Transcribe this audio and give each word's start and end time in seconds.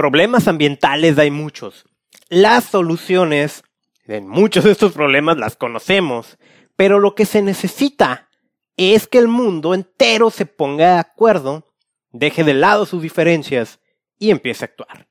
Problemas 0.00 0.48
ambientales 0.48 1.18
hay 1.18 1.30
muchos. 1.30 1.84
Las 2.30 2.64
soluciones 2.64 3.64
en 4.06 4.26
muchos 4.26 4.64
de 4.64 4.70
estos 4.70 4.92
problemas 4.92 5.36
las 5.36 5.56
conocemos, 5.56 6.38
pero 6.74 7.00
lo 7.00 7.14
que 7.14 7.26
se 7.26 7.42
necesita 7.42 8.30
es 8.78 9.06
que 9.06 9.18
el 9.18 9.28
mundo 9.28 9.74
entero 9.74 10.30
se 10.30 10.46
ponga 10.46 10.94
de 10.94 11.00
acuerdo, 11.00 11.74
deje 12.12 12.44
de 12.44 12.54
lado 12.54 12.86
sus 12.86 13.02
diferencias 13.02 13.78
y 14.18 14.30
empiece 14.30 14.64
a 14.64 14.68
actuar. 14.68 15.06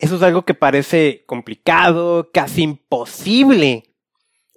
Eso 0.00 0.16
es 0.16 0.22
algo 0.22 0.44
que 0.44 0.54
parece 0.54 1.22
complicado, 1.24 2.32
casi 2.32 2.62
imposible, 2.62 3.94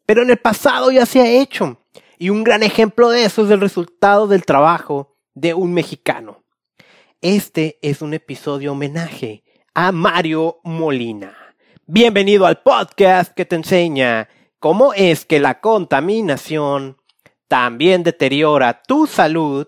pero 0.08 0.24
en 0.24 0.32
el 0.32 0.40
pasado 0.40 0.90
ya 0.90 1.06
se 1.06 1.22
ha 1.22 1.30
hecho. 1.30 1.86
Y 2.18 2.32
un 2.32 2.44
gran 2.44 2.64
ejemplo 2.64 3.12
de 3.12 3.26
eso 3.26 3.46
es 3.46 3.52
el 3.52 3.62
resultado 3.62 4.26
del 4.26 4.44
trabajo 4.44 5.20
de 5.36 5.54
un 5.54 5.72
mexicano. 5.72 6.44
Este 7.22 7.78
es 7.84 8.02
un 8.02 8.16
episodio 8.16 8.72
homenaje 8.72 9.44
a 9.74 9.92
Mario 9.92 10.60
Molina. 10.64 11.56
Bienvenido 11.86 12.46
al 12.46 12.62
podcast 12.62 13.34
que 13.34 13.46
te 13.46 13.56
enseña 13.56 14.28
cómo 14.60 14.94
es 14.94 15.26
que 15.26 15.40
la 15.40 15.62
contaminación 15.62 16.98
también 17.48 18.04
deteriora 18.04 18.84
tu 18.84 19.08
salud 19.08 19.68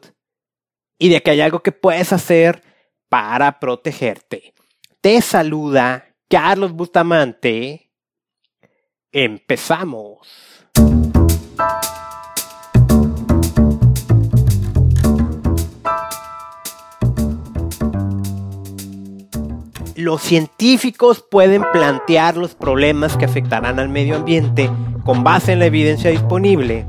y 0.97 1.09
de 1.09 1.21
que 1.21 1.31
hay 1.31 1.41
algo 1.41 1.61
que 1.61 1.71
puedes 1.71 2.11
hacer 2.11 2.63
para 3.07 3.59
protegerte. 3.59 4.53
Te 4.99 5.21
saluda 5.21 6.13
Carlos 6.29 6.73
Bustamante. 6.73 7.91
Empezamos. 9.11 10.52
Los 20.03 20.21
científicos 20.21 21.23
pueden 21.31 21.63
plantear 21.71 22.35
los 22.35 22.55
problemas 22.55 23.15
que 23.15 23.23
afectarán 23.23 23.79
al 23.79 23.87
medio 23.87 24.17
ambiente 24.17 24.69
con 25.05 25.23
base 25.23 25.53
en 25.53 25.59
la 25.59 25.65
evidencia 25.65 26.11
disponible, 26.11 26.85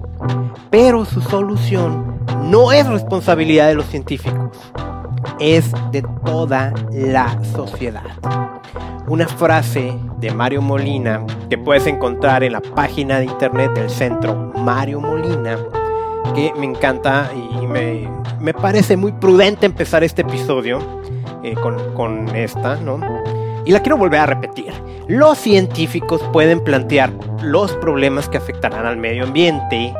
pero 0.70 1.04
su 1.04 1.20
solución 1.20 2.18
no 2.42 2.72
es 2.72 2.86
responsabilidad 2.86 3.68
de 3.68 3.74
los 3.76 3.86
científicos, 3.86 4.50
es 5.38 5.70
de 5.92 6.02
toda 6.24 6.74
la 6.90 7.38
sociedad. 7.54 8.02
Una 9.06 9.28
frase 9.28 9.96
de 10.18 10.32
Mario 10.32 10.60
Molina 10.60 11.24
que 11.48 11.56
puedes 11.56 11.86
encontrar 11.86 12.42
en 12.42 12.52
la 12.52 12.60
página 12.60 13.20
de 13.20 13.26
internet 13.26 13.72
del 13.74 13.90
centro 13.90 14.52
Mario 14.56 15.00
Molina, 15.00 15.56
que 16.34 16.52
me 16.58 16.66
encanta 16.66 17.30
y 17.32 17.66
me, 17.66 18.08
me 18.40 18.54
parece 18.54 18.96
muy 18.96 19.12
prudente 19.12 19.66
empezar 19.66 20.02
este 20.02 20.22
episodio 20.22 21.03
eh, 21.44 21.54
con, 21.56 22.34
esta, 22.34 22.76
¿no? 22.76 22.98
Y 23.66 23.70
la 23.70 23.80
quiero 23.80 23.98
volver 23.98 24.20
a 24.20 24.26
repetir. 24.26 24.72
Los 25.08 25.36
científicos 25.36 26.22
pueden 26.32 26.64
plantear 26.64 27.12
los 27.42 27.72
problemas 27.76 28.30
que 28.30 28.38
afectarán 28.38 28.86
al 28.86 28.96
medio 28.96 29.24
ambiente 29.24 29.92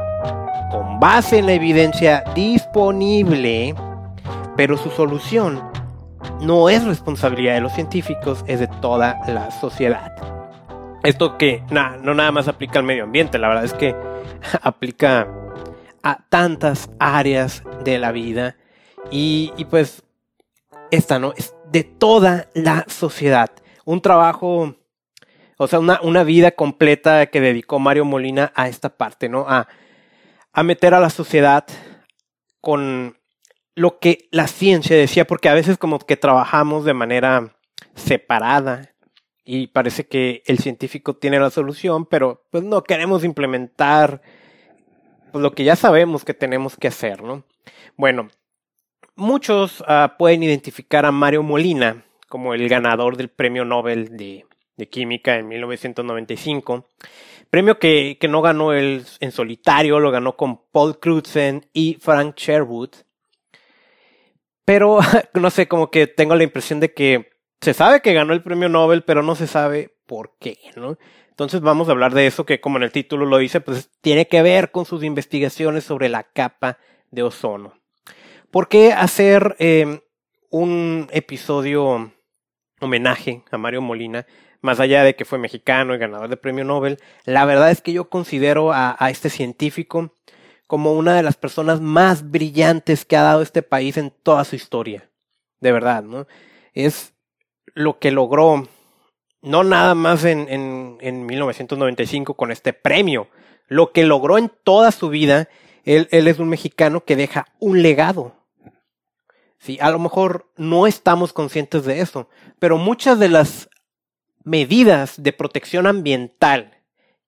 con 0.70 0.98
base 0.98 1.38
en 1.38 1.46
la 1.46 1.52
evidencia 1.52 2.24
disponible, 2.34 3.74
pero 4.56 4.78
su 4.78 4.88
solución 4.88 5.62
no 6.40 6.70
es 6.70 6.84
responsabilidad 6.84 7.54
de 7.54 7.60
los 7.60 7.72
científicos, 7.72 8.42
es 8.46 8.60
de 8.60 8.68
toda 8.80 9.20
la 9.28 9.50
sociedad. 9.50 10.12
Esto 11.02 11.36
que 11.36 11.62
no 11.70 12.14
nada 12.14 12.32
más 12.32 12.48
aplica 12.48 12.78
al 12.78 12.86
medio 12.86 13.04
ambiente, 13.04 13.38
la 13.38 13.48
verdad 13.48 13.64
es 13.64 13.74
que 13.74 13.94
aplica 14.62 15.28
a 16.02 16.24
tantas 16.30 16.90
áreas 16.98 17.62
de 17.84 17.98
la 17.98 18.12
vida 18.12 18.56
y, 19.10 19.52
y 19.58 19.66
pues 19.66 20.03
esta, 20.94 21.18
¿no? 21.18 21.32
Es 21.36 21.54
de 21.70 21.84
toda 21.84 22.48
la 22.54 22.84
sociedad. 22.88 23.50
Un 23.84 24.00
trabajo, 24.00 24.76
o 25.58 25.66
sea, 25.66 25.78
una, 25.78 26.24
vida 26.24 26.52
completa 26.52 27.26
que 27.26 27.40
dedicó 27.40 27.78
Mario 27.78 28.04
Molina 28.04 28.52
a 28.54 28.68
esta 28.68 28.96
parte, 28.96 29.28
¿no? 29.28 29.46
A, 29.48 29.68
a 30.52 30.62
meter 30.62 30.94
a 30.94 31.00
la 31.00 31.10
sociedad 31.10 31.66
con 32.60 33.18
lo 33.74 33.98
que 33.98 34.28
la 34.30 34.46
ciencia 34.46 34.96
decía, 34.96 35.26
porque 35.26 35.48
a 35.48 35.54
veces 35.54 35.78
como 35.78 35.98
que 35.98 36.16
trabajamos 36.16 36.84
de 36.84 36.94
manera 36.94 37.56
separada 37.94 38.94
y 39.44 39.66
parece 39.66 40.06
que 40.06 40.42
el 40.46 40.58
científico 40.58 41.16
tiene 41.16 41.38
la 41.38 41.50
solución, 41.50 42.06
pero 42.06 42.46
pues 42.50 42.64
no 42.64 42.82
queremos 42.82 43.24
implementar 43.24 44.22
pues, 45.32 45.42
lo 45.42 45.52
que 45.52 45.64
ya 45.64 45.76
sabemos 45.76 46.24
que 46.24 46.32
tenemos 46.32 46.76
que 46.76 46.88
hacer, 46.88 47.22
¿no? 47.22 47.44
Bueno, 47.96 48.30
Muchos 49.16 49.84
ah, 49.86 50.16
pueden 50.18 50.42
identificar 50.42 51.06
a 51.06 51.12
Mario 51.12 51.44
Molina 51.44 52.04
como 52.28 52.52
el 52.52 52.68
ganador 52.68 53.16
del 53.16 53.28
Premio 53.28 53.64
Nobel 53.64 54.16
de, 54.16 54.44
Química 54.90 55.36
en 55.36 55.46
1995. 55.46 56.88
Premio 57.48 57.78
que, 57.78 58.18
no 58.28 58.42
ganó 58.42 58.72
él 58.72 59.06
en 59.20 59.30
solitario, 59.30 60.00
lo 60.00 60.10
ganó 60.10 60.36
con 60.36 60.62
Paul 60.72 60.98
Crutzen 60.98 61.64
y 61.72 61.96
Frank 62.00 62.36
Sherwood. 62.36 62.90
Pero, 64.64 64.98
no 65.34 65.50
sé, 65.50 65.68
como 65.68 65.92
que 65.92 66.08
tengo 66.08 66.34
la 66.34 66.42
impresión 66.42 66.80
de 66.80 66.92
que 66.92 67.30
se 67.60 67.72
sabe 67.72 68.02
que 68.02 68.14
ganó 68.14 68.32
el 68.32 68.42
premio 68.42 68.68
Nobel, 68.68 69.04
pero 69.04 69.22
no 69.22 69.36
se 69.36 69.46
sabe 69.46 69.94
por 70.06 70.32
qué, 70.40 70.58
¿no? 70.74 70.98
Entonces 71.30 71.60
vamos 71.60 71.88
a 71.88 71.92
hablar 71.92 72.14
de 72.14 72.26
eso 72.26 72.44
que, 72.44 72.60
como 72.60 72.78
en 72.78 72.82
el 72.82 72.90
título 72.90 73.26
lo 73.26 73.38
dice, 73.38 73.60
pues 73.60 73.90
tiene 74.00 74.26
que 74.26 74.42
ver 74.42 74.72
con 74.72 74.86
sus 74.86 75.04
investigaciones 75.04 75.84
sobre 75.84 76.08
la 76.08 76.24
capa 76.24 76.78
de 77.12 77.22
ozono. 77.22 77.83
¿Por 78.54 78.68
qué 78.68 78.92
hacer 78.92 79.56
em, 79.58 79.98
un 80.48 81.08
episodio 81.10 82.12
homenaje 82.80 83.42
a 83.50 83.58
Mario 83.58 83.82
Molina? 83.82 84.26
Más 84.60 84.78
allá 84.78 85.02
de 85.02 85.16
que 85.16 85.24
fue 85.24 85.40
mexicano 85.40 85.92
y 85.92 85.98
ganador 85.98 86.28
de 86.28 86.36
premio 86.36 86.62
Nobel, 86.62 87.00
la 87.24 87.46
verdad 87.46 87.72
es 87.72 87.80
que 87.80 87.92
yo 87.92 88.08
considero 88.08 88.70
a, 88.72 88.96
este 89.10 89.28
científico 89.28 90.14
como 90.68 90.92
una 90.92 91.16
de 91.16 91.24
las 91.24 91.36
personas 91.36 91.80
más 91.80 92.30
brillantes 92.30 93.04
que 93.04 93.16
ha 93.16 93.24
dado 93.24 93.42
este 93.42 93.62
país 93.62 93.96
en 93.96 94.12
toda 94.22 94.44
su 94.44 94.54
historia. 94.54 95.10
De 95.58 95.72
verdad, 95.72 96.04
¿no? 96.04 96.28
Es 96.74 97.12
lo 97.74 97.98
que 97.98 98.12
logró, 98.12 98.68
no 99.42 99.64
nada 99.64 99.96
más 99.96 100.24
en, 100.24 100.46
en, 100.48 100.98
en 101.00 101.26
1995 101.26 102.34
con 102.34 102.52
este 102.52 102.72
premio, 102.72 103.26
lo 103.66 103.90
que 103.90 104.04
logró 104.04 104.38
en 104.38 104.48
toda 104.62 104.92
su 104.92 105.08
vida. 105.08 105.48
Él 105.84 106.06
es 106.12 106.38
un 106.38 106.48
mexicano 106.48 107.04
que 107.04 107.16
deja 107.16 107.48
un 107.58 107.82
legado, 107.82 108.43
Sí, 109.64 109.78
a 109.80 109.88
lo 109.88 109.98
mejor 109.98 110.52
no 110.58 110.86
estamos 110.86 111.32
conscientes 111.32 111.86
de 111.86 112.02
eso, 112.02 112.28
pero 112.58 112.76
muchas 112.76 113.18
de 113.18 113.30
las 113.30 113.70
medidas 114.42 115.22
de 115.22 115.32
protección 115.32 115.86
ambiental 115.86 116.82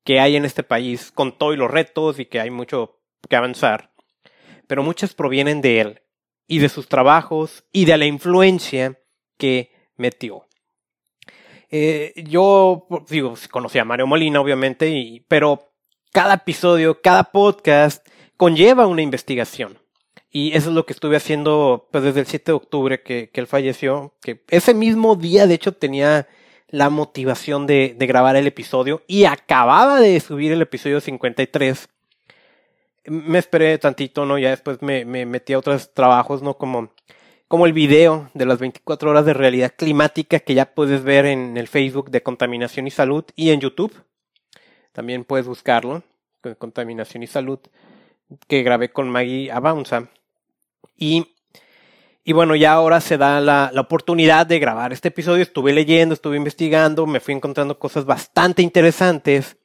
que 0.05 0.21
hay 0.21 0.37
en 0.37 0.45
este 0.45 0.63
país, 0.63 1.11
con 1.11 1.39
todos 1.39 1.57
los 1.57 1.71
retos 1.71 2.19
y 2.19 2.27
que 2.27 2.39
hay 2.39 2.51
mucho 2.51 3.01
que 3.27 3.37
avanzar, 3.37 3.95
pero 4.67 4.83
muchas 4.83 5.15
provienen 5.15 5.63
de 5.63 5.81
él 5.81 6.03
y 6.47 6.59
de 6.59 6.69
sus 6.69 6.89
trabajos 6.89 7.65
y 7.73 7.87
de 7.87 7.97
la 7.97 8.05
influencia 8.05 9.01
que 9.39 9.73
metió. 9.97 10.47
Eh, 11.71 12.13
yo 12.17 12.87
digo, 13.09 13.33
conocí 13.51 13.79
a 13.79 13.87
Mario 13.87 14.07
Molina, 14.07 14.43
obviamente, 14.43 14.91
y, 14.91 15.21
pero 15.21 15.73
cada 16.13 16.35
episodio, 16.35 17.01
cada 17.01 17.25
podcast 17.25 18.07
conlleva 18.37 18.87
una 18.87 19.01
investigación. 19.01 19.79
Y 20.37 20.55
eso 20.55 20.69
es 20.69 20.75
lo 20.75 20.85
que 20.85 20.93
estuve 20.93 21.17
haciendo 21.17 21.89
pues, 21.91 22.05
desde 22.05 22.21
el 22.21 22.27
7 22.27 22.53
de 22.53 22.57
octubre 22.57 23.03
que, 23.03 23.31
él 23.33 23.47
falleció. 23.47 24.13
Que 24.21 24.43
ese 24.49 24.75
mismo 24.75 25.17
día, 25.17 25.47
de 25.47 25.55
hecho, 25.55 25.73
tenía 25.73 26.29
la 26.69 26.91
motivación 26.91 27.67
de, 27.67 27.97
grabar 27.99 28.37
el 28.37 28.47
episodio 28.47 29.03
y 29.07 29.25
acababa 29.25 29.99
de 29.99 30.21
subir 30.21 30.53
el 30.53 30.61
episodio 30.61 31.01
53. 31.01 31.89
Me 33.07 33.39
esperé 33.39 33.79
tantito, 33.79 34.27
¿no? 34.27 34.37
Ya 34.37 34.51
después 34.51 34.83
me, 34.83 35.07
metí 35.07 35.55
a 35.55 35.59
otros 35.59 35.95
trabajos, 35.95 36.43
¿no? 36.43 36.59
Como, 36.59 36.91
como 37.49 37.65
el 37.65 37.73
video 37.73 38.29
de 38.35 38.45
las 38.45 38.59
24 38.59 39.09
horas 39.09 39.25
de 39.25 39.33
realidad 39.33 39.73
climática 39.75 40.41
que 40.41 40.53
ya 40.53 40.67
puedes 40.75 41.03
ver 41.03 41.25
en 41.25 41.57
el 41.57 41.67
Facebook 41.67 42.11
de 42.11 42.23
Contaminación 42.23 42.87
y 42.87 42.91
Salud 42.91 43.25
y 43.37 43.53
en 43.53 43.63
YouTube. 43.63 44.03
También 44.93 45.25
puedes 45.25 45.47
buscarlo, 45.47 46.03
Contaminación 46.59 47.23
y 47.23 47.27
Salud, 47.27 47.59
que 48.49 48.63
grabé 48.63 48.91
con 48.91 49.09
Maggie 49.09 49.51
Abaunza. 49.51 50.11
Y, 50.97 51.35
y 52.25 52.33
bueno, 52.33 52.55
ya 52.57 52.73
ahora 52.73 53.01
se 53.01 53.19
da 53.19 53.41
la, 53.41 53.71
la, 53.73 53.81
oportunidad 53.81 54.47
de 54.47 54.59
grabar 54.59 54.93
este 54.93 55.09
episodio. 55.09 55.43
Estuve 55.43 55.73
leyendo, 55.73 56.15
estuve 56.15 56.37
investigando, 56.37 57.07
me 57.07 57.21
fui 57.21 57.35
encontrando 57.35 57.79
cosas 57.79 58.05
bastante 58.05 58.63
interesantes. 58.63 59.57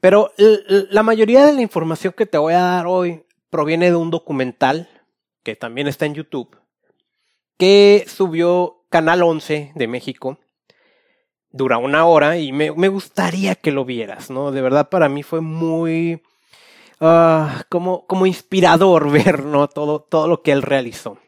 Pero 0.00 0.32
la 0.36 1.02
mayoría 1.02 1.46
de 1.46 1.52
la 1.52 1.62
información 1.62 2.12
que 2.16 2.26
te 2.26 2.36
voy 2.36 2.54
a 2.54 2.60
dar 2.60 2.86
hoy 2.86 3.24
proviene 3.50 3.90
de 3.90 3.96
un 3.96 4.10
documental 4.10 4.88
que 5.42 5.56
también 5.56 5.86
está 5.86 6.06
en 6.06 6.14
YouTube, 6.14 6.56
que 7.56 8.04
subió 8.08 8.84
Canal 8.88 9.22
11 9.22 9.72
de 9.74 9.86
México. 9.86 10.38
Dura 11.50 11.78
una 11.78 12.06
hora 12.06 12.38
y 12.38 12.50
me, 12.50 12.72
me 12.72 12.88
gustaría 12.88 13.54
que 13.54 13.72
lo 13.72 13.84
vieras, 13.84 14.30
¿no? 14.30 14.52
De 14.52 14.62
verdad 14.62 14.88
para 14.88 15.08
mí 15.08 15.22
fue 15.22 15.40
muy 15.40 16.22
Ah, 17.04 17.64
como, 17.68 18.06
como 18.06 18.26
inspirador 18.26 19.10
ver 19.10 19.44
¿no? 19.44 19.68
todo, 19.68 20.02
todo 20.02 20.28
lo 20.28 20.40
que 20.40 20.52
él 20.52 20.62
realizó. 20.62 21.18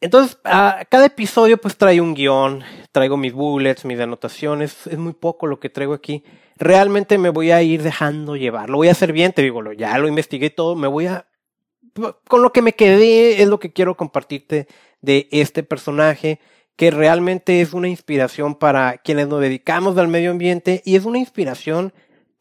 entonces, 0.00 0.36
a 0.42 0.84
cada 0.90 1.06
episodio 1.06 1.58
pues 1.58 1.76
trae 1.76 2.00
un 2.00 2.12
guion, 2.14 2.64
traigo 2.90 3.16
mis 3.16 3.32
bullets, 3.32 3.84
mis 3.84 4.00
anotaciones, 4.00 4.88
es 4.88 4.98
muy 4.98 5.12
poco 5.12 5.46
lo 5.46 5.60
que 5.60 5.70
traigo 5.70 5.94
aquí. 5.94 6.24
Realmente 6.56 7.18
me 7.18 7.28
voy 7.28 7.52
a 7.52 7.62
ir 7.62 7.84
dejando 7.84 8.34
llevar, 8.34 8.68
lo 8.68 8.78
voy 8.78 8.88
a 8.88 8.92
hacer 8.92 9.12
bien, 9.12 9.32
te 9.32 9.42
digo, 9.42 9.72
ya 9.74 9.96
lo 9.96 10.08
investigué 10.08 10.50
todo, 10.50 10.74
me 10.74 10.88
voy 10.88 11.06
a... 11.06 11.28
Con 12.26 12.42
lo 12.42 12.52
que 12.52 12.62
me 12.62 12.72
quedé 12.72 13.42
es 13.42 13.48
lo 13.48 13.60
que 13.60 13.72
quiero 13.72 13.96
compartirte 13.96 14.66
de 15.02 15.28
este 15.30 15.62
personaje, 15.62 16.40
que 16.74 16.90
realmente 16.90 17.60
es 17.60 17.74
una 17.74 17.88
inspiración 17.88 18.56
para 18.56 18.98
quienes 18.98 19.28
nos 19.28 19.40
dedicamos 19.40 19.96
al 19.98 20.08
medio 20.08 20.32
ambiente 20.32 20.82
y 20.84 20.96
es 20.96 21.04
una 21.04 21.18
inspiración 21.18 21.92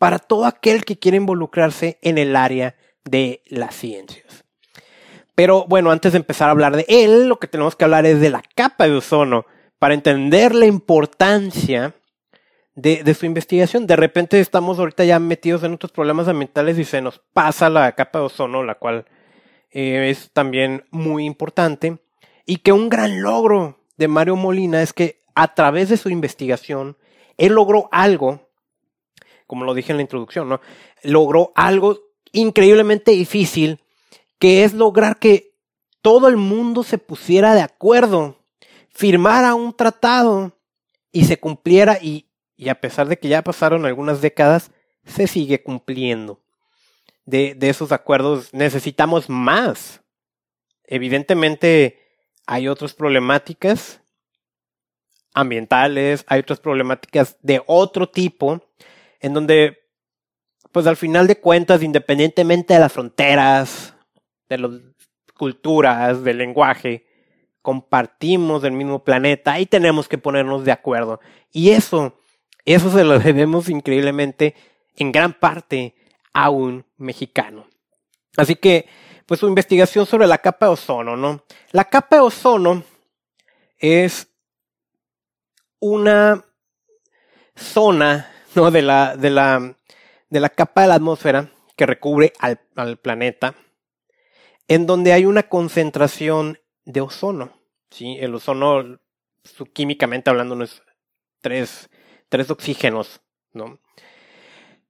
para 0.02 0.18
todo 0.18 0.46
aquel 0.46 0.84
que 0.84 0.98
quiere 0.98 1.18
involucrarse 1.18 2.00
en 2.02 2.18
el 2.18 2.36
área 2.36 2.76
de 3.06 3.44
las 3.46 3.76
ciencias. 3.76 4.44
Pero 5.36 5.68
bueno, 5.68 5.92
antes 5.92 6.14
de 6.14 6.18
empezar 6.18 6.48
a 6.48 6.54
hablar 6.54 6.76
de 6.76 6.88
él, 6.90 7.28
lo 7.28 7.38
que 7.38 7.46
tenemos 7.46 7.76
que 7.76 7.84
hablar 7.84 8.08
es 8.08 8.20
de 8.20 8.32
la 8.32 8.42
capa 8.56 8.86
de 8.86 8.96
ozono 8.96 9.46
para 9.78 9.94
entender 9.94 10.56
la 10.56 10.66
importancia 10.66 11.94
de, 12.74 13.14
su 13.14 13.28
investigación. 13.28 13.86
De 13.86 13.96
repente 13.96 14.40
estamos 14.40 14.80
ahorita 14.80 15.04
ya 15.04 15.20
metidos 15.20 15.62
en 15.62 15.76
otros 15.76 15.92
problemas 15.92 16.28
ambientales 16.28 16.80
y 16.80 16.84
se 16.84 17.00
nos 17.00 17.20
pasa 17.32 17.70
la 17.70 17.92
capa 17.92 18.18
de 18.18 18.26
ozono, 18.26 18.64
la 18.64 18.74
cual 18.74 19.06
eh, 19.70 20.10
es 20.10 20.32
también 20.34 20.84
muy 20.90 21.26
importante. 21.26 22.00
Y 22.48 22.58
que 22.58 22.72
un 22.72 22.90
gran 22.90 23.22
logro 23.22 23.78
de 23.98 24.08
Mario 24.08 24.36
Molina 24.36 24.82
es 24.82 24.94
que 24.94 25.22
a 25.36 25.54
través 25.54 25.90
de 25.90 25.98
su 25.98 26.10
investigación, 26.10 26.98
él 27.38 27.54
logró 27.54 27.88
algo, 27.92 28.50
como 29.52 29.66
lo 29.66 29.74
dije 29.74 29.92
en 29.92 29.98
la 29.98 30.04
introducción, 30.04 30.48
¿no? 30.48 30.62
Logró 31.04 31.52
algo 31.56 32.00
increíblemente 32.32 33.12
difícil 33.12 33.82
que 34.40 34.64
es 34.64 34.72
lograr 34.72 35.20
que 35.20 35.58
todo 36.02 36.30
el 36.30 36.38
mundo 36.38 36.84
se 36.84 36.98
pusiera 36.98 37.54
de 37.54 37.60
acuerdo, 37.60 38.38
firmara 38.92 39.54
un 39.54 39.76
tratado 39.76 40.58
y 41.12 41.26
se 41.26 41.38
cumpliera 41.38 42.00
y, 42.02 42.30
y 42.56 42.70
a 42.70 42.80
pesar 42.80 43.10
de 43.10 43.20
que 43.20 43.28
ya 43.28 43.42
pasaron 43.42 43.86
algunas 43.86 44.22
décadas, 44.22 44.72
se 45.06 45.28
sigue 45.28 45.62
cumpliendo. 45.62 46.42
De, 47.26 47.54
de 47.54 47.68
esos 47.68 47.92
acuerdos 47.92 48.54
necesitamos 48.54 49.30
más. 49.30 50.02
Evidentemente 50.86 52.00
hay 52.48 52.70
otras 52.70 52.94
problemáticas 52.94 54.02
ambientales, 55.34 56.24
hay 56.28 56.40
otras 56.40 56.62
problemáticas 56.62 57.38
de 57.42 57.62
otro 57.66 58.10
tipo, 58.10 58.62
en 59.22 59.34
donde, 59.34 59.80
pues 60.72 60.88
al 60.88 60.98
final 60.98 61.28
de 61.28 61.40
cuentas, 61.40 61.84
independientemente 61.84 62.74
de 62.74 62.80
las 62.80 62.92
fronteras, 62.92 63.94
de 64.50 64.58
las 64.58 64.72
culturas, 65.38 66.24
del 66.24 66.40
lenguaje, 66.40 67.06
compartimos 67.62 68.64
el 68.64 68.74
mismo 68.74 69.04
planeta 69.04 69.60
y 69.60 69.66
tenemos 69.66 70.08
que 70.08 70.18
ponernos 70.18 70.66
de 70.66 70.72
acuerdo. 70.72 71.20
Y 71.52 71.70
eso, 71.70 72.18
eso 72.66 72.92
se 72.92 73.04
lo 73.04 73.20
debemos 73.20 73.70
increíblemente 73.70 74.56
en 74.96 75.12
gran 75.12 75.34
parte 75.34 75.96
a 76.34 76.50
un 76.50 76.86
mexicano. 76.98 77.68
Así 78.38 78.56
que, 78.56 78.88
pues 79.26 79.40
su 79.40 79.48
investigación 79.48 80.06
sobre 80.06 80.28
la 80.28 80.40
capa 80.40 80.68
de 80.68 80.74
ozono, 80.74 81.16
¿no? 81.16 81.44
La 81.72 81.86
capa 81.86 82.18
de 82.18 82.22
ozono 82.22 82.84
es 83.78 84.28
una 85.80 86.46
zona, 87.56 88.32
¿no? 88.56 88.72
De 88.72 88.82
la, 88.82 89.16
de 89.16 89.30
la, 89.30 89.76
de 90.30 90.40
la 90.40 90.50
capa 90.50 90.82
de 90.82 90.88
la 90.88 90.96
atmósfera 90.96 91.52
que 91.76 91.86
recubre 91.86 92.34
al, 92.40 92.60
al 92.76 92.98
planeta 92.98 93.56
en 94.68 94.86
donde 94.86 95.12
hay 95.12 95.26
una 95.26 95.44
concentración 95.44 96.58
de 96.86 97.02
ozono. 97.02 97.52
¿sí? 97.90 98.18
El 98.20 98.34
ozono, 98.36 99.00
químicamente 99.74 100.30
hablando, 100.30 100.56
no 100.56 100.64
es 100.64 100.82
tres, 101.42 101.90
tres 102.30 102.50
oxígenos, 102.50 103.22
¿no? 103.52 103.80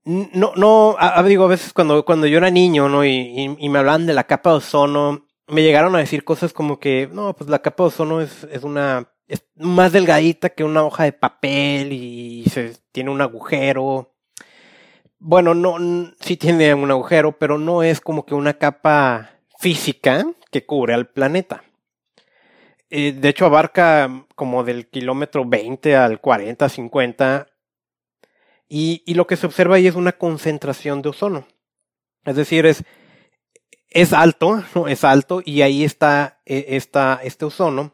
No, 0.03 0.53
no, 0.55 0.97
digo, 1.25 1.45
a 1.45 1.47
veces 1.47 1.73
cuando, 1.73 2.05
cuando 2.05 2.27
yo 2.27 2.37
era 2.37 2.51
niño, 2.51 2.89
¿no? 2.89 3.05
Y, 3.05 3.55
y, 3.59 3.69
me 3.69 3.79
hablaban 3.79 4.05
de 4.07 4.13
la 4.13 4.25
capa 4.25 4.51
de 4.51 4.57
ozono, 4.57 5.27
me 5.47 5.61
llegaron 5.61 5.95
a 5.95 5.99
decir 5.99 6.23
cosas 6.23 6.53
como 6.53 6.79
que, 6.79 7.09
no, 7.11 7.35
pues 7.35 7.49
la 7.49 7.63
capa 7.63 7.83
de 7.83 7.87
ozono 7.87 8.21
es, 8.21 8.43
es 8.45 8.63
una, 8.63 9.11
es 9.31 9.45
más 9.55 9.93
delgadita 9.93 10.49
que 10.49 10.65
una 10.65 10.83
hoja 10.83 11.05
de 11.05 11.13
papel 11.13 11.93
y 11.93 12.45
tiene 12.91 13.11
un 13.11 13.21
agujero. 13.21 14.13
Bueno, 15.19 15.53
no, 15.53 15.77
sí 16.19 16.35
tiene 16.35 16.73
un 16.73 16.91
agujero, 16.91 17.37
pero 17.39 17.57
no 17.57 17.81
es 17.81 18.01
como 18.01 18.25
que 18.25 18.35
una 18.35 18.55
capa 18.55 19.39
física 19.57 20.25
que 20.51 20.65
cubre 20.65 20.93
al 20.93 21.07
planeta. 21.07 21.63
Eh, 22.89 23.13
de 23.13 23.29
hecho, 23.29 23.45
abarca 23.45 24.25
como 24.35 24.65
del 24.65 24.89
kilómetro 24.89 25.45
20 25.45 25.95
al 25.95 26.19
40, 26.19 26.67
50. 26.67 27.47
Y, 28.67 29.01
y, 29.05 29.13
lo 29.13 29.27
que 29.27 29.37
se 29.37 29.45
observa 29.45 29.77
ahí 29.77 29.87
es 29.87 29.95
una 29.95 30.11
concentración 30.11 31.01
de 31.01 31.09
ozono. 31.09 31.47
Es 32.25 32.35
decir, 32.35 32.65
es, 32.65 32.83
es 33.89 34.11
alto, 34.11 34.61
es 34.89 35.05
alto, 35.05 35.41
y 35.45 35.61
ahí 35.61 35.85
está, 35.85 36.41
e, 36.45 36.65
está 36.75 37.21
este 37.23 37.45
ozono, 37.45 37.93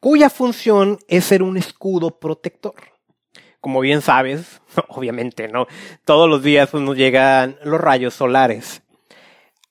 cuya 0.00 0.30
función 0.30 0.98
es 1.08 1.24
ser 1.24 1.42
un 1.42 1.56
escudo 1.56 2.18
protector. 2.18 2.74
Como 3.60 3.80
bien 3.80 4.02
sabes, 4.02 4.60
obviamente, 4.88 5.48
¿no? 5.48 5.66
Todos 6.04 6.28
los 6.28 6.42
días 6.42 6.72
nos 6.74 6.96
llegan 6.96 7.58
los 7.62 7.80
rayos 7.80 8.14
solares 8.14 8.82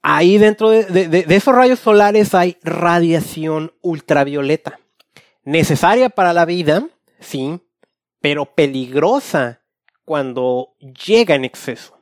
ahí 0.07 0.38
dentro 0.38 0.69
de, 0.69 1.25
esos 1.29 1.53
rayos 1.53 1.79
solares 1.79 2.33
hay 2.33 2.57
radiación 2.63 3.74
ultravioleta. 3.81 4.79
Necesaria 5.44 6.09
para 6.09 6.31
la 6.31 6.45
vida, 6.45 6.88
sí, 7.19 7.59
pero 8.21 8.45
peligrosa 8.45 9.62
cuando 10.06 10.75
llega 11.06 11.35
en 11.35 11.44
exceso. 11.44 11.97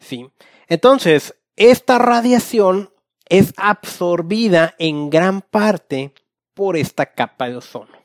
Sí. 0.00 0.28
Entonces, 0.66 1.36
esta 1.54 1.98
radiación 1.98 2.90
es 3.28 3.54
absorbida 3.56 4.74
en 4.78 5.08
gran 5.08 5.40
parte 5.40 6.12
por 6.54 6.76
esta 6.76 7.06
capa 7.06 7.48
de 7.48 7.56
ozono. 7.56 7.98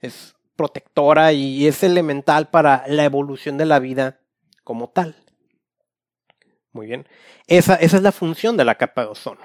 Es 0.00 0.34
protectora 0.56 1.32
y 1.32 1.66
es 1.66 1.82
elemental 1.82 2.48
para 2.48 2.84
la 2.88 3.04
evolución 3.04 3.58
de 3.58 3.66
la 3.66 3.78
vida 3.78 4.20
como 4.64 4.88
tal. 4.88 5.16
Muy 6.72 6.86
bien. 6.86 7.08
Esa, 7.46 7.76
esa 7.76 7.96
es 7.96 8.02
la 8.02 8.12
función 8.12 8.56
de 8.56 8.64
la 8.64 8.74
capa 8.74 9.02
de 9.02 9.08
ozono. 9.08 9.40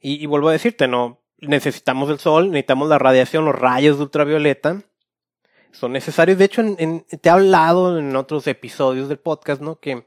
Y, 0.00 0.26
vuelvo 0.26 0.48
a 0.48 0.52
decirte, 0.52 0.88
no 0.88 1.20
necesitamos 1.38 2.10
el 2.10 2.18
sol, 2.18 2.50
necesitamos 2.50 2.88
la 2.88 2.98
radiación, 2.98 3.44
los 3.44 3.54
rayos 3.54 3.98
de 3.98 4.04
ultravioleta. 4.04 4.82
Son 5.70 5.92
necesarios. 5.92 6.38
De 6.38 6.44
hecho, 6.44 6.62
te 6.64 7.28
he 7.28 7.30
hablado 7.30 7.98
en 7.98 8.16
otros 8.16 8.46
episodios 8.48 9.08
del 9.08 9.18
podcast, 9.18 9.62
¿no? 9.62 9.78
Que 9.78 10.04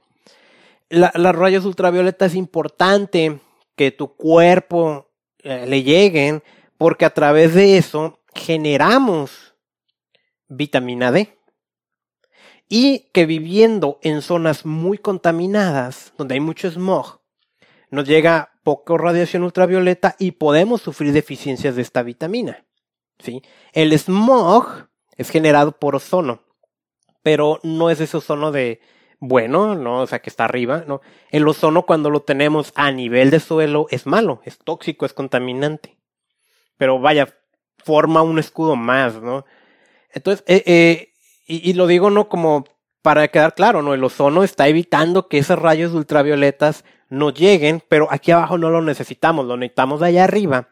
la, 0.90 1.12
las 1.16 1.36
rayos 1.36 1.66
ultravioleta 1.66 2.26
es 2.26 2.36
importante 2.36 3.40
que 3.76 3.92
tu 3.92 4.16
cuerpo 4.16 5.10
eh, 5.44 5.66
le 5.68 5.84
lleguen, 5.84 6.44
porque 6.78 7.06
a 7.06 7.14
través 7.14 7.54
de 7.54 7.78
eso 7.78 8.20
generamos 8.34 9.56
vitamina 10.48 11.12
D 11.12 11.38
y 12.68 13.10
que 13.14 13.26
viviendo 13.26 14.00
en 14.02 14.22
zonas 14.22 14.66
muy 14.66 14.98
contaminadas, 14.98 16.14
donde 16.18 16.36
hay 16.36 16.40
mucho 16.40 16.70
smog, 16.70 17.22
nos 17.92 18.08
llega 18.08 18.52
poca 18.64 18.98
radiación 18.98 19.44
ultravioleta 19.44 20.16
y 20.20 20.32
podemos 20.32 20.82
sufrir 20.82 21.14
deficiencias 21.14 21.76
de 21.76 21.84
esta 21.84 22.04
vitamina. 22.04 22.66
¿sí? 23.20 23.42
El 23.74 23.98
smog 23.98 24.88
es 25.18 25.30
generado 25.30 25.74
por 25.74 25.96
ozono, 25.96 26.42
pero 27.22 27.60
no 27.64 27.90
es 27.90 28.02
ese 28.02 28.18
ozono 28.18 28.52
de 28.52 28.82
bueno, 29.20 29.76
no, 29.76 30.02
o 30.02 30.08
sea, 30.08 30.20
que 30.20 30.30
está 30.30 30.46
arriba, 30.46 30.84
no. 30.88 31.02
El 31.32 31.48
ozono 31.48 31.86
cuando 31.86 32.10
lo 32.10 32.22
tenemos 32.22 32.74
a 32.76 32.92
nivel 32.92 33.32
de 33.32 33.40
suelo 33.40 33.88
es 33.90 34.06
malo, 34.06 34.42
es 34.44 34.60
tóxico, 34.60 35.06
es 35.06 35.14
contaminante. 35.14 35.98
Pero 36.78 37.00
vaya, 37.00 37.28
forma 37.84 38.22
un 38.22 38.40
escudo 38.40 38.76
más, 38.76 39.22
¿no? 39.22 39.46
Entonces, 40.12 40.44
eh, 40.48 40.64
eh, 40.66 41.14
y, 41.48 41.74
lo 41.74 41.88
digo 41.88 42.10
no 42.10 42.30
como 42.30 42.66
para 43.02 43.28
quedar 43.28 43.54
claro, 43.54 43.82
¿no? 43.82 43.94
El 43.94 44.04
ozono 44.04 44.44
está 44.44 44.68
evitando 44.68 45.28
que 45.28 45.38
esos 45.38 45.60
rayos 45.60 45.94
ultravioletas 45.94 46.84
no 47.10 47.30
lleguen, 47.30 47.84
pero 47.88 48.08
aquí 48.10 48.32
abajo 48.32 48.58
no 48.58 48.72
lo 48.72 48.82
necesitamos, 48.82 49.46
lo 49.46 49.58
necesitamos 49.58 50.02
allá 50.02 50.24
arriba. 50.24 50.70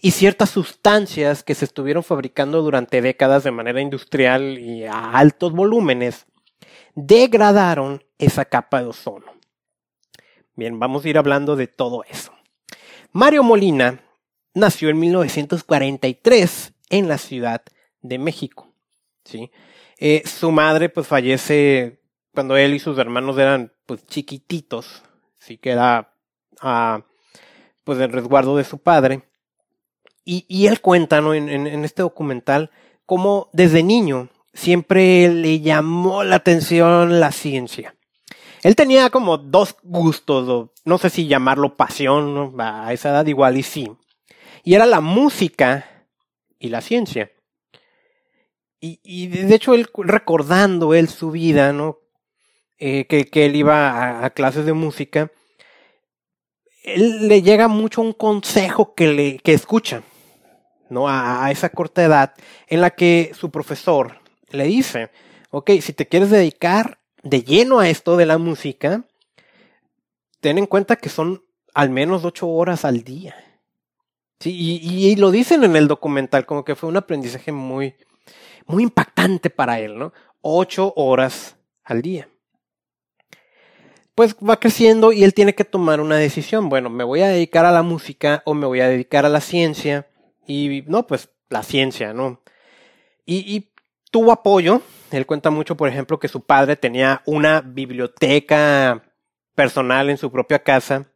Y 0.00 0.12
ciertas 0.12 0.50
sustancias 0.50 1.42
que 1.42 1.54
se 1.54 1.66
estuvieron 1.66 2.02
fabricando 2.02 2.62
durante 2.62 3.02
décadas 3.02 3.44
de 3.44 3.50
manera 3.50 3.80
industrial 3.80 4.58
y 4.58 4.84
a 4.84 5.10
altos 5.12 5.52
volúmenes 5.52 6.26
degradaron 6.94 8.02
esa 8.18 8.44
capa 8.44 8.80
de 8.80 8.88
ozono. 8.88 9.34
Bien, 10.56 10.78
vamos 10.78 11.04
a 11.04 11.08
ir 11.08 11.18
hablando 11.18 11.56
de 11.56 11.66
todo 11.66 12.04
eso. 12.04 12.32
Mario 13.12 13.42
Molina 13.42 14.03
nació 14.54 14.88
en 14.88 14.98
1943 14.98 16.72
en 16.90 17.08
la 17.08 17.18
Ciudad 17.18 17.62
de 18.00 18.18
México. 18.18 18.72
¿sí? 19.24 19.50
Eh, 19.98 20.22
su 20.26 20.50
madre 20.50 20.88
pues 20.88 21.06
fallece 21.06 22.00
cuando 22.32 22.56
él 22.56 22.74
y 22.74 22.78
sus 22.78 22.98
hermanos 22.98 23.38
eran 23.38 23.72
pues 23.86 24.06
chiquititos, 24.06 25.02
sí 25.38 25.56
que 25.56 25.70
era 25.70 26.12
ah, 26.60 27.02
pues 27.84 27.98
el 28.00 28.12
resguardo 28.12 28.56
de 28.56 28.64
su 28.64 28.78
padre. 28.78 29.22
Y, 30.24 30.46
y 30.48 30.66
él 30.66 30.80
cuenta, 30.80 31.20
¿no? 31.20 31.34
En, 31.34 31.84
este 31.84 32.00
documental, 32.00 32.70
cómo 33.04 33.50
desde 33.52 33.82
niño 33.82 34.30
siempre 34.54 35.28
le 35.28 35.60
llamó 35.60 36.24
la 36.24 36.36
atención 36.36 37.20
la 37.20 37.30
ciencia. 37.30 37.94
Él 38.62 38.74
tenía 38.74 39.10
como 39.10 39.36
dos 39.36 39.76
gustos, 39.82 40.70
no 40.86 40.98
sé 40.98 41.10
si 41.10 41.26
llamarlo 41.26 41.76
pasión, 41.76 42.58
a 42.58 42.90
esa 42.94 43.10
edad 43.10 43.26
igual 43.26 43.58
y 43.58 43.62
sí. 43.62 43.90
Y 44.64 44.74
era 44.74 44.86
la 44.86 45.00
música 45.00 46.06
y 46.58 46.70
la 46.70 46.80
ciencia. 46.80 47.30
Y, 48.80 49.28
de 49.28 49.54
hecho, 49.54 49.72
él 49.72 49.88
recordando 49.96 50.92
él 50.92 51.08
su 51.08 51.30
vida, 51.30 51.72
¿no? 51.72 52.00
Eh, 52.78 53.06
que, 53.06 53.46
él 53.46 53.56
iba 53.56 53.90
a, 53.90 54.26
a, 54.26 54.30
clases 54.30 54.66
de 54.66 54.74
música, 54.74 55.30
él 56.82 57.28
le 57.28 57.40
llega 57.40 57.68
mucho 57.68 58.02
un 58.02 58.12
consejo 58.12 58.94
que 58.94 59.08
le 59.08 59.38
que 59.38 59.54
escucha, 59.54 60.02
¿no? 60.90 61.08
A, 61.08 61.46
a 61.46 61.50
esa 61.50 61.70
corta 61.70 62.04
edad, 62.04 62.34
en 62.66 62.82
la 62.82 62.90
que 62.90 63.32
su 63.34 63.50
profesor 63.50 64.18
le 64.50 64.64
dice, 64.64 65.10
ok, 65.48 65.70
si 65.80 65.94
te 65.94 66.06
quieres 66.06 66.28
dedicar 66.28 66.98
de 67.22 67.42
lleno 67.42 67.78
a 67.78 67.88
esto 67.88 68.18
de 68.18 68.26
la 68.26 68.36
música, 68.36 69.04
ten 70.40 70.58
en 70.58 70.66
cuenta 70.66 70.96
que 70.96 71.08
son 71.08 71.42
al 71.72 71.88
menos 71.88 72.22
ocho 72.24 72.48
horas 72.48 72.84
al 72.84 73.02
día. 73.02 73.34
Y, 74.50 75.16
lo 75.16 75.30
dicen 75.30 75.64
en 75.64 75.76
el 75.76 75.88
documental, 75.88 76.46
como 76.46 76.64
que 76.64 76.74
fue 76.74 76.88
un 76.88 76.96
aprendizaje 76.96 77.52
muy, 77.52 77.94
muy 78.66 78.82
impactante 78.82 79.50
para 79.50 79.80
él, 79.80 79.98
¿no? 79.98 80.12
Ocho 80.40 80.92
horas 80.96 81.56
al 81.84 82.02
día. 82.02 82.28
Pues 84.14 84.36
va 84.36 84.60
creciendo 84.60 85.12
y 85.12 85.24
él 85.24 85.34
tiene 85.34 85.54
que 85.54 85.64
tomar 85.64 86.00
una 86.00 86.16
decisión. 86.16 86.68
Bueno, 86.68 86.88
me 86.90 87.04
voy 87.04 87.22
a 87.22 87.28
dedicar 87.28 87.64
a 87.64 87.72
la 87.72 87.82
música 87.82 88.42
o 88.44 88.54
me 88.54 88.66
voy 88.66 88.80
a 88.80 88.88
dedicar 88.88 89.26
a 89.26 89.28
la 89.28 89.40
ciencia. 89.40 90.06
Y 90.46 90.84
no, 90.86 91.06
pues 91.06 91.30
la 91.48 91.62
ciencia, 91.62 92.12
¿no? 92.12 92.40
Y 93.26 93.70
tuvo 94.14 94.30
apoyo. 94.30 94.80
Él 95.10 95.26
cuenta 95.26 95.50
mucho, 95.50 95.76
por 95.76 95.88
ejemplo, 95.88 96.20
que 96.20 96.28
su 96.28 96.40
padre 96.42 96.76
tenía 96.76 97.22
una 97.26 97.60
biblioteca 97.60 99.02
personal 99.56 100.08
en 100.08 100.18
su 100.18 100.30
propia 100.30 100.60
casa. 100.60 101.10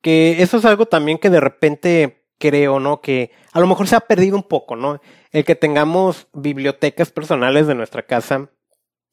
Que 0.00 0.40
eso 0.40 0.58
es 0.58 0.64
algo 0.64 0.86
también 0.86 1.18
que 1.18 1.30
de 1.30 1.40
repente 1.40 2.17
creo, 2.38 2.80
¿no? 2.80 3.00
Que 3.00 3.32
a 3.52 3.60
lo 3.60 3.66
mejor 3.66 3.88
se 3.88 3.96
ha 3.96 4.00
perdido 4.00 4.36
un 4.36 4.42
poco, 4.42 4.76
¿no? 4.76 5.00
El 5.32 5.44
que 5.44 5.54
tengamos 5.54 6.28
bibliotecas 6.32 7.10
personales 7.10 7.66
de 7.66 7.74
nuestra 7.74 8.02
casa. 8.02 8.50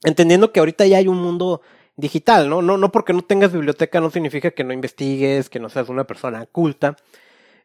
Entendiendo 0.03 0.51
que 0.51 0.59
ahorita 0.59 0.85
ya 0.85 0.97
hay 0.97 1.07
un 1.07 1.21
mundo 1.21 1.61
digital, 1.97 2.49
¿no? 2.49 2.61
No, 2.61 2.77
no 2.77 2.91
porque 2.91 3.13
no 3.13 3.21
tengas 3.21 3.53
biblioteca 3.53 3.99
no 4.01 4.09
significa 4.09 4.51
que 4.51 4.63
no 4.63 4.73
investigues, 4.73 5.49
que 5.49 5.59
no 5.59 5.69
seas 5.69 5.89
una 5.89 6.05
persona 6.05 6.45
culta. 6.45 6.95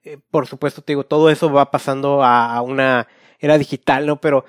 Eh, 0.02 0.18
por 0.30 0.46
supuesto, 0.46 0.82
te 0.82 0.92
digo, 0.92 1.04
todo 1.04 1.30
eso 1.30 1.52
va 1.52 1.70
pasando 1.70 2.22
a, 2.24 2.60
una 2.62 3.08
era 3.38 3.58
digital, 3.58 4.06
¿no? 4.06 4.20
Pero 4.20 4.44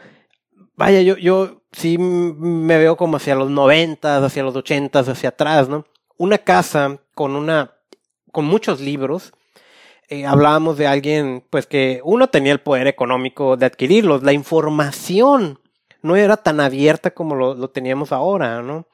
vaya, 0.76 1.02
yo, 1.02 1.18
yo 1.18 1.64
sí 1.72 1.98
me 1.98 2.78
veo 2.78 2.96
como 2.98 3.18
hacia 3.18 3.36
los 3.36 3.50
noventas, 3.50 4.24
hacia 4.24 4.44
los 4.44 4.56
ochentas, 4.56 5.10
hacia 5.10 5.30
atrás, 5.30 5.68
¿no? 5.68 5.86
Una 6.18 6.38
casa 6.38 7.00
con 7.16 7.36
una, 7.36 7.74
con 8.32 8.46
muchos 8.46 8.80
libros, 8.80 9.34
eh, 10.12 10.26
hablábamos 10.26 10.78
de 10.78 10.88
alguien, 10.88 11.42
pues 11.50 11.68
que 11.68 12.02
uno 12.04 12.28
tenía 12.28 12.52
el 12.52 12.60
poder 12.60 12.86
económico 12.86 13.56
de 13.56 13.66
adquirirlos, 13.66 14.24
la 14.24 14.34
información 14.34 15.58
no 16.02 16.18
era 16.18 16.36
tan 16.36 16.60
abierta 16.60 17.12
como 17.12 17.34
lo, 17.34 17.54
lo 17.54 17.70
teníamos 17.70 18.12
ahora, 18.12 18.62
¿no? 18.62 18.86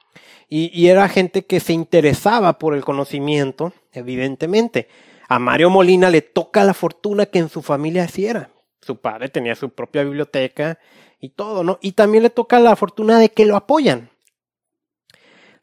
Y, 0.48 0.70
y, 0.72 0.86
era 0.86 1.08
gente 1.08 1.44
que 1.44 1.58
se 1.58 1.72
interesaba 1.72 2.60
por 2.60 2.72
el 2.72 2.84
conocimiento, 2.84 3.72
evidentemente. 3.92 4.86
A 5.28 5.40
Mario 5.40 5.70
Molina 5.70 6.08
le 6.08 6.22
toca 6.22 6.62
la 6.62 6.72
fortuna 6.72 7.26
que 7.26 7.40
en 7.40 7.48
su 7.48 7.62
familia 7.62 8.04
hiciera. 8.04 8.50
Su 8.80 9.00
padre 9.00 9.28
tenía 9.28 9.56
su 9.56 9.70
propia 9.70 10.04
biblioteca 10.04 10.78
y 11.18 11.30
todo, 11.30 11.64
¿no? 11.64 11.80
Y 11.82 11.92
también 11.92 12.22
le 12.22 12.30
toca 12.30 12.60
la 12.60 12.76
fortuna 12.76 13.18
de 13.18 13.30
que 13.30 13.44
lo 13.44 13.56
apoyan. 13.56 14.10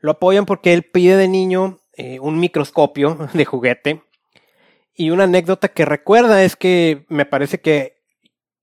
Lo 0.02 0.12
apoyan 0.12 0.46
porque 0.46 0.74
él 0.74 0.84
pide 0.84 1.16
de 1.16 1.30
niño 1.30 1.80
eh, 1.96 2.20
un 2.20 2.42
microscopio 2.42 3.30
de 3.34 3.46
juguete. 3.46 4.02
Y 4.96 5.10
una 5.10 5.26
anécdota 5.26 5.68
que 5.68 5.86
recuerda 5.86 6.44
es 6.44 6.56
que 6.56 7.06
me 7.10 7.26
parece 7.26 7.60
que, 7.60 8.02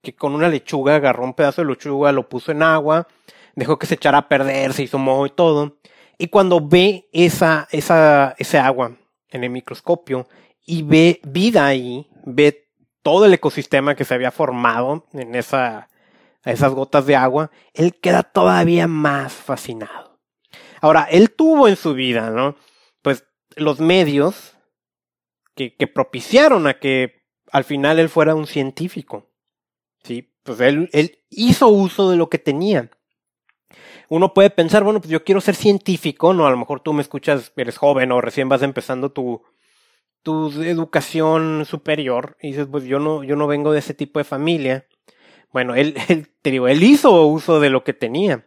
que 0.03 0.15
con 0.15 0.35
una 0.35 0.49
lechuga 0.49 0.97
agarró 0.97 1.25
un 1.25 1.35
pedazo 1.35 1.63
de 1.63 1.69
lechuga, 1.69 2.13
lo 2.13 2.29
puso 2.29 2.53
en 2.53 2.63
agua, 2.63 3.07
dejó 3.55 3.79
que 3.79 3.87
se 3.87 3.95
echara 3.95 4.19
a 4.19 4.29
perder, 4.29 4.73
se 4.73 4.85
hizo 4.85 4.99
moho 4.99 5.27
y 5.27 5.31
todo. 5.31 5.79
Y 6.19 6.29
cuando 6.29 6.67
ve 6.67 7.09
esa, 7.13 7.69
esa, 7.71 8.35
ese 8.39 8.59
agua 8.59 8.97
en 9.29 9.45
el 9.45 9.51
microscopio 9.51 10.27
y 10.65 10.83
ve 10.83 11.21
vida 11.25 11.67
ahí, 11.67 12.09
ve 12.25 12.69
todo 13.03 13.27
el 13.27 13.35
ecosistema 13.35 13.95
que 13.95 14.05
se 14.05 14.15
había 14.15 14.31
formado 14.31 15.07
en 15.13 15.35
esa, 15.35 15.89
esas 16.45 16.73
gotas 16.73 17.07
de 17.07 17.17
agua, 17.17 17.51
él 17.75 17.95
queda 18.01 18.23
todavía 18.23 18.87
más 18.87 19.33
fascinado. 19.33 20.19
Ahora, 20.81 21.07
él 21.11 21.31
tuvo 21.31 21.69
en 21.69 21.77
su 21.77 21.95
vida, 21.95 22.31
¿no? 22.31 22.57
Pues 23.03 23.25
los 23.57 23.81
medios 23.81 24.52
que, 25.55 25.87
propiciaron 25.87 26.67
a 26.67 26.79
que 26.79 27.23
al 27.51 27.65
final 27.65 27.99
él 27.99 28.09
fuera 28.09 28.35
un 28.35 28.47
científico. 28.47 29.31
Sí, 30.03 30.33
pues 30.43 30.61
él, 30.61 30.89
él 30.93 31.19
hizo 31.31 31.69
uso 31.69 32.11
de 32.11 32.17
lo 32.17 32.29
que 32.29 32.39
tenía. 32.39 32.91
Uno 34.09 34.35
puede 34.35 34.51
pensar, 34.51 34.85
bueno, 34.85 35.01
pues 35.01 35.11
yo 35.11 35.25
quiero 35.25 35.41
ser 35.41 35.55
científico, 35.55 36.35
¿no? 36.35 36.47
A 36.47 36.51
lo 36.51 36.57
mejor 36.57 36.81
tú 36.81 36.93
me 36.93 37.03
escuchas, 37.03 37.53
eres 37.57 37.79
joven 37.79 38.13
o 38.13 38.21
recién 38.21 38.49
vas 38.49 38.63
empezando 38.63 39.13
tu, 39.13 39.43
tu 40.23 40.51
educación 40.63 41.65
superior 41.65 42.37
y 42.41 42.49
dices, 42.49 42.67
pues 42.71 42.85
yo 42.85 42.99
no, 42.99 43.23
yo 43.25 43.37
no 43.37 43.47
vengo 43.47 43.73
de 43.73 43.79
ese 43.79 43.95
tipo 43.95 44.19
de 44.19 44.25
familia. 44.25 44.87
Bueno, 45.53 45.75
él, 45.75 45.95
él, 46.09 46.29
te 46.43 46.51
digo, 46.51 46.69
él 46.69 46.83
hizo 46.83 47.27
uso 47.27 47.61
de 47.61 47.71
lo 47.71 47.85
que 47.85 47.93
tenía. 47.93 48.45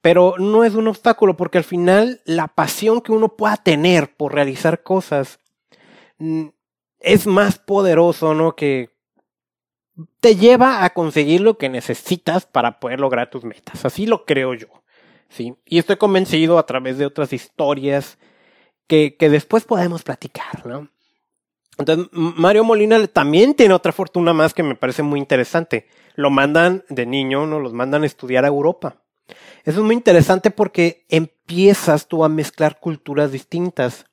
Pero 0.00 0.34
no 0.38 0.64
es 0.64 0.74
un 0.74 0.88
obstáculo 0.88 1.36
porque 1.36 1.58
al 1.58 1.64
final 1.64 2.20
la 2.24 2.48
pasión 2.48 3.02
que 3.02 3.12
uno 3.12 3.36
pueda 3.36 3.56
tener 3.56 4.16
por 4.16 4.34
realizar 4.34 4.82
cosas 4.82 5.38
es 7.00 7.26
más 7.26 7.58
poderoso, 7.58 8.34
¿no? 8.34 8.54
Que 8.54 8.90
te 10.20 10.36
lleva 10.36 10.84
a 10.84 10.90
conseguir 10.90 11.40
lo 11.40 11.58
que 11.58 11.68
necesitas 11.68 12.46
para 12.46 12.80
poder 12.80 13.00
lograr 13.00 13.30
tus 13.30 13.44
metas. 13.44 13.84
Así 13.84 14.06
lo 14.06 14.24
creo 14.24 14.54
yo. 14.54 14.68
¿sí? 15.28 15.54
Y 15.66 15.78
estoy 15.78 15.96
convencido 15.96 16.58
a 16.58 16.66
través 16.66 16.98
de 16.98 17.06
otras 17.06 17.32
historias 17.32 18.18
que, 18.86 19.16
que 19.16 19.28
después 19.30 19.64
podemos 19.64 20.02
platicar, 20.02 20.66
¿no? 20.66 20.88
Entonces, 21.78 22.08
Mario 22.12 22.64
Molina 22.64 23.06
también 23.06 23.54
tiene 23.54 23.74
otra 23.74 23.92
fortuna 23.92 24.34
más 24.34 24.52
que 24.52 24.62
me 24.62 24.74
parece 24.74 25.02
muy 25.02 25.18
interesante. 25.18 25.88
Lo 26.14 26.30
mandan 26.30 26.84
de 26.90 27.06
niño, 27.06 27.46
¿no? 27.46 27.60
Los 27.60 27.72
mandan 27.72 28.02
a 28.02 28.06
estudiar 28.06 28.44
a 28.44 28.48
Europa. 28.48 29.02
Eso 29.64 29.80
es 29.80 29.84
muy 29.84 29.94
interesante 29.94 30.50
porque 30.50 31.06
empiezas 31.08 32.08
tú 32.08 32.24
a 32.24 32.28
mezclar 32.28 32.78
culturas 32.78 33.32
distintas. 33.32 34.04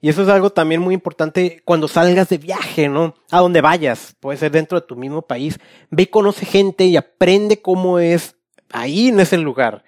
Y 0.00 0.08
eso 0.08 0.22
es 0.22 0.28
algo 0.28 0.50
también 0.50 0.80
muy 0.80 0.94
importante 0.94 1.62
cuando 1.64 1.86
salgas 1.86 2.28
de 2.30 2.38
viaje, 2.38 2.88
¿no? 2.88 3.14
A 3.30 3.40
donde 3.40 3.60
vayas, 3.60 4.16
puede 4.18 4.38
ser 4.38 4.50
dentro 4.50 4.80
de 4.80 4.86
tu 4.86 4.96
mismo 4.96 5.22
país. 5.22 5.58
Ve 5.90 6.04
y 6.04 6.06
conoce 6.06 6.46
gente 6.46 6.84
y 6.86 6.96
aprende 6.96 7.60
cómo 7.60 7.98
es 7.98 8.36
ahí 8.72 9.08
en 9.08 9.20
ese 9.20 9.36
lugar. 9.36 9.84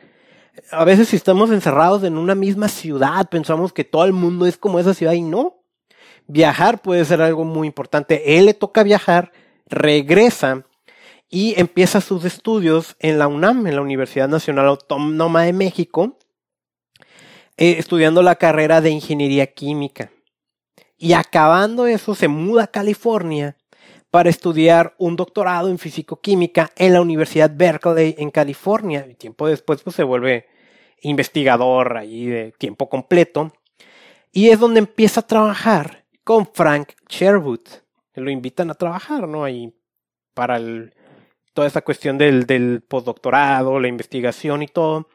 A 0.70 0.84
veces 0.84 1.08
si 1.08 1.16
estamos 1.16 1.50
encerrados 1.50 2.04
en 2.04 2.18
una 2.18 2.34
misma 2.34 2.68
ciudad, 2.68 3.30
pensamos 3.30 3.72
que 3.72 3.84
todo 3.84 4.04
el 4.04 4.12
mundo 4.12 4.44
es 4.46 4.58
como 4.58 4.78
esa 4.78 4.92
ciudad 4.92 5.12
y 5.14 5.22
no 5.22 5.62
viajar 6.26 6.82
puede 6.82 7.04
ser 7.04 7.22
algo 7.22 7.44
muy 7.44 7.66
importante. 7.66 8.38
Él 8.38 8.46
le 8.46 8.54
toca 8.54 8.82
viajar, 8.82 9.32
regresa 9.66 10.64
y 11.28 11.58
empieza 11.58 12.00
sus 12.00 12.24
estudios 12.24 12.96
en 12.98 13.18
la 13.18 13.28
UNAM, 13.28 13.66
en 13.66 13.76
la 13.76 13.82
Universidad 13.82 14.28
Nacional 14.28 14.66
Autónoma 14.66 15.44
de 15.44 15.52
México, 15.52 16.18
eh, 17.56 17.76
estudiando 17.78 18.22
la 18.22 18.36
carrera 18.36 18.80
de 18.80 18.90
Ingeniería 18.90 19.46
Química. 19.46 20.10
Y 20.96 21.12
acabando 21.14 21.86
eso, 21.86 22.14
se 22.14 22.28
muda 22.28 22.64
a 22.64 22.66
California 22.68 23.56
para 24.10 24.30
estudiar 24.30 24.94
un 24.98 25.16
doctorado 25.16 25.68
en 25.68 25.78
físico-química 25.78 26.70
en 26.76 26.92
la 26.92 27.00
Universidad 27.00 27.50
Berkeley 27.54 28.14
en 28.18 28.30
California. 28.30 29.06
Y 29.10 29.14
tiempo 29.14 29.48
después 29.48 29.82
pues, 29.82 29.96
se 29.96 30.04
vuelve 30.04 30.46
investigador 31.00 31.96
ahí 31.96 32.26
de 32.26 32.52
tiempo 32.52 32.88
completo. 32.88 33.52
Y 34.30 34.50
es 34.50 34.60
donde 34.60 34.80
empieza 34.80 35.20
a 35.20 35.26
trabajar 35.26 36.04
con 36.24 36.46
Frank 36.46 36.92
Sherwood. 37.08 37.66
Lo 38.14 38.30
invitan 38.30 38.70
a 38.70 38.74
trabajar, 38.74 39.26
¿no? 39.26 39.44
Ahí 39.44 39.74
para 40.34 40.60
toda 41.54 41.66
esa 41.66 41.82
cuestión 41.82 42.18
del, 42.18 42.46
del 42.46 42.82
postdoctorado, 42.82 43.80
la 43.80 43.88
investigación 43.88 44.62
y 44.62 44.68
todo. 44.68 45.08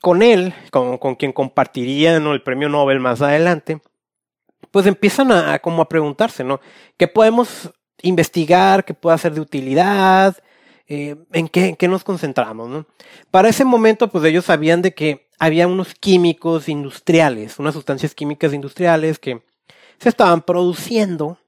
Con 0.00 0.22
él, 0.22 0.54
con, 0.70 0.98
con 0.98 1.14
quien 1.14 1.32
compartiría 1.32 2.20
¿no? 2.20 2.32
el 2.32 2.42
premio 2.42 2.68
Nobel 2.68 3.00
más 3.00 3.22
adelante, 3.22 3.80
pues 4.70 4.86
empiezan 4.86 5.32
a, 5.32 5.58
como 5.58 5.82
a 5.82 5.88
preguntarse, 5.88 6.44
¿no? 6.44 6.60
¿Qué 6.96 7.08
podemos 7.08 7.70
investigar? 8.02 8.84
¿Qué 8.84 8.94
puede 8.94 9.18
ser 9.18 9.34
de 9.34 9.40
utilidad? 9.40 10.36
Eh, 10.86 11.16
¿en, 11.32 11.48
qué, 11.48 11.68
¿En 11.68 11.76
qué 11.76 11.88
nos 11.88 12.04
concentramos? 12.04 12.68
¿no? 12.68 12.86
Para 13.30 13.48
ese 13.48 13.64
momento, 13.64 14.08
pues 14.08 14.24
ellos 14.24 14.44
sabían 14.44 14.82
de 14.82 14.92
que 14.92 15.28
había 15.38 15.66
unos 15.66 15.94
químicos 15.94 16.68
industriales, 16.68 17.58
unas 17.58 17.74
sustancias 17.74 18.14
químicas 18.14 18.52
industriales 18.52 19.18
que 19.18 19.42
se 19.98 20.08
estaban 20.08 20.42
produciendo 20.42 21.38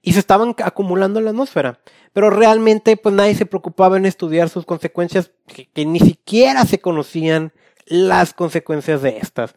y 0.00 0.12
se 0.12 0.20
estaban 0.20 0.54
acumulando 0.62 1.18
en 1.18 1.24
la 1.24 1.30
atmósfera. 1.32 1.80
Pero 2.12 2.30
realmente, 2.30 2.96
pues 2.96 3.14
nadie 3.14 3.34
se 3.34 3.46
preocupaba 3.46 3.96
en 3.96 4.06
estudiar 4.06 4.48
sus 4.48 4.64
consecuencias, 4.64 5.32
que, 5.74 5.86
ni 5.86 5.98
siquiera 5.98 6.64
se 6.64 6.78
conocían 6.78 7.52
las 7.86 8.34
consecuencias 8.34 9.02
de 9.02 9.18
estas. 9.18 9.54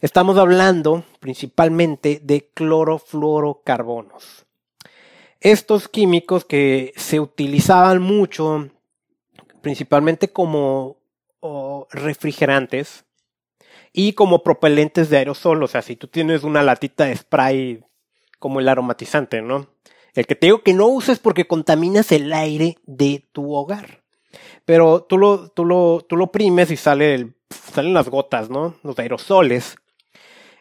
Estamos 0.00 0.36
hablando 0.36 1.04
principalmente 1.20 2.20
de 2.22 2.50
clorofluorocarbonos. 2.54 4.46
Estos 5.40 5.88
químicos 5.88 6.44
que 6.44 6.92
se 6.96 7.20
utilizaban 7.20 8.02
mucho, 8.02 8.68
principalmente 9.62 10.28
como 10.32 10.98
refrigerantes 11.90 13.04
y 13.92 14.12
como 14.12 14.42
propelentes 14.42 15.08
de 15.08 15.18
aerosol. 15.18 15.62
O 15.62 15.66
sea, 15.66 15.82
si 15.82 15.96
tú 15.96 16.08
tienes 16.08 16.44
una 16.44 16.62
latita 16.62 17.06
de 17.06 17.16
spray 17.16 17.84
como 18.38 18.60
el 18.60 18.68
aromatizante, 18.68 19.40
¿no? 19.42 19.68
El 20.14 20.26
que 20.26 20.34
te 20.34 20.46
digo 20.46 20.62
que 20.62 20.74
no 20.74 20.86
uses 20.86 21.18
porque 21.18 21.46
contaminas 21.46 22.10
el 22.12 22.32
aire 22.32 22.78
de 22.86 23.24
tu 23.32 23.54
hogar. 23.54 24.02
Pero 24.64 25.02
tú 25.02 25.18
lo, 25.18 25.48
tú 25.50 25.64
lo, 25.64 26.04
tú 26.06 26.16
lo 26.16 26.24
oprimes 26.24 26.70
y 26.70 26.76
sale 26.76 27.34
salen 27.76 27.94
las 27.94 28.08
gotas, 28.08 28.50
¿no? 28.50 28.74
Los 28.82 28.98
aerosoles. 28.98 29.76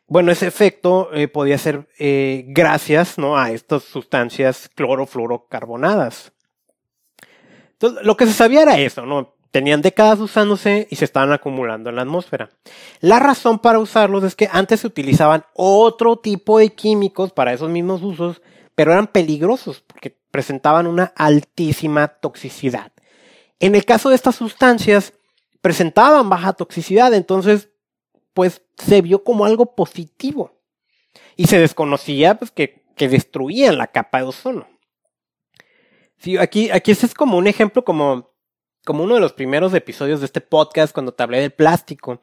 Bueno, 0.07 0.31
ese 0.31 0.47
efecto 0.47 1.09
eh, 1.13 1.27
podía 1.27 1.57
ser 1.57 1.87
eh, 1.97 2.43
gracias 2.47 3.17
¿no? 3.17 3.37
a 3.37 3.51
estas 3.51 3.83
sustancias 3.83 4.69
clorofluorocarbonadas. 4.75 6.31
Entonces, 7.71 8.05
lo 8.05 8.15
que 8.15 8.27
se 8.27 8.33
sabía 8.33 8.61
era 8.61 8.77
eso, 8.77 9.05
¿no? 9.05 9.33
Tenían 9.49 9.81
décadas 9.81 10.19
usándose 10.19 10.87
y 10.91 10.97
se 10.97 11.05
estaban 11.05 11.31
acumulando 11.31 11.89
en 11.89 11.95
la 11.95 12.03
atmósfera. 12.03 12.49
La 12.99 13.19
razón 13.19 13.59
para 13.59 13.79
usarlos 13.79 14.23
es 14.23 14.35
que 14.35 14.49
antes 14.51 14.81
se 14.81 14.87
utilizaban 14.87 15.45
otro 15.53 16.17
tipo 16.17 16.59
de 16.59 16.69
químicos 16.73 17.31
para 17.31 17.53
esos 17.53 17.69
mismos 17.69 18.03
usos, 18.03 18.41
pero 18.75 18.91
eran 18.91 19.07
peligrosos 19.07 19.81
porque 19.87 20.15
presentaban 20.29 20.85
una 20.85 21.13
altísima 21.15 22.09
toxicidad. 22.09 22.91
En 23.59 23.73
el 23.73 23.85
caso 23.85 24.09
de 24.09 24.15
estas 24.15 24.35
sustancias, 24.35 25.13
presentaban 25.65 26.29
baja 26.29 26.53
toxicidad, 26.53 27.11
entonces, 27.15 27.71
pues 28.35 28.61
se 28.77 29.01
vio 29.01 29.23
como 29.23 29.45
algo 29.45 29.73
positivo. 29.73 30.61
Y 31.35 31.47
se 31.47 31.57
desconocía 31.57 32.37
pues, 32.37 32.51
que, 32.51 32.85
que 32.95 33.09
destruían 33.09 33.79
la 33.79 33.87
capa 33.87 34.19
de 34.19 34.25
ozono. 34.25 34.67
Sí, 36.19 36.37
aquí, 36.37 36.69
aquí 36.69 36.91
este 36.91 37.07
es 37.07 37.15
como 37.15 37.39
un 37.39 37.47
ejemplo 37.47 37.83
como 37.83 38.29
como 38.85 39.03
uno 39.05 39.15
de 39.15 39.21
los 39.21 39.33
primeros 39.33 39.73
episodios 39.73 40.19
de 40.19 40.27
este 40.27 40.39
podcast 40.39 40.93
cuando 40.93 41.15
te 41.15 41.23
hablé 41.23 41.39
del 41.39 41.51
plástico, 41.51 42.21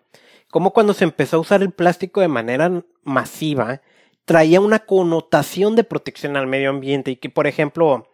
como 0.49 0.73
cuando 0.73 0.95
se 0.95 1.03
empezó 1.03 1.39
a 1.39 1.41
usar 1.41 1.63
el 1.63 1.73
plástico 1.73 2.21
de 2.21 2.29
manera 2.29 2.85
masiva, 3.03 3.83
traía 4.25 4.61
una 4.61 4.79
connotación 4.87 5.75
de 5.75 5.83
protección 5.83 6.37
al 6.37 6.47
medio 6.47 6.71
ambiente 6.71 7.11
y 7.11 7.17
que, 7.17 7.29
por 7.29 7.49
ejemplo, 7.49 8.09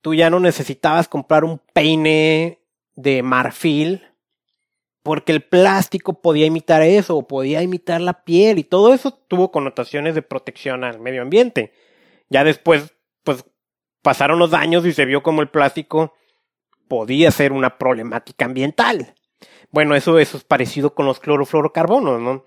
tú 0.00 0.14
ya 0.14 0.30
no 0.30 0.38
necesitabas 0.38 1.08
comprar 1.08 1.42
un 1.42 1.60
peine 1.72 2.60
de 2.94 3.24
marfil 3.24 4.13
porque 5.04 5.32
el 5.32 5.42
plástico 5.42 6.22
podía 6.22 6.46
imitar 6.46 6.80
eso 6.80 7.14
o 7.16 7.28
podía 7.28 7.62
imitar 7.62 8.00
la 8.00 8.24
piel 8.24 8.58
y 8.58 8.64
todo 8.64 8.94
eso 8.94 9.12
tuvo 9.12 9.52
connotaciones 9.52 10.14
de 10.14 10.22
protección 10.22 10.82
al 10.82 10.98
medio 10.98 11.20
ambiente. 11.20 11.74
Ya 12.30 12.42
después, 12.42 12.94
pues 13.22 13.44
pasaron 14.00 14.38
los 14.38 14.54
años 14.54 14.86
y 14.86 14.94
se 14.94 15.04
vio 15.04 15.22
como 15.22 15.42
el 15.42 15.50
plástico 15.50 16.14
podía 16.88 17.30
ser 17.30 17.52
una 17.52 17.76
problemática 17.76 18.46
ambiental. 18.46 19.14
Bueno, 19.70 19.94
eso, 19.94 20.18
eso 20.18 20.38
es 20.38 20.44
parecido 20.44 20.94
con 20.94 21.04
los 21.04 21.20
clorofluorocarbonos, 21.20 22.18
¿no? 22.18 22.44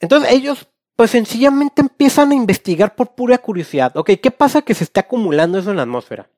Entonces 0.00 0.32
ellos 0.32 0.66
pues 0.96 1.10
sencillamente 1.10 1.82
empiezan 1.82 2.30
a 2.30 2.36
investigar 2.36 2.94
por 2.94 3.14
pura 3.14 3.36
curiosidad. 3.36 3.94
Ok, 3.98 4.12
¿qué 4.22 4.30
pasa 4.30 4.62
que 4.62 4.72
se 4.72 4.84
está 4.84 5.02
acumulando 5.02 5.58
eso 5.58 5.70
en 5.70 5.76
la 5.76 5.82
atmósfera? 5.82 6.30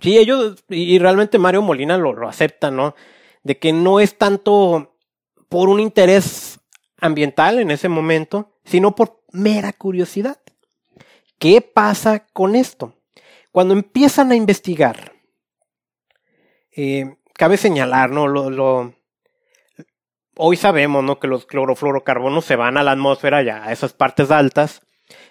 Sí, 0.00 0.18
ellos, 0.18 0.64
y 0.68 0.98
realmente 0.98 1.38
Mario 1.38 1.62
Molina 1.62 1.96
lo, 1.98 2.14
lo 2.14 2.28
acepta, 2.28 2.72
¿no? 2.72 2.96
De 3.44 3.58
que 3.58 3.72
no 3.72 4.00
es 4.00 4.18
tanto 4.18 4.98
por 5.48 5.68
un 5.68 5.78
interés 5.78 6.58
ambiental 6.96 7.60
en 7.60 7.70
ese 7.70 7.88
momento, 7.88 8.58
sino 8.64 8.96
por 8.96 9.22
mera 9.30 9.72
curiosidad. 9.72 10.40
¿Qué 11.38 11.60
pasa 11.60 12.26
con 12.32 12.56
esto? 12.56 12.94
Cuando 13.52 13.74
empiezan 13.74 14.32
a 14.32 14.36
investigar 14.36 15.14
eh, 16.76 17.16
cabe 17.34 17.56
señalar, 17.56 18.10
¿no? 18.10 18.92
Hoy 20.36 20.56
sabemos, 20.56 21.04
¿no? 21.04 21.20
Que 21.20 21.28
los 21.28 21.46
clorofluorocarbonos 21.46 22.44
se 22.44 22.56
van 22.56 22.76
a 22.76 22.82
la 22.82 22.92
atmósfera, 22.92 23.42
ya 23.42 23.64
a 23.64 23.72
esas 23.72 23.92
partes 23.92 24.30
altas. 24.30 24.82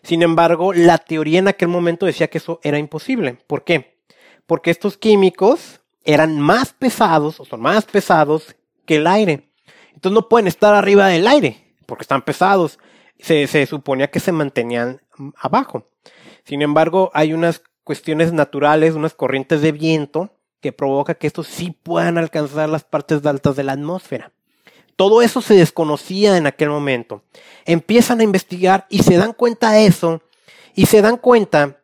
Sin 0.04 0.22
embargo, 0.22 0.72
la 0.72 0.98
teoría 1.00 1.40
en 1.40 1.50
aquel 1.50 1.68
momento 1.68 2.06
decía 2.06 2.30
que 2.30 2.38
eso 2.38 2.60
era 2.64 2.78
imposible. 2.78 3.38
¿Por 3.48 3.66
qué? 3.66 4.02
Porque 4.46 4.72
estos 4.72 4.98
químicos 4.98 5.82
eran 6.04 6.40
más 6.40 6.74
pesados, 6.74 7.40
o 7.40 7.46
son 7.46 7.62
más 7.62 7.86
pesados 7.86 8.56
que 8.86 8.98
el 8.98 9.08
aire. 9.08 9.50
Entonces 9.94 10.14
no 10.16 10.28
pueden 10.28 10.48
estar 10.48 10.76
arriba 10.76 11.08
del 11.08 11.28
aire, 11.28 11.76
porque 11.86 12.04
están 12.04 12.22
pesados. 12.22 12.80
Se, 13.20 13.66
suponía 13.66 14.12
que 14.12 14.20
se 14.20 14.32
mantenían 14.32 15.02
abajo. 15.38 15.88
Sin 16.44 16.62
embargo, 16.62 17.10
hay 17.14 17.34
unas 17.34 17.62
cuestiones 17.84 18.34
naturales, 18.34 18.96
unas 18.96 19.14
corrientes 19.14 19.62
de 19.62 19.72
viento 19.72 20.34
que 20.60 20.74
provoca 20.74 21.16
que 21.16 21.28
estos 21.28 21.48
sí 21.48 21.72
puedan 21.72 22.18
alcanzar 22.18 22.70
las 22.70 22.84
partes 22.84 23.26
altas 23.26 23.56
de 23.56 23.64
la 23.64 23.74
atmósfera. 23.74 24.32
Todo 24.96 25.22
eso 25.22 25.42
se 25.42 25.56
desconocía 25.56 26.38
en 26.38 26.48
aquel 26.48 26.70
momento. 26.70 27.24
Empiezan 27.66 28.20
a 28.20 28.24
investigar 28.24 28.86
y 28.90 29.04
se 29.04 29.18
dan 29.18 29.34
cuenta 29.34 29.72
de 29.72 29.86
eso 29.86 30.22
y 30.76 30.86
se 30.86 31.02
dan 31.02 31.18
cuenta 31.18 31.83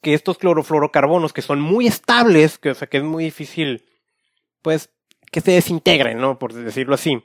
que, 0.00 0.10
que 0.10 0.14
estos 0.14 0.38
clorofluorocarbonos 0.38 1.32
que 1.32 1.42
son 1.42 1.60
muy 1.60 1.86
estables, 1.86 2.58
que, 2.58 2.70
o 2.70 2.74
sea, 2.74 2.88
que 2.88 2.98
es 2.98 3.04
muy 3.04 3.24
difícil, 3.24 3.84
pues, 4.62 4.90
que 5.30 5.40
se 5.40 5.52
desintegren, 5.52 6.18
¿no? 6.18 6.38
Por 6.38 6.52
decirlo 6.52 6.94
así. 6.94 7.22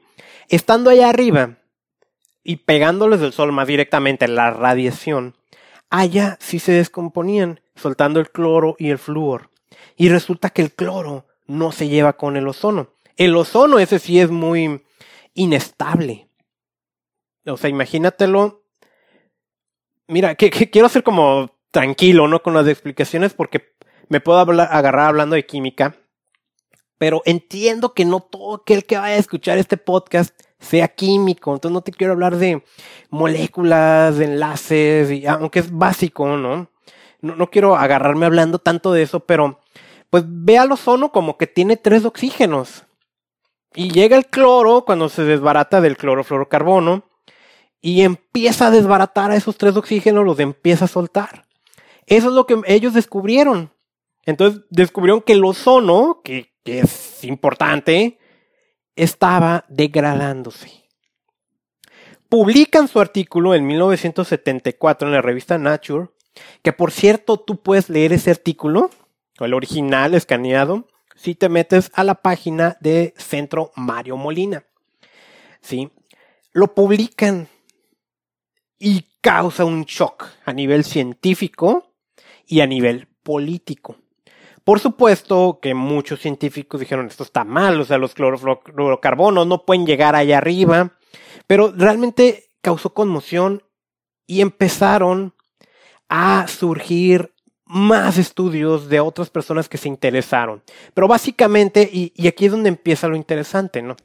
Estando 0.49 0.89
allá 0.89 1.09
arriba 1.09 1.57
y 2.43 2.57
pegándoles 2.57 3.19
del 3.19 3.33
sol 3.33 3.51
más 3.51 3.67
directamente 3.67 4.27
la 4.27 4.51
radiación, 4.51 5.35
allá 5.89 6.38
sí 6.39 6.59
se 6.59 6.73
descomponían, 6.73 7.61
soltando 7.75 8.19
el 8.19 8.29
cloro 8.29 8.75
y 8.77 8.89
el 8.89 8.99
flúor. 8.99 9.49
Y 9.97 10.09
resulta 10.09 10.49
que 10.49 10.61
el 10.61 10.71
cloro 10.71 11.25
no 11.47 11.71
se 11.71 11.88
lleva 11.88 12.13
con 12.13 12.38
el 12.38 12.47
ozono. 12.47 12.89
El 13.17 13.35
ozono 13.35 13.79
ese 13.79 13.99
sí 13.99 14.19
es 14.19 14.29
muy 14.29 14.83
inestable. 15.33 16.29
O 17.45 17.57
sea, 17.57 17.69
imagínatelo. 17.69 18.63
Mira, 20.07 20.35
que, 20.35 20.49
quiero 20.49 20.89
ser 20.89 21.03
como 21.03 21.54
tranquilo, 21.75 22.29
¿no? 22.29 22.41
Con 22.41 22.53
las 22.53 22.69
explicaciones 22.69 23.33
porque 23.33 23.75
me 24.07 24.21
puedo 24.21 24.39
agarrar 24.39 25.09
hablando 25.09 25.35
de 25.35 25.45
química. 25.45 25.97
Pero 26.97 27.21
entiendo 27.25 27.93
que 27.93 28.05
no 28.05 28.21
todo 28.21 28.55
aquel 28.55 28.85
que 28.85 28.97
vaya 28.97 29.15
a 29.15 29.19
escuchar 29.19 29.57
este 29.57 29.75
podcast 29.75 30.33
sea 30.57 30.88
químico. 30.88 31.53
Entonces 31.53 31.73
no 31.73 31.81
te 31.81 31.91
quiero 31.91 32.13
hablar 32.13 32.38
de 32.38 32.63
moléculas, 33.09 34.17
de 34.17 34.23
enlaces, 34.23 35.11
y, 35.11 35.27
aunque 35.27 35.59
es 35.59 35.69
básico, 35.69 36.25
¿no? 36.25 36.38
¿no? 36.38 37.35
No 37.35 37.51
quiero 37.51 37.75
agarrarme 37.75 38.25
hablando 38.25 38.59
tanto 38.59 38.93
de 38.93 39.01
eso, 39.01 39.19
pero 39.19 39.59
pues 40.09 40.23
ve 40.25 40.57
al 40.57 40.71
ozono 40.71 41.11
como 41.11 41.38
que 41.38 41.45
tiene 41.45 41.75
tres 41.75 42.05
oxígenos. 42.05 42.85
Y 43.73 43.89
llega 43.89 44.15
el 44.15 44.27
cloro 44.27 44.85
cuando 44.85 45.09
se 45.09 45.25
desbarata 45.25 45.81
del 45.81 45.97
clorofluorocarbono 45.97 47.03
y 47.81 48.03
empieza 48.03 48.67
a 48.67 48.71
desbaratar 48.71 49.31
a 49.31 49.35
esos 49.35 49.57
tres 49.57 49.75
oxígenos, 49.75 50.23
los 50.23 50.39
empieza 50.39 50.85
a 50.85 50.88
soltar. 50.88 51.44
Eso 52.07 52.29
es 52.29 52.33
lo 52.33 52.45
que 52.45 52.61
ellos 52.67 52.93
descubrieron. 52.93 53.71
Entonces 54.25 54.61
descubrieron 54.69 55.21
que 55.21 55.33
el 55.33 55.45
ozono, 55.45 56.21
que, 56.23 56.53
es 56.65 57.23
importante, 57.23 58.17
estaba 58.95 59.65
degradándose. 59.69 60.71
Publican 62.27 62.87
su 62.87 62.99
artículo 62.99 63.53
en 63.53 63.67
1974 63.67 65.07
en 65.07 65.13
la 65.13 65.21
revista 65.21 65.57
Nature, 65.57 66.09
que 66.63 66.73
por 66.73 66.91
cierto 66.91 67.37
tú 67.37 67.61
puedes 67.61 67.89
leer 67.89 68.13
ese 68.13 68.31
artículo 68.31 68.89
el 69.39 69.53
original 69.53 70.13
escaneado, 70.15 70.87
si 71.15 71.35
te 71.35 71.49
metes 71.49 71.91
a 71.93 72.03
la 72.03 72.15
página 72.15 72.77
de 72.79 73.13
Centro 73.17 73.71
Mario 73.75 74.17
Molina. 74.17 74.65
¿Sí? 75.61 75.91
Lo 76.51 76.73
publican 76.73 77.47
y 78.79 79.05
causa 79.21 79.65
un 79.65 79.83
shock 79.83 80.27
a 80.45 80.53
nivel 80.53 80.83
científico 80.83 81.94
y 82.47 82.62
a 82.62 82.67
nivel 82.67 83.08
político. 83.23 83.97
Por 84.63 84.79
supuesto 84.79 85.60
que 85.62 85.75
muchos 85.75 86.19
científicos 86.21 86.79
dijeron 86.79 87.05
esto 87.05 87.23
está 87.23 87.43
mal, 87.43 87.79
o 87.79 87.86
sea, 87.86 87.99
los 87.99 88.15
clorofluorocarbonos 88.15 89.45
no 89.45 89.63
pueden 89.63 89.86
llegar 89.86 90.15
allá 90.15 90.39
arriba, 90.39 90.93
pero 91.45 91.71
realmente 91.75 92.45
causó 92.62 92.93
conmoción 92.93 93.62
y 94.25 94.41
empezaron 94.41 95.36
a 96.10 96.47
surgir 96.47 97.36
más 97.65 98.17
estudios 98.17 98.89
de 98.89 98.99
otras 98.99 99.29
personas 99.29 99.69
que 99.69 99.77
se 99.77 99.88
interesaron. 99.88 100.63
Pero 100.93 101.08
básicamente, 101.08 101.88
y, 101.91 102.27
aquí 102.27 102.45
es 102.45 102.51
donde 102.51 102.69
empieza 102.69 103.08
lo 103.08 103.15
interesante, 103.15 103.81
¿no? 103.84 103.95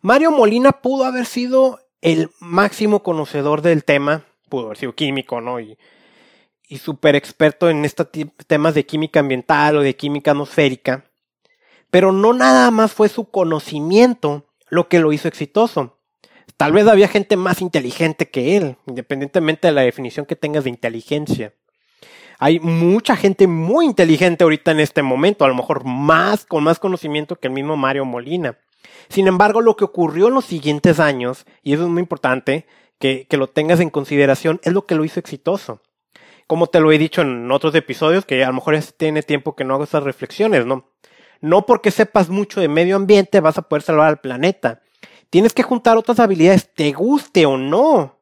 Mario 0.00 0.30
Molina 0.30 0.72
pudo 0.72 1.04
haber 1.04 1.26
sido 1.26 1.80
el 2.00 2.30
máximo 2.40 3.02
conocedor 3.02 3.60
del 3.60 3.84
tema, 3.84 4.24
pudo 4.48 4.66
haber 4.66 4.78
sido 4.78 4.94
químico, 4.94 5.42
¿no? 5.42 5.60
Y, 5.60 5.76
y 6.70 6.78
súper 6.78 7.16
experto 7.16 7.68
en 7.68 7.84
estos 7.84 8.06
temas 8.46 8.74
de 8.74 8.86
química 8.86 9.20
ambiental 9.20 9.76
o 9.76 9.82
de 9.82 9.96
química 9.96 10.30
atmosférica, 10.30 11.04
pero 11.90 12.12
no 12.12 12.32
nada 12.32 12.70
más 12.70 12.92
fue 12.92 13.08
su 13.08 13.24
conocimiento 13.28 14.46
lo 14.68 14.88
que 14.88 15.00
lo 15.00 15.12
hizo 15.12 15.26
exitoso. 15.26 15.98
Tal 16.56 16.72
vez 16.72 16.86
había 16.86 17.08
gente 17.08 17.36
más 17.36 17.60
inteligente 17.60 18.30
que 18.30 18.56
él, 18.56 18.76
independientemente 18.86 19.66
de 19.66 19.72
la 19.72 19.80
definición 19.80 20.26
que 20.26 20.36
tengas 20.36 20.62
de 20.62 20.70
inteligencia. 20.70 21.52
Hay 22.38 22.60
mucha 22.60 23.16
gente 23.16 23.48
muy 23.48 23.86
inteligente 23.86 24.44
ahorita 24.44 24.70
en 24.70 24.78
este 24.78 25.02
momento, 25.02 25.44
a 25.44 25.48
lo 25.48 25.56
mejor 25.56 25.84
más, 25.84 26.46
con 26.46 26.62
más 26.62 26.78
conocimiento 26.78 27.34
que 27.34 27.48
el 27.48 27.52
mismo 27.52 27.76
Mario 27.76 28.04
Molina. 28.04 28.58
Sin 29.08 29.26
embargo, 29.26 29.60
lo 29.60 29.74
que 29.74 29.84
ocurrió 29.84 30.28
en 30.28 30.34
los 30.34 30.44
siguientes 30.44 31.00
años, 31.00 31.46
y 31.64 31.72
eso 31.72 31.82
es 31.82 31.88
muy 31.88 32.00
importante 32.00 32.66
que, 33.00 33.26
que 33.28 33.36
lo 33.36 33.48
tengas 33.48 33.80
en 33.80 33.90
consideración, 33.90 34.60
es 34.62 34.72
lo 34.72 34.86
que 34.86 34.94
lo 34.94 35.04
hizo 35.04 35.18
exitoso. 35.18 35.82
Como 36.50 36.66
te 36.66 36.80
lo 36.80 36.90
he 36.90 36.98
dicho 36.98 37.22
en 37.22 37.48
otros 37.52 37.76
episodios, 37.76 38.26
que 38.26 38.42
a 38.42 38.48
lo 38.48 38.54
mejor 38.54 38.74
ya 38.74 38.82
tiene 38.96 39.22
tiempo 39.22 39.54
que 39.54 39.62
no 39.62 39.74
hago 39.74 39.84
estas 39.84 40.02
reflexiones, 40.02 40.66
¿no? 40.66 40.90
No 41.40 41.64
porque 41.64 41.92
sepas 41.92 42.28
mucho 42.28 42.60
de 42.60 42.66
medio 42.66 42.96
ambiente 42.96 43.38
vas 43.38 43.56
a 43.56 43.62
poder 43.62 43.82
salvar 43.82 44.08
al 44.08 44.18
planeta. 44.18 44.82
Tienes 45.30 45.52
que 45.52 45.62
juntar 45.62 45.96
otras 45.96 46.18
habilidades, 46.18 46.68
te 46.74 46.90
guste 46.90 47.46
o 47.46 47.56
no. 47.56 48.18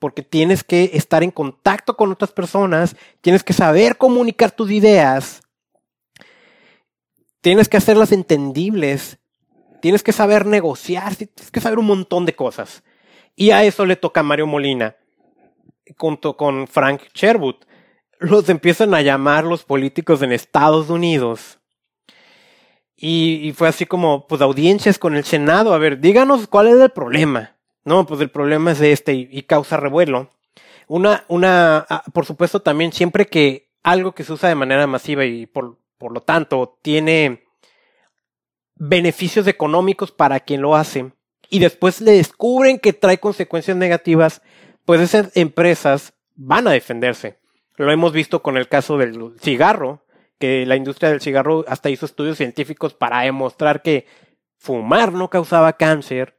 Porque 0.00 0.22
tienes 0.22 0.64
que 0.64 0.90
estar 0.94 1.22
en 1.22 1.30
contacto 1.30 1.96
con 1.96 2.10
otras 2.10 2.32
personas, 2.32 2.96
tienes 3.20 3.44
que 3.44 3.52
saber 3.52 3.96
comunicar 3.96 4.50
tus 4.50 4.72
ideas, 4.72 5.42
tienes 7.42 7.68
que 7.68 7.76
hacerlas 7.76 8.10
entendibles, 8.10 9.20
tienes 9.80 10.02
que 10.02 10.10
saber 10.10 10.46
negociar, 10.46 11.14
tienes 11.14 11.52
que 11.52 11.60
saber 11.60 11.78
un 11.78 11.86
montón 11.86 12.26
de 12.26 12.34
cosas. 12.34 12.82
Y 13.36 13.52
a 13.52 13.62
eso 13.62 13.86
le 13.86 13.94
toca 13.94 14.18
a 14.18 14.24
Mario 14.24 14.48
Molina, 14.48 14.96
junto 15.96 16.36
con 16.36 16.66
Frank 16.66 17.02
Sherwood. 17.14 17.56
Los 18.18 18.48
empiezan 18.48 18.94
a 18.94 19.02
llamar 19.02 19.44
los 19.44 19.64
políticos 19.64 20.22
en 20.22 20.32
Estados 20.32 20.90
Unidos 20.90 21.58
y, 22.96 23.52
fue 23.56 23.66
así 23.66 23.84
como, 23.84 24.28
pues, 24.28 24.40
audiencias 24.40 24.96
con 24.96 25.16
el 25.16 25.24
Senado. 25.24 25.74
A 25.74 25.78
ver, 25.78 25.98
díganos 25.98 26.46
cuál 26.46 26.68
es 26.68 26.80
el 26.80 26.90
problema. 26.90 27.56
No, 27.84 28.06
pues 28.06 28.20
el 28.20 28.30
problema 28.30 28.70
es 28.70 28.80
este 28.80 29.12
y, 29.12 29.42
causa 29.42 29.76
revuelo. 29.76 30.30
Una, 30.86 31.24
una, 31.26 31.84
ah, 31.88 32.04
por 32.12 32.26
supuesto, 32.26 32.60
también 32.60 32.92
siempre 32.92 33.26
que 33.26 33.70
algo 33.82 34.12
que 34.12 34.22
se 34.22 34.32
usa 34.32 34.48
de 34.48 34.54
manera 34.54 34.86
masiva 34.86 35.24
y 35.24 35.46
por, 35.46 35.78
por 35.98 36.12
lo 36.12 36.20
tanto 36.20 36.78
tiene 36.80 37.44
beneficios 38.76 39.48
económicos 39.48 40.12
para 40.12 40.38
quien 40.38 40.62
lo 40.62 40.76
hace 40.76 41.12
y 41.52 41.58
después 41.58 42.00
le 42.00 42.12
descubren 42.12 42.78
que 42.78 42.94
trae 42.94 43.18
consecuencias 43.18 43.76
negativas, 43.76 44.42
pues 44.84 45.00
esas 45.00 45.30
empresas 45.36 46.14
van 46.34 46.66
a 46.66 46.72
defenderse. 46.72 47.38
Lo 47.76 47.90
hemos 47.90 48.12
visto 48.12 48.42
con 48.42 48.56
el 48.56 48.68
caso 48.68 48.98
del 48.98 49.34
cigarro, 49.40 50.04
que 50.38 50.66
la 50.66 50.76
industria 50.76 51.10
del 51.10 51.20
cigarro 51.20 51.64
hasta 51.68 51.90
hizo 51.90 52.06
estudios 52.06 52.36
científicos 52.36 52.94
para 52.94 53.20
demostrar 53.20 53.82
que 53.82 54.06
fumar 54.58 55.12
no 55.12 55.30
causaba 55.30 55.74
cáncer. 55.74 56.36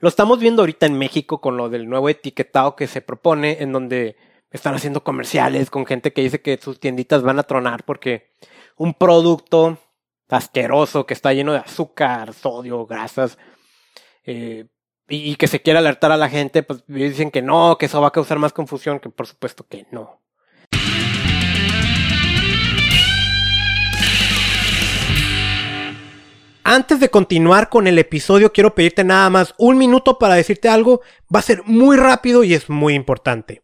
Lo 0.00 0.08
estamos 0.08 0.38
viendo 0.38 0.62
ahorita 0.62 0.86
en 0.86 0.98
México 0.98 1.40
con 1.40 1.56
lo 1.56 1.68
del 1.68 1.88
nuevo 1.88 2.08
etiquetado 2.08 2.76
que 2.76 2.86
se 2.86 3.00
propone, 3.00 3.58
en 3.60 3.72
donde 3.72 4.16
están 4.50 4.74
haciendo 4.74 5.02
comerciales 5.02 5.70
con 5.70 5.86
gente 5.86 6.12
que 6.12 6.22
dice 6.22 6.40
que 6.40 6.58
sus 6.58 6.80
tienditas 6.80 7.22
van 7.22 7.38
a 7.38 7.42
tronar 7.42 7.84
porque 7.84 8.30
un 8.76 8.94
producto 8.94 9.78
asqueroso 10.28 11.06
que 11.06 11.14
está 11.14 11.32
lleno 11.32 11.52
de 11.52 11.58
azúcar, 11.58 12.32
sodio, 12.32 12.86
grasas, 12.86 13.38
eh, 14.24 14.66
y, 15.08 15.36
que 15.36 15.46
se 15.46 15.60
quiere 15.60 15.78
alertar 15.78 16.12
a 16.12 16.16
la 16.16 16.28
gente, 16.28 16.62
pues 16.62 16.84
dicen 16.86 17.30
que 17.30 17.42
no, 17.42 17.78
que 17.78 17.86
eso 17.86 18.00
va 18.00 18.08
a 18.08 18.12
causar 18.12 18.38
más 18.38 18.52
confusión, 18.52 19.00
que 19.00 19.08
por 19.08 19.26
supuesto 19.26 19.66
que 19.66 19.86
no. 19.90 20.20
Antes 26.70 27.00
de 27.00 27.08
continuar 27.08 27.70
con 27.70 27.86
el 27.86 27.98
episodio, 27.98 28.52
quiero 28.52 28.74
pedirte 28.74 29.02
nada 29.02 29.30
más 29.30 29.54
un 29.56 29.78
minuto 29.78 30.18
para 30.18 30.34
decirte 30.34 30.68
algo. 30.68 31.00
Va 31.34 31.38
a 31.38 31.42
ser 31.42 31.62
muy 31.64 31.96
rápido 31.96 32.44
y 32.44 32.52
es 32.52 32.68
muy 32.68 32.92
importante. 32.92 33.62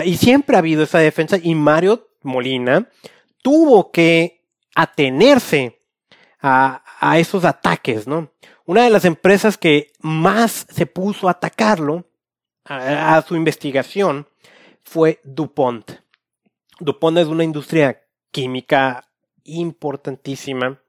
Y 0.06 0.18
siempre 0.18 0.56
ha 0.56 0.60
habido 0.60 0.84
esa 0.84 1.00
defensa 1.00 1.38
y 1.42 1.56
Mario 1.56 2.08
Molina 2.24 2.90
tuvo 3.42 3.92
que 3.92 4.44
atenerse 4.76 5.80
a, 6.42 6.82
esos 7.18 7.46
ataques, 7.46 8.08
¿no? 8.08 8.32
Una 8.66 8.84
de 8.84 8.90
las 8.90 9.06
empresas 9.06 9.58
que 9.58 9.92
más 10.00 10.66
se 10.70 10.86
puso 10.86 11.28
a 11.28 11.32
atacarlo, 11.32 12.06
a, 12.66 13.22
su 13.28 13.36
investigación, 13.36 14.28
fue 14.84 15.20
DuPont. 15.24 15.92
DuPont 16.80 17.18
es 17.18 17.28
una 17.28 17.44
industria 17.44 18.04
química 18.32 19.10
importantísima, 19.44 20.80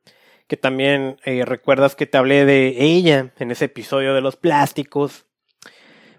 que 0.46 0.56
también 0.56 1.18
eh, 1.24 1.44
recuerdas 1.44 1.96
que 1.96 2.06
te 2.06 2.18
hablé 2.18 2.44
de 2.44 2.76
ella 2.84 3.32
en 3.38 3.50
ese 3.50 3.66
episodio 3.66 4.14
de 4.14 4.20
los 4.20 4.36
plásticos. 4.36 5.26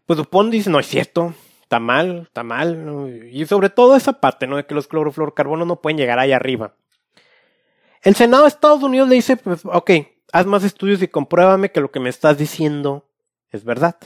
Pues 0.05 0.17
DuPont 0.17 0.51
dice, 0.51 0.69
no 0.69 0.79
es 0.79 0.87
cierto, 0.87 1.33
está 1.61 1.79
mal, 1.79 2.23
está 2.27 2.43
mal. 2.43 3.27
Y 3.31 3.45
sobre 3.45 3.69
todo 3.69 3.95
esa 3.95 4.19
parte, 4.19 4.47
¿no? 4.47 4.57
De 4.57 4.65
que 4.65 4.75
los 4.75 4.87
clorofluorocarbonos 4.87 5.67
no 5.67 5.81
pueden 5.81 5.97
llegar 5.97 6.19
ahí 6.19 6.31
arriba. 6.31 6.75
El 8.01 8.15
Senado 8.15 8.43
de 8.43 8.49
Estados 8.49 8.83
Unidos 8.83 9.09
le 9.09 9.15
dice, 9.15 9.35
pues, 9.35 9.61
ok, 9.65 9.91
haz 10.31 10.45
más 10.45 10.63
estudios 10.63 11.01
y 11.01 11.07
compruébame 11.07 11.71
que 11.71 11.81
lo 11.81 11.91
que 11.91 11.99
me 11.99 12.09
estás 12.09 12.37
diciendo 12.37 13.09
es 13.49 13.63
verdad. 13.63 13.97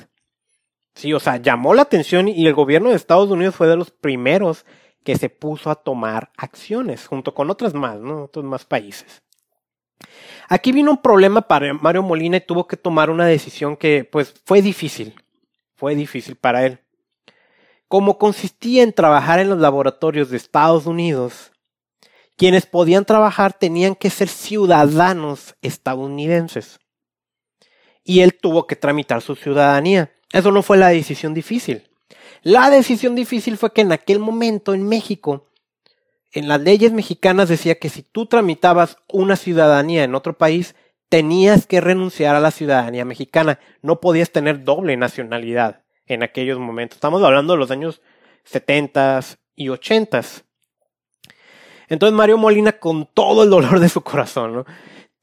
Sí, 0.99 1.13
o 1.13 1.19
sea, 1.21 1.37
llamó 1.37 1.73
la 1.73 1.83
atención 1.83 2.27
y 2.27 2.45
el 2.45 2.53
gobierno 2.53 2.89
de 2.89 2.97
Estados 2.97 3.29
Unidos 3.29 3.55
fue 3.55 3.69
de 3.69 3.77
los 3.77 3.89
primeros 3.89 4.65
que 5.05 5.15
se 5.15 5.29
puso 5.29 5.71
a 5.71 5.75
tomar 5.75 6.29
acciones, 6.35 7.07
junto 7.07 7.33
con 7.33 7.49
otras 7.49 7.73
más, 7.73 8.01
¿no? 8.01 8.25
Otros 8.25 8.43
más 8.43 8.65
países. 8.65 9.21
Aquí 10.49 10.73
vino 10.73 10.91
un 10.91 11.01
problema 11.01 11.39
para 11.39 11.73
Mario 11.73 12.03
Molina 12.03 12.35
y 12.35 12.41
tuvo 12.41 12.67
que 12.67 12.75
tomar 12.75 13.09
una 13.09 13.25
decisión 13.25 13.77
que, 13.77 14.03
pues, 14.03 14.33
fue 14.43 14.61
difícil. 14.61 15.15
Fue 15.73 15.95
difícil 15.95 16.35
para 16.35 16.65
él. 16.65 16.81
Como 17.87 18.17
consistía 18.17 18.83
en 18.83 18.91
trabajar 18.91 19.39
en 19.39 19.47
los 19.47 19.59
laboratorios 19.59 20.29
de 20.29 20.35
Estados 20.35 20.85
Unidos, 20.85 21.53
quienes 22.35 22.65
podían 22.65 23.05
trabajar 23.05 23.53
tenían 23.53 23.95
que 23.95 24.09
ser 24.09 24.27
ciudadanos 24.27 25.55
estadounidenses. 25.61 26.77
Y 28.03 28.19
él 28.19 28.37
tuvo 28.37 28.67
que 28.67 28.75
tramitar 28.75 29.21
su 29.21 29.37
ciudadanía. 29.37 30.11
Eso 30.31 30.51
no 30.51 30.61
fue 30.61 30.77
la 30.77 30.89
decisión 30.89 31.33
difícil. 31.33 31.89
La 32.41 32.69
decisión 32.69 33.15
difícil 33.15 33.57
fue 33.57 33.73
que 33.73 33.81
en 33.81 33.91
aquel 33.91 34.19
momento 34.19 34.73
en 34.73 34.87
México, 34.87 35.47
en 36.31 36.47
las 36.47 36.61
leyes 36.61 36.91
mexicanas 36.91 37.49
decía 37.49 37.75
que 37.75 37.89
si 37.89 38.03
tú 38.03 38.27
tramitabas 38.27 38.97
una 39.07 39.35
ciudadanía 39.35 40.03
en 40.03 40.15
otro 40.15 40.37
país, 40.37 40.75
tenías 41.09 41.65
que 41.65 41.81
renunciar 41.81 42.35
a 42.35 42.39
la 42.39 42.51
ciudadanía 42.51 43.03
mexicana. 43.03 43.59
No 43.81 43.99
podías 43.99 44.31
tener 44.31 44.63
doble 44.63 44.95
nacionalidad 44.95 45.81
en 46.05 46.23
aquellos 46.23 46.59
momentos. 46.59 46.97
Estamos 46.97 47.23
hablando 47.23 47.53
de 47.53 47.59
los 47.59 47.71
años 47.71 48.01
70s 48.49 49.37
y 49.55 49.67
80s. 49.67 50.43
Entonces 51.87 52.15
Mario 52.15 52.37
Molina, 52.37 52.73
con 52.73 53.07
todo 53.07 53.43
el 53.43 53.49
dolor 53.49 53.79
de 53.79 53.89
su 53.89 54.01
corazón, 54.01 54.65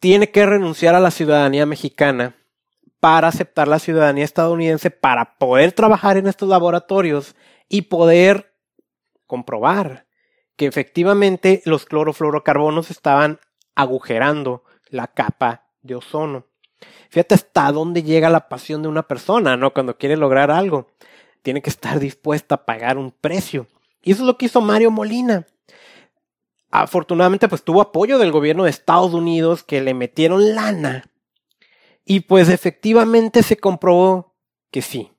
tiene 0.01 0.31
que 0.31 0.45
renunciar 0.45 0.97
a 0.97 1.01
la 1.01 1.13
ciudadanía 1.13 1.65
mexicana 1.65 2.35
para 3.07 3.29
aceptar 3.29 3.69
la 3.69 3.79
ciudadanía 3.79 4.25
estadounidense 4.25 4.91
para 4.91 5.39
poder 5.39 5.71
trabajar 5.71 6.17
en 6.17 6.27
estos 6.27 6.49
laboratorios 6.49 7.37
y 7.69 7.83
poder 7.83 8.53
comprobar 9.29 10.09
que 10.57 10.67
efectivamente 10.67 11.63
los 11.67 11.85
clorofluorocarbonos 11.85 12.91
estaban 12.91 13.39
agujerando 13.77 14.65
la 14.89 15.07
capa 15.07 15.69
de 15.83 15.95
ozono. 15.95 16.47
Fíjate 17.09 17.37
hasta 17.37 17.71
dónde 17.71 18.03
llega 18.03 18.29
la 18.29 18.49
pasión 18.49 18.83
de 18.83 18.89
una 18.89 19.05
persona, 19.05 19.57
¿no? 19.57 19.73
Cuando 19.73 19.97
quiere 19.97 20.17
lograr 20.17 20.51
algo. 20.51 20.89
Tiene 21.43 21.63
que 21.63 21.71
estar 21.71 22.01
dispuesta 22.01 22.57
a 22.57 22.65
pagar 22.65 22.99
un 22.99 23.13
precio. 23.13 23.69
Y 24.03 24.11
eso 24.11 24.23
es 24.23 24.27
lo 24.27 24.37
que 24.37 24.47
hizo 24.47 24.61
Mario 24.61 24.91
Molina. 24.91 25.47
Afortunadamente, 26.73 27.47
pues 27.47 27.63
tuvo 27.63 27.83
apoyo 27.83 28.19
del 28.19 28.33
gobierno 28.33 28.65
de 28.65 28.71
Estados 28.71 29.15
Unidos 29.15 29.63
que 29.63 29.81
le 29.81 29.95
metieron 29.95 30.57
lana. 30.57 31.05
Y 32.09 32.21
pues 32.21 32.49
efectivamente 32.49 33.43
se 33.43 33.57
comprobó 33.57 34.37
que 34.71 34.81
sí. 34.81 35.11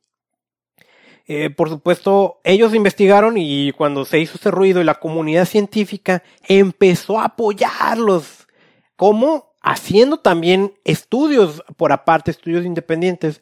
Eh, 1.26 1.50
por 1.50 1.68
supuesto, 1.68 2.40
ellos 2.46 2.74
investigaron 2.74 3.36
y 3.38 3.74
cuando 3.74 4.06
se 4.06 4.20
hizo 4.20 4.38
ese 4.38 4.50
ruido 4.50 4.80
y 4.80 4.86
la 4.86 4.96
comunidad 4.96 5.44
científica 5.44 6.24
empezó 6.48 7.20
a 7.20 7.26
apoyarlos. 7.26 8.48
¿Cómo? 8.96 9.54
Haciendo 9.62 10.22
también 10.22 10.76
estudios 10.86 11.62
por 11.76 11.92
aparte, 11.92 12.32
estudios 12.32 12.66
independientes. 12.66 13.42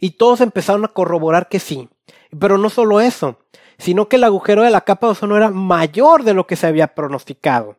Y 0.00 0.12
todos 0.12 0.40
empezaron 0.40 0.86
a 0.86 0.88
corroborar 0.88 1.50
que 1.50 1.58
sí. 1.58 1.90
Pero 2.40 2.56
no 2.56 2.70
solo 2.70 3.02
eso, 3.02 3.38
sino 3.76 4.08
que 4.08 4.16
el 4.16 4.24
agujero 4.24 4.62
de 4.62 4.70
la 4.70 4.80
capa 4.80 5.08
de 5.08 5.10
ozono 5.10 5.36
era 5.36 5.50
mayor 5.50 6.24
de 6.24 6.32
lo 6.32 6.46
que 6.46 6.56
se 6.56 6.66
había 6.66 6.94
pronosticado. 6.94 7.76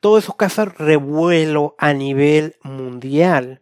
Todo 0.00 0.18
eso 0.18 0.32
causa 0.32 0.64
revuelo 0.64 1.76
a 1.78 1.92
nivel 1.92 2.56
mundial 2.64 3.60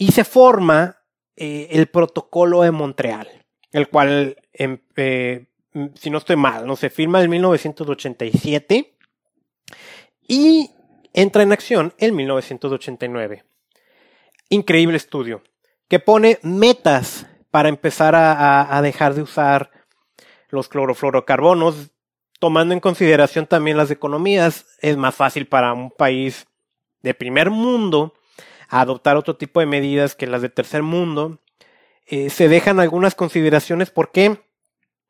y 0.00 0.12
se 0.12 0.24
forma 0.24 0.96
eh, 1.36 1.68
el 1.72 1.86
protocolo 1.88 2.62
de 2.62 2.70
Montreal, 2.70 3.28
el 3.70 3.88
cual, 3.90 4.34
em, 4.54 4.78
eh, 4.96 5.44
si 5.94 6.08
no 6.08 6.16
estoy 6.16 6.36
mal, 6.36 6.66
no 6.66 6.74
se 6.74 6.88
firma 6.88 7.22
en 7.22 7.28
1987 7.28 8.96
y 10.26 10.70
entra 11.12 11.42
en 11.42 11.52
acción 11.52 11.92
en 11.98 12.16
1989. 12.16 13.44
Increíble 14.48 14.96
estudio 14.96 15.42
que 15.86 16.00
pone 16.00 16.38
metas 16.42 17.26
para 17.50 17.68
empezar 17.68 18.14
a 18.16 18.80
dejar 18.82 19.12
de 19.14 19.22
usar 19.22 19.70
los 20.48 20.68
clorofluorocarbonos, 20.68 21.90
tomando 22.38 22.72
en 22.72 22.80
consideración 22.80 23.46
también 23.46 23.76
las 23.76 23.90
economías, 23.90 24.66
es 24.80 24.96
más 24.96 25.14
fácil 25.14 25.46
para 25.46 25.74
un 25.74 25.90
país 25.90 26.46
de 27.02 27.12
primer 27.12 27.50
mundo 27.50 28.14
adoptar 28.70 29.16
otro 29.16 29.36
tipo 29.36 29.60
de 29.60 29.66
medidas 29.66 30.14
que 30.14 30.26
las 30.26 30.42
de 30.42 30.48
tercer 30.48 30.82
mundo. 30.82 31.38
Eh, 32.06 32.30
se 32.30 32.48
dejan 32.48 32.80
algunas 32.80 33.14
consideraciones 33.14 33.90
porque 33.90 34.40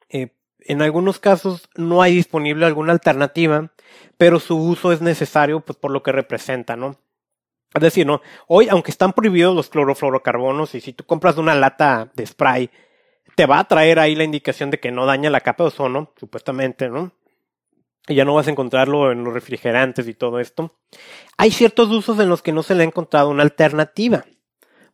eh, 0.09 0.35
en 0.61 0.83
algunos 0.83 1.19
casos 1.19 1.69
no 1.77 2.03
hay 2.03 2.15
disponible 2.15 2.67
alguna 2.67 2.93
alternativa, 2.93 3.73
pero 4.19 4.41
su 4.41 4.57
uso 4.57 4.93
es 4.93 5.01
necesario 5.01 5.61
pues, 5.61 5.79
por 5.79 5.91
lo 5.91 6.03
que 6.03 6.13
representa, 6.13 6.77
¿no? 6.77 6.97
Es 7.73 7.83
decir, 7.83 8.07
¿no? 8.07 8.21
Hoy, 8.49 8.69
aunque 8.69 8.91
están 8.91 9.13
prohibidos 9.13 9.55
los 9.55 9.69
clorofluorocarbonos, 9.69 10.75
y 10.75 10.81
si 10.81 10.93
tú 10.93 11.05
compras 11.05 11.37
una 11.37 11.55
lata 11.55 12.11
de 12.15 12.27
spray 12.27 12.71
te 13.37 13.47
va 13.47 13.61
a 13.61 13.65
traer 13.65 13.99
ahí 13.99 14.17
la 14.17 14.25
indicación 14.25 14.71
de 14.71 14.81
que 14.81 14.91
no 14.91 15.07
daña 15.07 15.31
la 15.31 15.41
capa 15.41 15.65
de 15.65 15.69
ozono, 15.69 16.13
supuestamente, 16.17 16.89
¿no? 16.89 17.13
Ya 18.15 18.25
no 18.25 18.35
vas 18.35 18.49
a 18.49 18.51
encontrarlo 18.51 19.13
en 19.13 19.25
los 19.25 19.33
refrigerantes 19.33 20.09
y 20.09 20.15
todo 20.15 20.41
esto. 20.41 20.73
Hay 21.37 21.51
ciertos 21.51 21.91
usos 21.91 22.19
en 22.19 22.29
los 22.29 22.43
que 22.43 22.53
no 22.53 22.63
se 22.63 22.75
le 22.75 22.83
ha 22.83 22.87
encontrado 22.87 23.31
una 23.31 23.43
alternativa. 23.43 24.25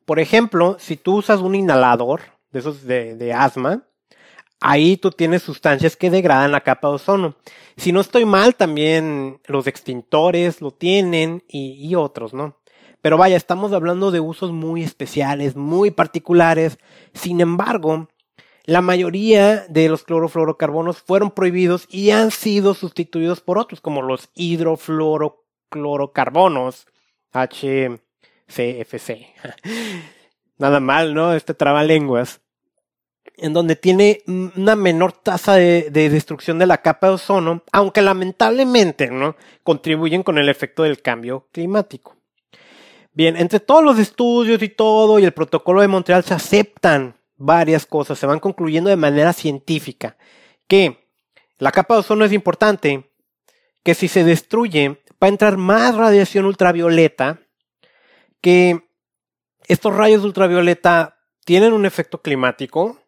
Por 0.04 0.20
ejemplo, 0.20 0.76
si 0.78 0.96
tú 0.96 1.16
usas 1.16 1.40
un 1.40 1.54
inhalador 1.54 2.20
de 2.52 2.60
esos 2.60 2.84
de, 2.84 3.32
asma, 3.36 3.82
ahí 4.60 4.96
tú 4.96 5.10
tienes 5.10 5.42
sustancias 5.42 5.96
que 5.96 6.10
degradan 6.10 6.52
la 6.52 6.60
capa 6.60 6.88
de 6.88 6.94
ozono. 6.94 7.36
Si 7.76 7.90
no 7.92 8.00
estoy 8.00 8.24
mal, 8.24 8.54
también 8.54 9.40
los 9.46 9.66
extintores 9.66 10.60
lo 10.60 10.70
tienen 10.70 11.42
y, 11.48 11.94
otros, 11.96 12.34
¿no? 12.34 12.56
Pero 13.02 13.18
vaya, 13.18 13.36
estamos 13.36 13.72
hablando 13.72 14.10
de 14.10 14.20
usos 14.20 14.52
muy 14.52 14.82
especiales, 14.82 15.56
muy 15.56 15.90
particulares. 15.90 16.78
Sin 17.12 17.40
embargo, 17.40 18.08
la 18.66 18.82
mayoría 18.82 19.64
de 19.68 19.88
los 19.88 20.02
clorofluorocarbonos 20.02 21.00
fueron 21.00 21.30
prohibidos 21.30 21.86
y 21.88 22.10
han 22.10 22.32
sido 22.32 22.74
sustituidos 22.74 23.40
por 23.40 23.58
otros, 23.58 23.80
como 23.80 24.02
los 24.02 24.28
hidrofluoroclorocarbonos, 24.34 26.88
HCFC. 27.32 29.28
Nada 30.58 30.80
mal, 30.80 31.14
¿no? 31.14 31.32
Este 31.32 31.54
trabalenguas. 31.54 32.40
En 33.36 33.52
donde 33.52 33.76
tiene 33.76 34.22
una 34.26 34.74
menor 34.74 35.12
tasa 35.12 35.54
de, 35.54 35.90
de, 35.90 36.10
destrucción 36.10 36.58
de 36.58 36.66
la 36.66 36.78
capa 36.78 37.06
de 37.08 37.14
ozono, 37.14 37.62
aunque 37.70 38.02
lamentablemente, 38.02 39.10
¿no? 39.10 39.36
Contribuyen 39.62 40.22
con 40.22 40.38
el 40.38 40.48
efecto 40.48 40.82
del 40.82 41.02
cambio 41.02 41.46
climático. 41.52 42.16
Bien, 43.12 43.36
entre 43.36 43.60
todos 43.60 43.84
los 43.84 43.98
estudios 43.98 44.62
y 44.62 44.70
todo, 44.70 45.18
y 45.18 45.24
el 45.24 45.32
protocolo 45.32 45.82
de 45.82 45.88
Montreal 45.88 46.24
se 46.24 46.32
aceptan 46.34 47.16
varias 47.36 47.86
cosas, 47.86 48.18
se 48.18 48.26
van 48.26 48.40
concluyendo 48.40 48.90
de 48.90 48.96
manera 48.96 49.32
científica, 49.32 50.16
que 50.66 51.10
la 51.58 51.72
capa 51.72 51.94
de 51.94 52.00
ozono 52.00 52.24
es 52.24 52.32
importante, 52.32 53.10
que 53.82 53.94
si 53.94 54.08
se 54.08 54.24
destruye 54.24 55.00
va 55.22 55.26
a 55.26 55.28
entrar 55.28 55.56
más 55.56 55.94
radiación 55.94 56.44
ultravioleta, 56.44 57.40
que 58.40 58.88
estos 59.66 59.94
rayos 59.94 60.24
ultravioleta 60.24 61.18
tienen 61.44 61.72
un 61.72 61.86
efecto 61.86 62.20
climático, 62.20 63.00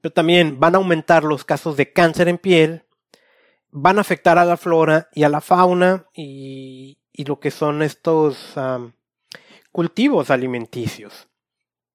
pero 0.00 0.12
también 0.12 0.58
van 0.60 0.74
a 0.74 0.78
aumentar 0.78 1.24
los 1.24 1.44
casos 1.44 1.76
de 1.76 1.92
cáncer 1.92 2.28
en 2.28 2.38
piel, 2.38 2.84
van 3.70 3.98
a 3.98 4.02
afectar 4.02 4.38
a 4.38 4.44
la 4.44 4.56
flora 4.56 5.08
y 5.12 5.24
a 5.24 5.28
la 5.28 5.40
fauna 5.40 6.06
y, 6.14 6.98
lo 7.26 7.38
que 7.38 7.50
son 7.50 7.82
estos 7.82 8.54
cultivos 9.70 10.30
alimenticios. 10.30 11.28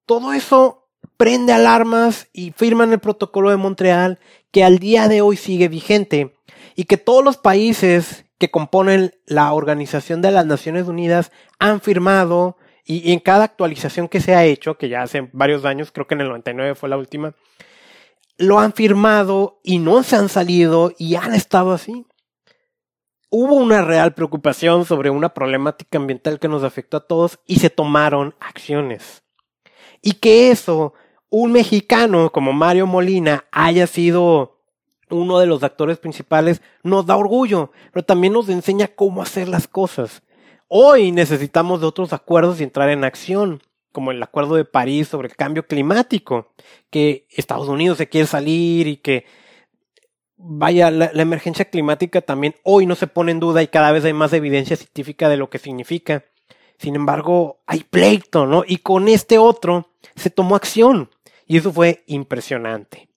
Todo 0.06 0.32
eso 0.32 0.79
prende 1.20 1.52
alarmas 1.52 2.30
y 2.32 2.52
firman 2.52 2.94
el 2.94 2.98
protocolo 2.98 3.50
de 3.50 3.58
Montreal 3.58 4.18
que 4.50 4.64
al 4.64 4.78
día 4.78 5.06
de 5.06 5.20
hoy 5.20 5.36
sigue 5.36 5.68
vigente 5.68 6.34
y 6.74 6.84
que 6.84 6.96
todos 6.96 7.22
los 7.22 7.36
países 7.36 8.24
que 8.38 8.50
componen 8.50 9.12
la 9.26 9.52
Organización 9.52 10.22
de 10.22 10.30
las 10.30 10.46
Naciones 10.46 10.88
Unidas 10.88 11.30
han 11.58 11.82
firmado 11.82 12.56
y, 12.86 13.12
en 13.12 13.18
cada 13.18 13.44
actualización 13.44 14.08
que 14.08 14.22
se 14.22 14.34
ha 14.34 14.46
hecho, 14.46 14.78
que 14.78 14.88
ya 14.88 15.02
hace 15.02 15.28
varios 15.34 15.66
años, 15.66 15.92
creo 15.92 16.06
que 16.06 16.14
en 16.14 16.22
el 16.22 16.28
99 16.28 16.74
fue 16.74 16.88
la 16.88 16.96
última, 16.96 17.34
lo 18.38 18.58
han 18.58 18.72
firmado 18.72 19.60
y 19.62 19.78
no 19.78 20.02
se 20.02 20.16
han 20.16 20.30
salido 20.30 20.94
y 20.96 21.16
han 21.16 21.34
estado 21.34 21.72
así. 21.72 22.06
Hubo 23.28 23.56
una 23.56 23.82
real 23.82 24.14
preocupación 24.14 24.86
sobre 24.86 25.10
una 25.10 25.34
problemática 25.34 25.98
ambiental 25.98 26.40
que 26.40 26.48
nos 26.48 26.64
afectó 26.64 26.96
a 26.96 27.06
todos 27.06 27.40
y 27.44 27.56
se 27.56 27.68
tomaron 27.68 28.34
acciones. 28.40 29.22
Y 30.00 30.12
que 30.14 30.50
eso, 30.50 30.94
un 31.30 31.52
mexicano 31.52 32.30
como 32.30 32.52
Mario 32.52 32.86
Molina 32.86 33.44
haya 33.52 33.86
sido 33.86 34.58
uno 35.08 35.38
de 35.38 35.46
los 35.46 35.62
actores 35.62 35.98
principales, 35.98 36.62
nos 36.82 37.06
da 37.06 37.16
orgullo, 37.16 37.72
pero 37.92 38.04
también 38.04 38.32
nos 38.32 38.48
enseña 38.48 38.88
cómo 38.88 39.22
hacer 39.22 39.48
las 39.48 39.66
cosas. 39.66 40.22
Hoy 40.68 41.10
necesitamos 41.10 41.80
de 41.80 41.86
otros 41.86 42.12
acuerdos 42.12 42.60
y 42.60 42.64
entrar 42.64 42.90
en 42.90 43.04
acción, 43.04 43.62
como 43.92 44.12
el 44.12 44.22
Acuerdo 44.22 44.54
de 44.54 44.64
París 44.64 45.08
sobre 45.08 45.28
el 45.28 45.34
cambio 45.34 45.66
climático, 45.66 46.52
que 46.90 47.26
Estados 47.30 47.68
Unidos 47.68 47.98
se 47.98 48.08
quiere 48.08 48.26
salir 48.26 48.86
y 48.86 48.96
que 48.98 49.24
vaya, 50.36 50.90
la, 50.90 51.10
emergencia 51.14 51.64
climática 51.64 52.20
también 52.20 52.54
hoy 52.62 52.86
no 52.86 52.94
se 52.94 53.06
pone 53.08 53.32
en 53.32 53.40
duda 53.40 53.62
y 53.62 53.68
cada 53.68 53.92
vez 53.92 54.04
hay 54.04 54.12
más 54.12 54.32
evidencia 54.32 54.76
científica 54.76 55.28
de 55.28 55.36
lo 55.36 55.50
que 55.50 55.58
significa. 55.58 56.24
Sin 56.78 56.94
embargo, 56.96 57.60
hay 57.66 57.80
pleito, 57.80 58.46
¿no? 58.46 58.64
Y 58.66 58.78
con 58.78 59.08
este 59.08 59.38
otro 59.38 59.90
se 60.16 60.30
tomó 60.30 60.56
acción. 60.56 61.10
Y 61.50 61.56
eso 61.56 61.72
fue 61.72 62.04
impresionante. 62.06 63.08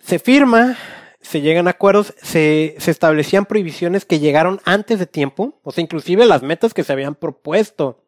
Se 0.00 0.18
firma, 0.18 0.78
se 1.20 1.42
llegan 1.42 1.66
a 1.66 1.72
acuerdos, 1.72 2.14
se, 2.22 2.74
se 2.78 2.90
establecían 2.90 3.44
prohibiciones 3.44 4.06
que 4.06 4.18
llegaron 4.18 4.62
antes 4.64 4.98
de 4.98 5.04
tiempo, 5.04 5.60
o 5.62 5.72
sea, 5.72 5.82
inclusive 5.82 6.24
las 6.24 6.42
metas 6.42 6.72
que 6.72 6.82
se 6.82 6.90
habían 6.94 7.16
propuesto 7.16 8.02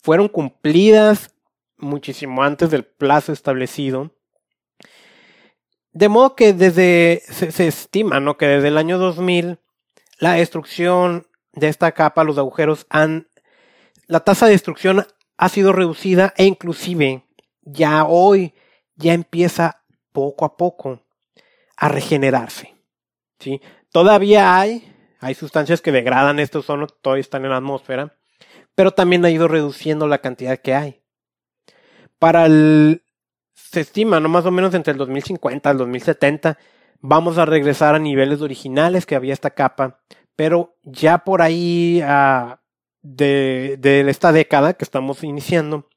fueron 0.00 0.28
cumplidas 0.28 1.34
muchísimo 1.76 2.44
antes 2.44 2.70
del 2.70 2.84
plazo 2.84 3.32
establecido. 3.32 4.12
De 5.90 6.08
modo 6.08 6.36
que 6.36 6.52
desde, 6.52 7.20
se, 7.30 7.66
estima, 7.66 8.20
¿no? 8.20 8.36
Que 8.36 8.46
desde 8.46 8.68
el 8.68 8.78
año 8.78 8.96
2000, 8.96 9.58
la 10.20 10.34
destrucción 10.34 11.26
de 11.52 11.66
esta 11.66 11.90
capa, 11.90 12.22
los 12.22 12.38
agujeros 12.38 12.86
han, 12.90 13.28
la 14.06 14.20
tasa 14.20 14.46
de 14.46 14.52
destrucción 14.52 15.04
ha 15.36 15.48
sido 15.48 15.72
reducida 15.72 16.32
e 16.36 16.44
inclusive 16.44 17.24
ya 17.62 18.04
hoy 18.04 18.54
ya 18.96 19.12
empieza 19.12 19.82
poco 20.12 20.44
a 20.44 20.56
poco 20.56 21.00
a 21.76 21.88
regenerarse. 21.88 22.74
¿sí? 23.38 23.60
Todavía 23.90 24.58
hay, 24.58 24.94
hay 25.20 25.34
sustancias 25.34 25.80
que 25.80 25.92
degradan 25.92 26.38
este 26.38 26.58
ozono, 26.58 26.86
todavía 26.86 27.22
están 27.22 27.44
en 27.44 27.50
la 27.50 27.56
atmósfera, 27.56 28.14
pero 28.74 28.92
también 28.92 29.24
ha 29.24 29.30
ido 29.30 29.48
reduciendo 29.48 30.06
la 30.06 30.18
cantidad 30.18 30.58
que 30.58 30.74
hay. 30.74 31.00
Para 32.18 32.46
el, 32.46 33.02
se 33.54 33.80
estima, 33.80 34.20
no 34.20 34.28
más 34.28 34.46
o 34.46 34.50
menos 34.50 34.74
entre 34.74 34.92
el 34.92 34.98
2050 34.98 35.68
y 35.68 35.72
el 35.72 35.78
2070, 35.78 36.58
vamos 37.00 37.38
a 37.38 37.44
regresar 37.44 37.94
a 37.94 37.98
niveles 37.98 38.40
originales 38.40 39.06
que 39.06 39.16
había 39.16 39.32
esta 39.32 39.50
capa, 39.50 40.00
pero 40.36 40.76
ya 40.82 41.18
por 41.18 41.42
ahí 41.42 42.02
uh, 42.02 42.54
de, 43.02 43.76
de 43.78 44.08
esta 44.08 44.32
década 44.32 44.74
que 44.74 44.84
estamos 44.84 45.24
iniciando, 45.24 45.88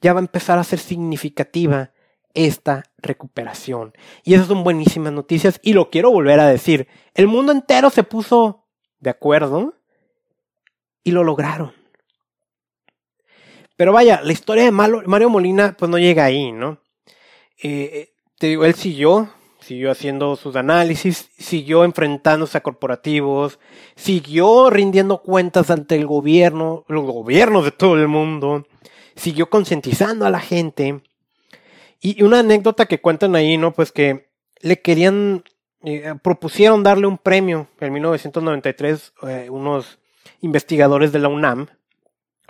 ya 0.00 0.12
va 0.12 0.20
a 0.20 0.22
empezar 0.22 0.58
a 0.58 0.64
ser 0.64 0.78
significativa 0.78 1.92
esta 2.34 2.84
recuperación. 2.98 3.94
Y 4.24 4.34
esas 4.34 4.48
son 4.48 4.64
buenísimas 4.64 5.12
noticias 5.12 5.60
y 5.62 5.72
lo 5.72 5.90
quiero 5.90 6.10
volver 6.10 6.40
a 6.40 6.48
decir. 6.48 6.88
El 7.14 7.28
mundo 7.28 7.52
entero 7.52 7.90
se 7.90 8.02
puso 8.02 8.64
de 9.00 9.10
acuerdo 9.10 9.74
y 11.04 11.12
lo 11.12 11.22
lograron. 11.22 11.72
Pero 13.76 13.92
vaya, 13.92 14.20
la 14.22 14.32
historia 14.32 14.64
de 14.64 14.70
Mario 14.70 15.30
Molina 15.30 15.76
pues 15.78 15.90
no 15.90 15.98
llega 15.98 16.24
ahí, 16.24 16.52
¿no? 16.52 16.78
Eh, 17.62 18.12
te 18.38 18.48
digo, 18.48 18.64
él 18.64 18.74
siguió, 18.74 19.30
siguió 19.60 19.90
haciendo 19.90 20.36
sus 20.36 20.54
análisis, 20.56 21.30
siguió 21.38 21.84
enfrentándose 21.84 22.58
a 22.58 22.62
corporativos, 22.62 23.58
siguió 23.96 24.70
rindiendo 24.70 25.22
cuentas 25.22 25.70
ante 25.70 25.96
el 25.96 26.06
gobierno, 26.06 26.84
los 26.88 27.04
gobiernos 27.04 27.64
de 27.64 27.72
todo 27.72 27.96
el 27.96 28.08
mundo, 28.08 28.66
siguió 29.16 29.50
concientizando 29.50 30.26
a 30.26 30.30
la 30.30 30.40
gente. 30.40 31.02
Y 32.00 32.22
una 32.22 32.40
anécdota 32.40 32.86
que 32.86 33.00
cuentan 33.00 33.34
ahí, 33.36 33.56
¿no? 33.56 33.72
Pues 33.72 33.92
que 33.92 34.28
le 34.60 34.80
querían, 34.80 35.44
eh, 35.82 36.14
propusieron 36.22 36.82
darle 36.82 37.06
un 37.06 37.18
premio 37.18 37.68
en 37.80 37.92
1993 37.92 39.12
eh, 39.22 39.48
unos 39.50 39.98
investigadores 40.40 41.12
de 41.12 41.18
la 41.18 41.28
UNAM. 41.28 41.68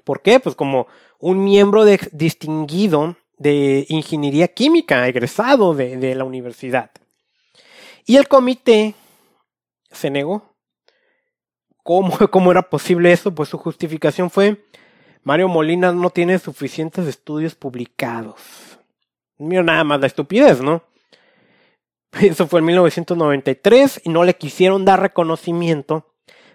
¿Por 0.05 0.23
qué? 0.23 0.41
Pues 0.41 0.55
como 0.55 0.87
un 1.19 1.45
miembro 1.45 1.85
de, 1.85 2.01
distinguido 2.13 3.17
de 3.39 3.87
ingeniería 3.89 4.49
química, 4.49 5.07
egresado 5.09 5.75
de, 5.75 5.97
de 5.97 6.15
la 6.15 6.25
universidad. 6.25 6.91
Y 8.07 8.17
el 8.17 8.29
comité 8.29 8.95
se 9.91 10.11
negó. 10.11 10.55
¿Cómo, 11.83 12.17
¿Cómo 12.31 12.51
era 12.51 12.63
posible 12.69 13.13
eso? 13.13 13.35
Pues 13.35 13.49
su 13.49 13.59
justificación 13.59 14.31
fue, 14.31 14.65
Mario 15.25 15.49
Molina 15.49 15.91
no 15.93 16.11
tiene 16.11 16.39
suficientes 16.39 17.07
estudios 17.07 17.55
publicados. 17.55 18.41
Mira 19.39 19.63
nada 19.63 19.83
más 19.83 20.01
la 20.01 20.07
estupidez, 20.07 20.61
¿no? 20.61 20.83
Eso 22.21 22.47
fue 22.47 22.61
en 22.61 22.67
1993 22.67 24.03
y 24.05 24.11
no 24.11 24.23
le 24.23 24.37
quisieron 24.37 24.85
dar 24.85 25.01
reconocimiento. 25.01 26.07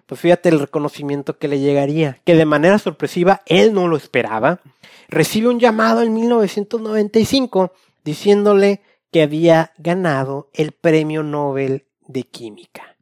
Pues 0.06 0.22
fíjate 0.22 0.50
el 0.50 0.60
reconocimiento 0.60 1.38
que 1.38 1.48
le 1.48 1.60
llegaría, 1.60 2.20
que 2.26 2.36
de 2.36 2.46
manera 2.46 2.80
sorpresiva 2.80 3.42
él 3.48 3.74
no 3.74 3.88
lo 3.88 3.98
esperaba. 3.98 4.60
Recibe 5.08 5.50
un 5.50 5.60
llamado 5.60 6.04
en 6.04 6.14
1995 6.14 7.74
diciéndole 8.04 8.82
que 9.12 9.24
había 9.24 9.74
ganado 9.78 10.50
el 10.54 10.72
Premio 10.72 11.24
Nobel 11.24 11.86
de 12.08 12.24
Química. 12.24 12.96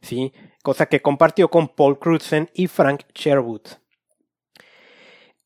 ¿Sí? 0.00 0.32
Cosa 0.62 0.86
que 0.86 1.02
compartió 1.02 1.48
con 1.48 1.68
Paul 1.68 1.98
Crutzen 1.98 2.50
y 2.54 2.66
Frank 2.66 3.02
Sherwood. 3.14 3.62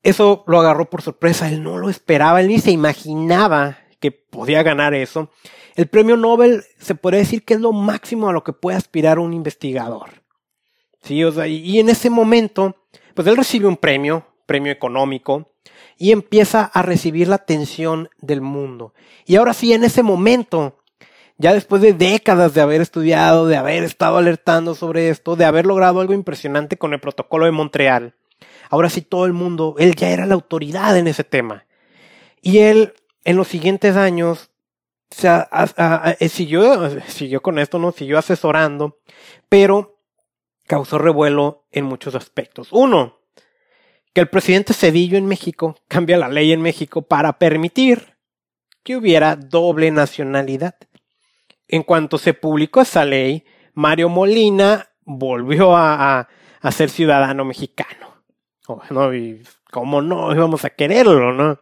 Eso 0.03 0.45
lo 0.47 0.61
agarró 0.61 0.89
por 0.89 1.03
sorpresa, 1.03 1.49
él 1.49 1.63
no 1.63 1.79
lo 1.79 1.91
esperaba, 1.91 2.41
él 2.41 2.49
ni 2.49 2.59
se 2.59 2.71
imaginaba 2.71 3.79
que 4.01 4.11
podía 4.11 4.63
ganar 4.63 4.95
eso. 4.95 5.31
El 5.77 5.89
premio 5.89 6.17
Nobel 6.17 6.65
se 6.79 6.95
podría 6.95 7.21
decir 7.21 7.45
que 7.45 7.55
es 7.55 7.61
lo 7.61 7.73
máximo 7.73 8.29
a 8.29 8.33
lo 8.33 8.43
que 8.43 8.53
puede 8.53 8.77
aspirar 8.77 9.19
un 9.19 9.33
investigador. 9.33 10.23
Sí, 11.03 11.23
y 11.23 11.81
en 11.81 11.89
ese 11.89 12.11
momento, 12.11 12.77
pues 13.15 13.27
él 13.29 13.37
recibe 13.37 13.67
un 13.67 13.77
premio, 13.77 14.27
premio 14.47 14.73
económico, 14.73 15.53
y 15.97 16.13
empieza 16.13 16.65
a 16.65 16.83
recibir 16.83 17.29
la 17.29 17.37
atención 17.37 18.09
del 18.19 18.41
mundo. 18.41 18.95
Y 19.27 19.37
ahora 19.37 19.53
sí, 19.53 19.73
en 19.73 19.85
ese 19.85 20.03
momento, 20.03 20.79
ya 21.37 21.53
después 21.53 21.83
de 21.83 21.93
décadas 21.93 22.55
de 22.55 22.63
haber 22.63 22.81
estudiado, 22.81 23.47
de 23.47 23.57
haber 23.57 23.85
estado 23.85 24.17
alertando 24.17 24.75
sobre 24.75 25.11
esto, 25.11 25.37
de 25.37 25.45
haber 25.45 25.67
logrado 25.67 26.01
algo 26.01 26.15
impresionante 26.15 26.79
con 26.79 26.95
el 26.95 27.01
protocolo 27.01 27.45
de 27.45 27.53
Montreal, 27.53 28.15
ahora 28.71 28.89
sí 28.89 29.03
todo 29.03 29.27
el 29.27 29.35
mundo, 29.35 29.75
él 29.79 29.95
ya 29.95 30.09
era 30.09 30.25
la 30.25 30.35
autoridad 30.35 30.97
en 30.97 31.07
ese 31.07 31.25
tema. 31.25 31.67
Y 32.41 32.59
él, 32.59 32.95
en 33.25 33.37
los 33.37 33.49
siguientes 33.49 33.97
años, 33.97 34.51
eh, 35.23 36.29
siguió, 36.29 37.01
siguió 37.03 37.43
con 37.43 37.59
esto, 37.59 37.79
¿no? 37.79 37.93
Siguió 37.93 38.19
asesorando, 38.19 38.99
pero 39.49 39.99
causó 40.67 40.99
revuelo 40.99 41.67
en 41.73 41.85
muchos 41.85 42.15
aspectos. 42.15 42.69
Uno, 42.71 43.19
que 44.13 44.21
el 44.21 44.29
presidente 44.29 44.73
Cedillo 44.73 45.19
en 45.19 45.27
México 45.27 45.77
cambia 45.89 46.17
la 46.17 46.29
ley 46.29 46.53
en 46.53 46.63
México 46.63 47.03
para 47.03 47.39
permitir 47.39 48.17
que 48.83 48.97
hubiera 48.97 49.37
doble 49.37 49.91
nacionalidad. 49.91 50.77
En 51.69 51.83
cuanto 51.83 52.19
se 52.19 52.35
publicó 52.35 52.81
esa 52.81 53.05
ley, 53.05 53.45
Mario 53.75 54.09
Molina 54.09 54.91
volvió 55.05 55.77
a, 55.77 56.29
ser 56.71 56.91
ciudadano 56.91 57.45
mexicano. 57.45 58.10
¿no? 58.91 59.15
Y 59.15 59.43
cómo 59.71 60.03
no 60.03 60.35
íbamos 60.35 60.65
a 60.65 60.71
quererlo, 60.71 61.33
¿no? 61.33 61.59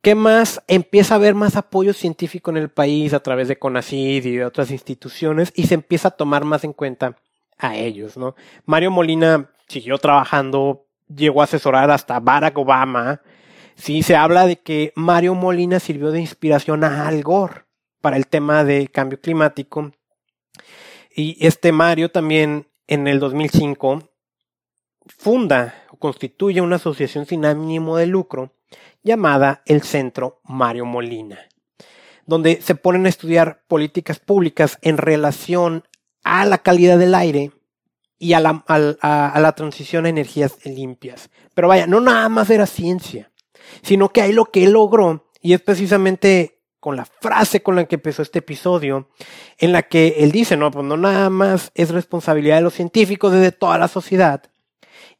¿Qué 0.00 0.14
más? 0.14 0.62
Empieza 0.68 1.14
a 1.14 1.16
haber 1.16 1.34
más 1.34 1.56
apoyo 1.56 1.92
científico 1.92 2.50
en 2.50 2.56
el 2.56 2.68
país 2.68 3.12
a 3.12 3.20
través 3.20 3.48
de 3.48 3.58
CONACYT 3.58 4.26
y 4.26 4.40
otras 4.40 4.70
instituciones 4.70 5.52
y 5.56 5.66
se 5.66 5.74
empieza 5.74 6.08
a 6.08 6.12
tomar 6.12 6.44
más 6.44 6.64
en 6.64 6.72
cuenta 6.72 7.16
a 7.58 7.76
ellos, 7.76 8.16
¿no? 8.16 8.36
Mario 8.64 8.92
Molina 8.92 9.50
siguió 9.66 9.98
trabajando 9.98 10.86
llegó 11.14 11.40
a 11.40 11.44
asesorar 11.44 11.90
hasta 11.90 12.20
Barack 12.20 12.56
Obama. 12.58 13.20
Sí, 13.74 14.02
se 14.02 14.16
habla 14.16 14.46
de 14.46 14.56
que 14.56 14.92
Mario 14.96 15.34
Molina 15.34 15.80
sirvió 15.80 16.10
de 16.10 16.20
inspiración 16.20 16.84
a 16.84 17.08
Al 17.08 17.22
Gore 17.22 17.64
para 18.00 18.16
el 18.16 18.26
tema 18.26 18.64
de 18.64 18.88
cambio 18.88 19.20
climático. 19.20 19.92
Y 21.14 21.36
este 21.44 21.72
Mario 21.72 22.10
también 22.10 22.68
en 22.86 23.08
el 23.08 23.20
2005 23.20 24.07
funda 25.16 25.84
o 25.90 25.96
constituye 25.96 26.60
una 26.60 26.76
asociación 26.76 27.26
sin 27.26 27.44
ánimo 27.44 27.96
de 27.96 28.06
lucro 28.06 28.54
llamada 29.02 29.62
el 29.66 29.82
Centro 29.82 30.40
Mario 30.44 30.84
Molina, 30.84 31.38
donde 32.26 32.60
se 32.60 32.74
ponen 32.74 33.06
a 33.06 33.08
estudiar 33.08 33.62
políticas 33.68 34.18
públicas 34.18 34.78
en 34.82 34.98
relación 34.98 35.84
a 36.24 36.44
la 36.44 36.58
calidad 36.58 36.98
del 36.98 37.14
aire 37.14 37.52
y 38.18 38.32
a 38.32 38.40
la, 38.40 39.52
transición 39.56 40.04
a 40.04 40.08
energías 40.08 40.64
limpias. 40.64 41.30
Pero 41.54 41.68
vaya, 41.68 41.86
no 41.86 42.00
nada 42.00 42.28
más 42.28 42.50
era 42.50 42.66
ciencia, 42.66 43.30
sino 43.82 44.10
que 44.10 44.22
ahí 44.22 44.32
lo 44.32 44.46
que 44.46 44.64
él 44.64 44.72
logró, 44.72 45.30
y 45.40 45.54
es 45.54 45.62
precisamente 45.62 46.60
con 46.80 46.96
la 46.96 47.04
frase 47.04 47.62
con 47.62 47.76
la 47.76 47.86
que 47.86 47.96
empezó 47.96 48.22
este 48.22 48.40
episodio, 48.40 49.08
en 49.58 49.72
la 49.72 49.82
que 49.82 50.16
él 50.18 50.32
dice, 50.32 50.56
no, 50.56 50.70
pues 50.70 50.84
no 50.84 50.96
nada 50.96 51.30
más 51.30 51.70
es 51.74 51.90
responsabilidad 51.90 52.56
de 52.56 52.62
los 52.62 52.74
científicos, 52.74 53.32
desde 53.32 53.52
toda 53.52 53.78
la 53.78 53.88
sociedad. 53.88 54.42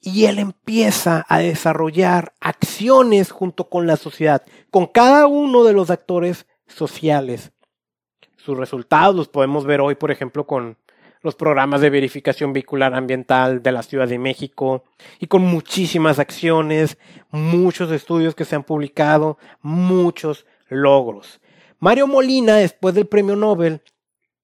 Y 0.00 0.26
él 0.26 0.38
empieza 0.38 1.26
a 1.28 1.38
desarrollar 1.38 2.34
acciones 2.40 3.30
junto 3.30 3.68
con 3.68 3.86
la 3.86 3.96
sociedad, 3.96 4.42
con 4.70 4.86
cada 4.86 5.26
uno 5.26 5.64
de 5.64 5.72
los 5.72 5.90
actores 5.90 6.46
sociales. 6.66 7.52
Sus 8.36 8.56
resultados 8.56 9.14
los 9.14 9.28
podemos 9.28 9.66
ver 9.66 9.80
hoy, 9.80 9.96
por 9.96 10.10
ejemplo, 10.10 10.46
con 10.46 10.78
los 11.22 11.34
programas 11.34 11.80
de 11.80 11.90
verificación 11.90 12.52
vehicular 12.52 12.94
ambiental 12.94 13.62
de 13.62 13.72
la 13.72 13.82
Ciudad 13.82 14.08
de 14.08 14.18
México 14.18 14.84
y 15.18 15.26
con 15.26 15.42
muchísimas 15.42 16.18
acciones, 16.18 16.96
muchos 17.30 17.90
estudios 17.90 18.34
que 18.34 18.44
se 18.44 18.56
han 18.56 18.64
publicado, 18.64 19.38
muchos 19.60 20.46
logros. 20.68 21.40
Mario 21.80 22.06
Molina, 22.06 22.56
después 22.56 22.94
del 22.94 23.06
premio 23.06 23.36
Nobel, 23.36 23.82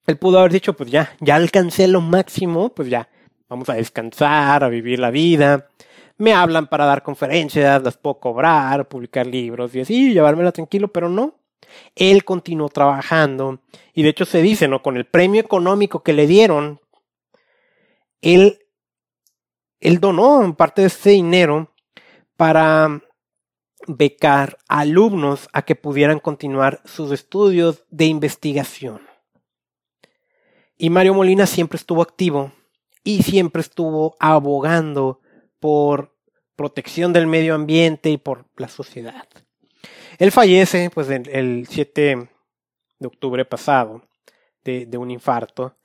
él 0.07 0.19
pudo 0.19 0.39
haber 0.39 0.53
dicho, 0.53 0.75
pues 0.75 0.91
ya, 0.91 1.17
ya 1.21 1.37
alcancé 1.37 1.89
lo 1.89 2.01
máximo, 2.01 2.75
pues 2.75 2.89
ya, 2.89 3.09
vamos 3.49 3.69
a 3.69 3.75
descansar, 3.75 4.65
a 4.65 4.69
vivir 4.69 4.99
la 4.99 5.11
vida. 5.11 5.69
Me 6.17 6.33
hablan 6.33 6.69
para 6.69 6.85
dar 6.87 7.03
conferencias, 7.03 7.83
las 7.83 7.97
puedo 7.97 8.19
cobrar, 8.19 8.89
publicar 8.89 9.27
libros 9.27 9.75
y 9.75 9.81
así, 9.81 10.13
llevármela 10.13 10.53
tranquilo, 10.53 10.89
pero 10.89 11.09
no. 11.09 11.35
Él 11.95 12.25
continuó 12.25 12.69
trabajando 12.69 13.61
y 13.95 14.03
de 14.03 14.11
hecho 14.11 14.25
se 14.25 14.43
dice, 14.43 14.69
¿no? 14.69 14.83
Con 14.83 14.97
el 14.97 15.07
premio 15.07 15.41
económico 15.41 16.03
que 16.03 16.13
le 16.13 16.27
dieron, 16.27 16.81
él, 18.21 18.61
él 19.81 20.01
donó 20.01 20.55
parte 20.57 20.83
de 20.83 20.89
ese 20.89 21.11
dinero 21.11 21.75
para 22.37 23.03
becar 23.87 24.59
alumnos 24.69 25.49
a 25.53 25.63
que 25.63 25.75
pudieran 25.75 26.21
continuar 26.21 26.81
sus 26.85 27.13
estudios 27.13 27.85
de 27.91 28.07
investigación. 28.07 29.03
Y 30.77 30.91
Mario 30.91 31.15
Molina 31.15 31.47
siempre 31.47 31.77
estuvo 31.77 32.03
activo 32.03 32.53
y 33.05 33.23
siempre 33.23 33.61
estuvo 33.61 34.17
abogando 34.19 35.21
por 35.61 36.17
protección 36.57 37.13
del 37.13 37.27
medio 37.27 37.55
ambiente 37.55 38.11
y 38.11 38.17
por 38.17 38.47
la 38.57 38.69
sociedad. 38.69 39.27
Él 40.19 40.33
fallece 40.33 40.91
pues 40.91 41.09
el, 41.11 41.67
7 41.69 42.29
de 42.99 43.07
octubre 43.07 43.45
pasado, 43.45 44.09
de, 44.65 44.97
un 44.97 45.11
infarto. 45.11 45.77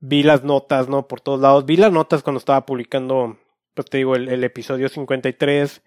vi 0.00 0.22
las 0.22 0.42
notas, 0.42 0.88
¿no? 0.88 1.06
Por 1.06 1.20
todos 1.20 1.40
lados. 1.40 1.66
Vi 1.66 1.76
las 1.76 1.92
notas 1.92 2.22
cuando 2.22 2.38
estaba 2.38 2.64
publicando, 2.64 3.38
pues 3.74 3.90
te 3.90 3.98
digo, 3.98 4.16
el, 4.16 4.28
el 4.28 4.42
episodio 4.44 4.88
53. 4.88 5.82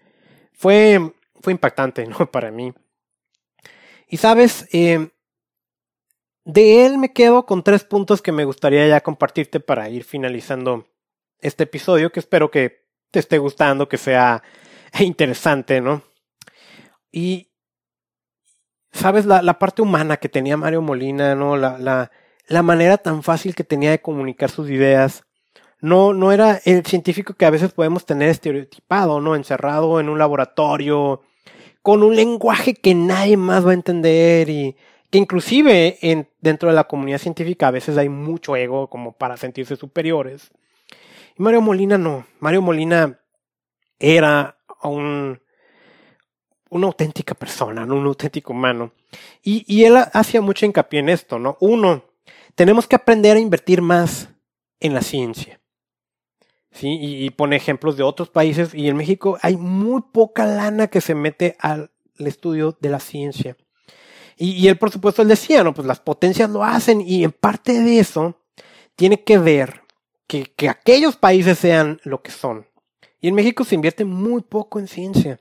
Fue, 0.52 1.12
fue 1.40 1.52
impactante, 1.52 2.06
¿no? 2.06 2.30
Para 2.30 2.50
mí. 2.50 2.72
Y 4.08 4.18
sabes, 4.18 4.68
eh, 4.72 5.08
de 6.44 6.84
él 6.84 6.98
me 6.98 7.12
quedo 7.12 7.46
con 7.46 7.62
tres 7.62 7.84
puntos 7.84 8.20
que 8.20 8.32
me 8.32 8.44
gustaría 8.44 8.86
ya 8.86 9.00
compartirte 9.00 9.60
para 9.60 9.88
ir 9.88 10.04
finalizando 10.04 10.86
este 11.40 11.64
episodio, 11.64 12.12
que 12.12 12.20
espero 12.20 12.50
que 12.50 12.84
te 13.10 13.18
esté 13.18 13.38
gustando, 13.38 13.88
que 13.88 13.96
sea 13.96 14.42
interesante, 15.00 15.80
¿no? 15.80 16.02
Y, 17.10 17.50
¿sabes? 18.92 19.24
La, 19.24 19.58
parte 19.58 19.82
humana 19.82 20.16
que 20.16 20.28
tenía 20.28 20.56
Mario 20.56 20.82
Molina, 20.82 21.34
¿no? 21.34 21.56
La, 21.56 21.78
la, 21.78 22.10
la 22.48 22.62
manera 22.62 22.98
tan 22.98 23.22
fácil 23.22 23.54
que 23.54 23.64
tenía 23.64 23.90
de 23.90 24.02
comunicar 24.02 24.50
sus 24.50 24.68
ideas. 24.68 25.24
No, 25.80 26.12
no 26.12 26.32
era 26.32 26.60
el 26.64 26.84
científico 26.84 27.34
que 27.34 27.46
a 27.46 27.50
veces 27.50 27.72
podemos 27.72 28.04
tener 28.06 28.30
estereotipado, 28.30 29.20
¿no? 29.20 29.36
Encerrado 29.36 30.00
en 30.00 30.08
un 30.08 30.18
laboratorio, 30.18 31.22
con 31.82 32.02
un 32.02 32.16
lenguaje 32.16 32.74
que 32.74 32.94
nadie 32.94 33.36
más 33.36 33.66
va 33.66 33.72
a 33.72 33.74
entender 33.74 34.48
y 34.48 34.76
que 35.14 35.18
inclusive 35.18 35.96
en, 36.02 36.28
dentro 36.40 36.68
de 36.68 36.74
la 36.74 36.88
comunidad 36.88 37.18
científica 37.18 37.68
a 37.68 37.70
veces 37.70 37.96
hay 37.96 38.08
mucho 38.08 38.56
ego 38.56 38.90
como 38.90 39.12
para 39.12 39.36
sentirse 39.36 39.76
superiores. 39.76 40.50
Y 41.38 41.42
Mario 41.44 41.60
Molina 41.60 41.96
no. 41.96 42.26
Mario 42.40 42.62
Molina 42.62 43.20
era 44.00 44.58
un, 44.82 45.40
una 46.68 46.86
auténtica 46.88 47.36
persona, 47.36 47.84
un 47.84 48.04
auténtico 48.04 48.54
humano. 48.54 48.90
Y, 49.40 49.64
y 49.72 49.84
él 49.84 49.98
hacía 50.12 50.40
mucho 50.40 50.66
hincapié 50.66 50.98
en 50.98 51.08
esto, 51.08 51.38
¿no? 51.38 51.58
Uno, 51.60 52.06
tenemos 52.56 52.88
que 52.88 52.96
aprender 52.96 53.36
a 53.36 53.40
invertir 53.40 53.82
más 53.82 54.30
en 54.80 54.94
la 54.94 55.02
ciencia. 55.02 55.60
¿Sí? 56.72 56.88
Y, 56.88 57.24
y, 57.24 57.30
pone 57.30 57.54
ejemplos 57.54 57.96
de 57.96 58.02
otros 58.02 58.30
países 58.30 58.74
y 58.74 58.88
en 58.88 58.96
México 58.96 59.38
hay 59.42 59.56
muy 59.56 60.02
poca 60.12 60.44
lana 60.44 60.88
que 60.88 61.00
se 61.00 61.14
mete 61.14 61.54
al 61.60 61.92
estudio 62.18 62.76
de 62.80 62.88
la 62.88 62.98
ciencia. 62.98 63.56
Y, 64.36 64.66
él, 64.68 64.76
por 64.76 64.90
supuesto, 64.90 65.22
él 65.22 65.28
decía, 65.28 65.62
no, 65.62 65.74
pues 65.74 65.86
las 65.86 66.00
potencias 66.00 66.50
lo 66.50 66.64
hacen 66.64 67.00
y 67.00 67.24
en 67.24 67.32
parte 67.32 67.80
de 67.80 67.98
eso 67.98 68.40
tiene 68.96 69.22
que 69.22 69.38
ver 69.38 69.82
que, 70.26 70.52
que 70.56 70.68
aquellos 70.68 71.16
países 71.16 71.58
sean 71.58 72.00
lo 72.04 72.22
que 72.22 72.30
son. 72.30 72.66
Y 73.20 73.28
en 73.28 73.34
México 73.34 73.64
se 73.64 73.74
invierte 73.74 74.04
muy 74.04 74.42
poco 74.42 74.78
en 74.78 74.88
ciencia. 74.88 75.38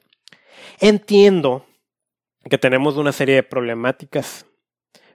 Entiendo 0.79 1.65
que 2.49 2.57
tenemos 2.57 2.97
una 2.97 3.11
serie 3.11 3.35
de 3.35 3.43
problemáticas, 3.43 4.45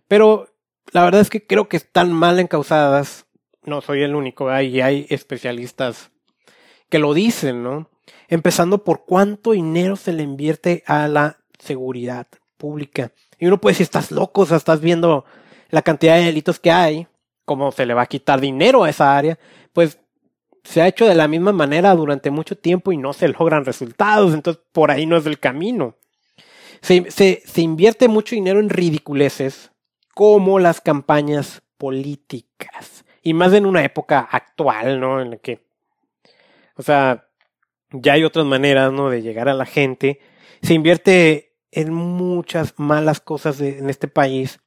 pero 0.08 0.48
la 0.92 1.04
verdad 1.04 1.20
es 1.20 1.30
que 1.30 1.46
creo 1.46 1.68
que 1.68 1.76
están 1.76 2.12
mal 2.12 2.38
encausadas. 2.40 3.26
No 3.62 3.80
soy 3.80 4.02
el 4.02 4.14
único, 4.14 4.48
hay 4.48 5.06
especialistas 5.10 6.10
que 6.88 6.98
lo 6.98 7.14
dicen, 7.14 7.62
¿no? 7.62 7.90
Empezando 8.28 8.84
por 8.84 9.04
cuánto 9.04 9.52
dinero 9.52 9.96
se 9.96 10.12
le 10.12 10.22
invierte 10.22 10.82
a 10.86 11.08
la 11.08 11.38
seguridad 11.58 12.26
pública. 12.56 13.12
Y 13.38 13.46
uno 13.46 13.60
puede 13.60 13.72
decir, 13.72 13.84
estás 13.84 14.10
loco, 14.10 14.42
o 14.42 14.46
sea, 14.46 14.56
estás 14.56 14.80
viendo 14.80 15.24
la 15.70 15.82
cantidad 15.82 16.16
de 16.16 16.24
delitos 16.24 16.58
que 16.58 16.70
hay, 16.70 17.06
cómo 17.44 17.72
se 17.72 17.86
le 17.86 17.94
va 17.94 18.02
a 18.02 18.06
quitar 18.06 18.40
dinero 18.40 18.84
a 18.84 18.90
esa 18.90 19.16
área, 19.16 19.38
pues 19.72 20.00
se 20.64 20.82
ha 20.82 20.88
hecho 20.88 21.06
de 21.06 21.14
la 21.14 21.28
misma 21.28 21.52
manera 21.52 21.94
durante 21.94 22.30
mucho 22.30 22.56
tiempo 22.56 22.92
y 22.92 22.96
no 22.96 23.12
se 23.12 23.28
logran 23.28 23.64
resultados, 23.64 24.34
entonces 24.34 24.62
por 24.72 24.90
ahí 24.90 25.06
no 25.06 25.16
es 25.16 25.26
el 25.26 25.38
camino. 25.38 25.96
Se, 26.80 27.10
se, 27.10 27.42
se 27.44 27.60
invierte 27.60 28.08
mucho 28.08 28.34
dinero 28.34 28.60
en 28.60 28.68
ridiculeces 28.68 29.72
como 30.14 30.58
las 30.58 30.80
campañas 30.80 31.62
políticas. 31.76 33.04
Y 33.22 33.34
más 33.34 33.52
en 33.52 33.66
una 33.66 33.84
época 33.84 34.28
actual, 34.30 35.00
¿no? 35.00 35.20
En 35.20 35.30
la 35.30 35.36
que, 35.38 35.64
o 36.76 36.82
sea, 36.82 37.28
ya 37.90 38.14
hay 38.14 38.24
otras 38.24 38.44
maneras, 38.44 38.92
¿no? 38.92 39.10
De 39.10 39.22
llegar 39.22 39.48
a 39.48 39.54
la 39.54 39.66
gente. 39.66 40.20
Se 40.62 40.74
invierte 40.74 41.47
en 41.72 41.92
muchas 41.92 42.74
malas 42.78 43.20
cosas 43.20 43.58
de, 43.58 43.78
en 43.78 43.90
este 43.90 44.08
país 44.08 44.60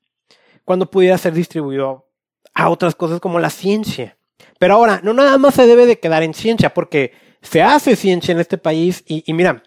cuando 0.66 0.90
pudiera 0.90 1.18
ser 1.18 1.34
distribuido 1.34 2.08
a 2.54 2.70
otras 2.70 2.96
cosas 2.96 3.20
como 3.20 3.40
la 3.40 3.50
ciencia. 3.50 4.18
Pero 4.60 4.76
ahora, 4.76 5.02
no 5.04 5.14
nada 5.14 5.38
más 5.38 5.56
se 5.56 5.66
debe 5.66 5.86
de 5.86 6.00
quedar 6.00 6.24
en 6.24 6.34
ciencia, 6.34 6.74
porque 6.74 7.14
se 7.42 7.62
hace 7.62 7.96
ciencia 7.96 8.32
en 8.32 8.40
este 8.40 8.58
país 8.58 9.04
y, 9.08 9.24
y 9.26 9.34
mira, 9.34 9.64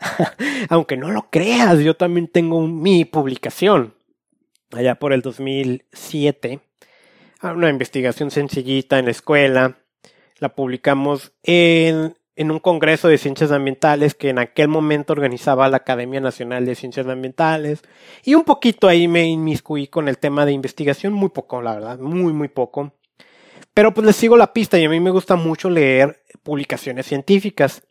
aunque 0.68 0.96
no 0.96 1.10
lo 1.10 1.30
creas, 1.30 1.78
yo 1.80 1.94
también 1.94 2.28
tengo 2.28 2.66
mi 2.66 3.04
publicación 3.04 3.94
allá 4.72 4.94
por 4.96 5.12
el 5.12 5.22
2007, 5.22 6.60
una 7.42 7.68
investigación 7.68 8.30
sencillita 8.30 8.98
en 8.98 9.06
la 9.06 9.10
escuela, 9.10 9.78
la 10.38 10.54
publicamos 10.54 11.32
en 11.42 12.16
en 12.34 12.50
un 12.50 12.58
congreso 12.60 13.08
de 13.08 13.18
ciencias 13.18 13.52
ambientales 13.52 14.14
que 14.14 14.30
en 14.30 14.38
aquel 14.38 14.68
momento 14.68 15.12
organizaba 15.12 15.68
la 15.68 15.78
Academia 15.78 16.20
Nacional 16.20 16.64
de 16.64 16.74
Ciencias 16.74 17.06
Ambientales 17.06 17.82
y 18.24 18.34
un 18.34 18.44
poquito 18.44 18.88
ahí 18.88 19.06
me 19.06 19.24
inmiscuí 19.26 19.86
con 19.86 20.08
el 20.08 20.18
tema 20.18 20.46
de 20.46 20.52
investigación, 20.52 21.12
muy 21.12 21.28
poco, 21.28 21.60
la 21.60 21.74
verdad, 21.74 21.98
muy, 21.98 22.32
muy 22.32 22.48
poco. 22.48 22.94
Pero 23.74 23.92
pues 23.92 24.06
les 24.06 24.16
sigo 24.16 24.36
la 24.36 24.52
pista 24.52 24.78
y 24.78 24.84
a 24.84 24.88
mí 24.88 25.00
me 25.00 25.10
gusta 25.10 25.36
mucho 25.36 25.68
leer 25.68 26.22
publicaciones 26.42 27.06
científicas, 27.06 27.86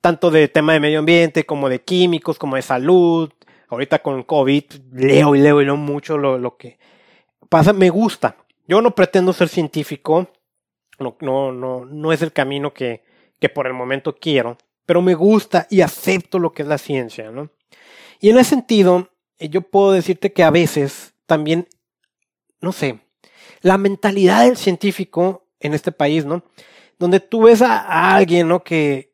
tanto 0.00 0.30
de 0.30 0.48
tema 0.48 0.72
de 0.72 0.80
medio 0.80 1.00
ambiente 1.00 1.44
como 1.44 1.68
de 1.68 1.82
químicos, 1.82 2.38
como 2.38 2.56
de 2.56 2.62
salud. 2.62 3.32
Ahorita 3.68 4.00
con 4.00 4.22
COVID 4.22 4.64
leo 4.92 5.34
y 5.34 5.40
leo 5.40 5.60
y 5.60 5.64
leo 5.64 5.76
mucho 5.76 6.18
lo, 6.18 6.38
lo 6.38 6.56
que 6.56 6.78
pasa, 7.48 7.72
me 7.72 7.90
gusta. 7.90 8.36
Yo 8.68 8.80
no 8.80 8.94
pretendo 8.94 9.32
ser 9.32 9.48
científico, 9.48 10.28
no, 11.00 11.16
no, 11.20 11.52
no, 11.52 11.84
no 11.84 12.12
es 12.12 12.22
el 12.22 12.32
camino 12.32 12.72
que, 12.72 13.05
que 13.38 13.48
por 13.48 13.66
el 13.66 13.74
momento 13.74 14.16
quiero, 14.16 14.56
pero 14.84 15.02
me 15.02 15.14
gusta 15.14 15.66
y 15.70 15.80
acepto 15.80 16.38
lo 16.38 16.52
que 16.52 16.62
es 16.62 16.68
la 16.68 16.78
ciencia, 16.78 17.30
¿no? 17.30 17.50
Y 18.20 18.30
en 18.30 18.38
ese 18.38 18.50
sentido, 18.50 19.10
eh, 19.38 19.48
yo 19.48 19.62
puedo 19.62 19.92
decirte 19.92 20.32
que 20.32 20.42
a 20.42 20.50
veces 20.50 21.14
también, 21.26 21.68
no 22.60 22.72
sé, 22.72 23.00
la 23.60 23.78
mentalidad 23.78 24.44
del 24.44 24.56
científico 24.56 25.46
en 25.60 25.74
este 25.74 25.92
país, 25.92 26.24
¿no? 26.24 26.44
Donde 26.98 27.20
tú 27.20 27.42
ves 27.42 27.62
a, 27.62 28.14
alguien, 28.14 28.48
¿no? 28.48 28.62
Que, 28.62 29.12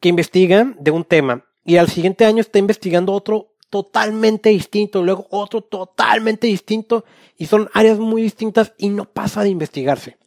que 0.00 0.08
investiga 0.08 0.74
de 0.78 0.90
un 0.90 1.04
tema 1.04 1.44
y 1.64 1.76
al 1.76 1.88
siguiente 1.88 2.24
año 2.24 2.40
está 2.40 2.58
investigando 2.58 3.12
otro 3.12 3.54
totalmente 3.70 4.50
distinto, 4.50 5.02
luego 5.02 5.26
otro 5.30 5.62
totalmente 5.62 6.46
distinto 6.46 7.04
y 7.38 7.46
son 7.46 7.70
áreas 7.72 7.98
muy 7.98 8.20
distintas 8.20 8.74
y 8.76 8.88
no 8.88 9.04
pasa 9.04 9.42
de 9.42 9.48
investigarse. 9.48 10.18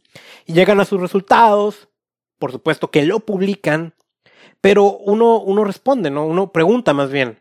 Y 0.45 0.53
llegan 0.53 0.79
a 0.79 0.85
sus 0.85 0.99
resultados, 0.99 1.89
por 2.37 2.51
supuesto 2.51 2.91
que 2.91 3.03
lo 3.03 3.19
publican, 3.19 3.93
pero 4.61 4.97
uno, 4.97 5.39
uno 5.39 5.63
responde, 5.63 6.09
¿no? 6.09 6.25
Uno 6.25 6.51
pregunta 6.51 6.93
más 6.93 7.11
bien, 7.11 7.39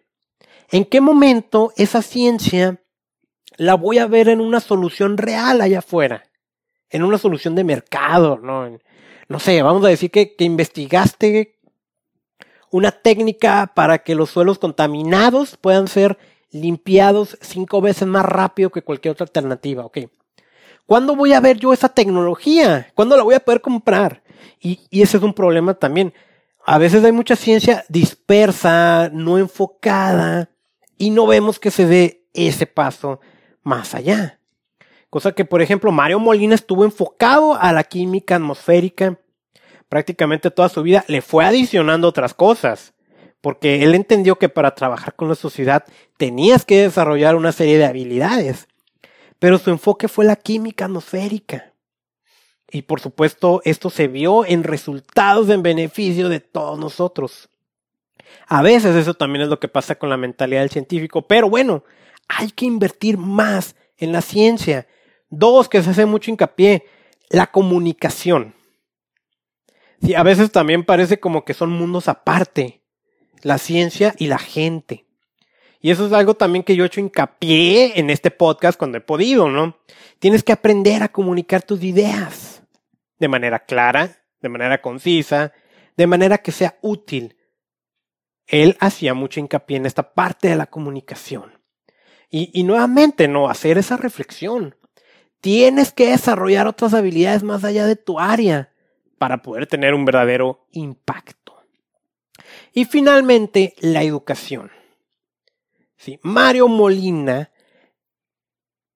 ¿en 0.71 0.85
qué 0.85 1.01
momento 1.01 1.73
esa 1.77 2.03
ciencia 2.03 2.83
la 3.57 3.75
voy 3.75 3.99
a 3.99 4.07
ver 4.07 4.29
en 4.29 4.41
una 4.41 4.61
solución 4.61 5.17
real 5.17 5.61
allá 5.61 5.79
afuera? 5.79 6.25
En 6.91 7.03
una 7.03 7.19
solución 7.19 7.55
de 7.55 7.65
mercado, 7.65 8.39
¿no? 8.39 8.79
No 9.29 9.41
sé, 9.41 9.63
vamos 9.63 9.85
a 9.85 9.89
decir 9.89 10.11
que, 10.11 10.35
investigaste 10.39 11.59
una 12.71 12.91
técnica 12.91 13.73
para 13.75 13.99
que 13.99 14.15
los 14.15 14.31
suelos 14.31 14.59
contaminados 14.59 15.57
puedan 15.57 15.89
ser 15.89 16.19
limpiados 16.51 17.39
cinco 17.41 17.81
veces 17.81 18.07
más 18.07 18.25
rápido 18.25 18.71
que 18.71 18.83
cualquier 18.83 19.13
otra 19.13 19.25
alternativa, 19.25 19.85
¿ok? 19.87 19.99
¿Cuándo 20.87 21.17
voy 21.17 21.33
a 21.33 21.41
ver 21.41 21.57
yo 21.57 21.73
esa 21.73 21.89
tecnología? 21.89 22.89
¿Cuándo 22.95 23.17
la 23.17 23.23
voy 23.23 23.35
a 23.35 23.41
poder 23.41 23.61
comprar? 23.61 24.24
Y, 24.61 24.81
ese 24.91 25.17
es 25.17 25.23
un 25.23 25.35
problema 25.35 25.75
también. 25.75 26.15
A 26.67 26.79
veces 26.79 27.05
hay 27.05 27.13
mucha 27.13 27.37
ciencia 27.37 27.85
dispersa, 27.89 29.11
no 29.13 29.39
enfocada, 29.39 30.51
y 30.97 31.11
no 31.11 31.27
vemos 31.27 31.59
que 31.59 31.71
se 31.71 31.87
dé 31.87 32.25
ese 32.33 32.67
paso 32.67 33.21
más 33.63 33.95
allá. 33.95 34.39
Cosa 35.11 35.33
que, 35.33 35.45
por 35.45 35.63
ejemplo, 35.63 35.93
Mario 35.93 36.19
Molina 36.19 36.55
estuvo 36.55 36.85
enfocado 36.85 37.55
a 37.55 37.73
la 37.73 37.85
química 37.85 38.37
atmosférica 38.37 39.19
prácticamente 39.89 40.51
toda 40.51 40.69
su 40.69 40.83
vida, 40.83 41.05
le 41.07 41.23
fue 41.23 41.45
adicionando 41.45 42.09
otras 42.09 42.35
cosas, 42.35 42.95
porque 43.41 43.85
él 43.85 43.95
entendió 43.95 44.37
que 44.37 44.49
para 44.49 44.75
trabajar 44.75 45.15
con 45.15 45.29
la 45.29 45.37
sociedad 45.37 45.85
tenías 46.17 46.65
que 46.65 46.83
desarrollar 46.83 47.37
una 47.37 47.53
serie 47.53 47.79
de 47.79 47.85
habilidades 47.85 48.67
pero 49.45 49.59
su 49.59 49.69
enfoque 49.69 50.09
fue 50.09 50.25
la 50.25 50.37
química 50.37 50.87
atmosférica. 50.87 51.74
Y 52.75 52.83
por 52.83 52.99
supuesto, 52.99 53.63
esto 53.65 53.89
se 53.89 54.09
vio 54.09 54.45
en 54.45 54.65
resultados 54.65 55.49
en 55.49 55.63
beneficio 55.63 56.29
de 56.29 56.41
todos 56.41 56.77
nosotros. 56.77 57.49
A 58.49 58.63
veces 58.63 58.97
eso 58.97 59.15
también 59.15 59.43
es 59.43 59.49
lo 59.49 59.61
que 59.61 59.69
pasa 59.69 59.95
con 59.95 60.11
la 60.11 60.17
mentalidad 60.17 60.63
del 60.63 60.71
científico, 60.71 61.23
pero 61.23 61.49
bueno, 61.49 61.85
hay 62.27 62.51
que 62.51 62.67
invertir 62.67 63.17
más 63.17 63.77
en 63.97 64.11
la 64.11 64.23
ciencia. 64.23 64.89
Dos, 65.31 65.69
que 65.69 65.85
se 65.85 65.91
hace 65.91 66.05
mucho 66.05 66.33
hincapié, 66.33 66.85
la 67.29 67.47
comunicación. 67.47 68.57
Sí, 70.03 70.17
a 70.17 70.25
veces 70.25 70.51
también 70.51 70.85
parece 70.85 71.21
como 71.21 71.45
que 71.45 71.55
son 71.55 71.71
mundos 71.71 72.09
aparte, 72.09 72.81
la 73.43 73.59
ciencia 73.59 74.17
y 74.19 74.27
la 74.27 74.39
gente. 74.39 75.05
Y 75.81 75.93
eso 75.93 76.09
es 76.09 76.13
algo 76.13 76.35
también 76.35 76.65
que 76.65 76.75
yo 76.75 76.83
he 76.83 76.89
hecho 76.89 76.99
hincapié 76.99 78.01
en 78.01 78.11
este 78.11 78.33
podcast 78.33 78.77
cuando 78.77 78.99
he 78.99 79.01
podido, 79.01 79.49
¿no? 79.49 79.79
Tienes 80.19 80.43
que 80.43 80.53
aprender 80.53 81.05
a 81.05 81.09
comunicar 81.09 81.63
tus 81.63 81.81
ideas 81.85 82.54
de 83.25 83.29
manera 83.29 83.61
clara, 83.61 84.19
de 84.43 84.51
manera 84.51 84.83
concisa, 84.83 85.55
de 85.97 86.07
manera 86.07 86.37
que 86.37 86.53
sea 86.53 86.79
útil. 86.83 87.39
Él 88.47 88.77
hacía 88.81 89.15
mucho 89.15 89.41
hincapié 89.41 89.79
en 89.79 89.87
esta 89.87 90.13
parte 90.13 90.49
de 90.49 90.57
la 90.57 90.67
comunicación. 90.67 91.59
Y, 92.29 92.51
y 92.53 92.65
nuevamente, 92.65 93.29
no, 93.29 93.49
hacer 93.49 93.79
esa 93.79 93.97
reflexión. 93.97 94.77
Tienes 95.41 95.91
que 95.91 96.11
desarrollar 96.11 96.67
otras 96.67 96.93
habilidades 96.93 97.43
más 97.43 97.65
allá 97.65 97.87
de 97.87 97.97
tu 97.97 98.21
área 98.21 98.75
para 99.17 99.41
poder 99.41 99.67
tener 99.67 99.95
un 99.95 100.05
verdadero 100.05 100.67
impacto. 100.73 101.65
Y 102.75 102.85
finalmente, 102.85 103.75
la 103.81 104.03
educación. 104.03 104.71
Sí, 105.97 106.21
Mario 106.23 106.69
Molina, 106.69 107.51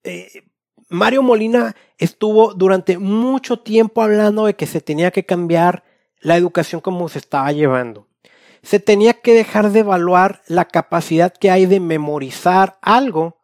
eh, 0.04 0.42
Mario 0.88 1.22
Molina 1.22 1.76
estuvo 1.98 2.54
durante 2.54 2.98
mucho 2.98 3.58
tiempo 3.58 4.02
hablando 4.02 4.46
de 4.46 4.54
que 4.54 4.66
se 4.66 4.80
tenía 4.80 5.10
que 5.10 5.26
cambiar 5.26 5.84
la 6.20 6.36
educación 6.36 6.80
como 6.80 7.08
se 7.08 7.18
estaba 7.18 7.52
llevando. 7.52 8.06
Se 8.62 8.80
tenía 8.80 9.14
que 9.14 9.34
dejar 9.34 9.70
de 9.70 9.80
evaluar 9.80 10.42
la 10.46 10.64
capacidad 10.64 11.32
que 11.32 11.50
hay 11.50 11.66
de 11.66 11.80
memorizar 11.80 12.78
algo 12.80 13.38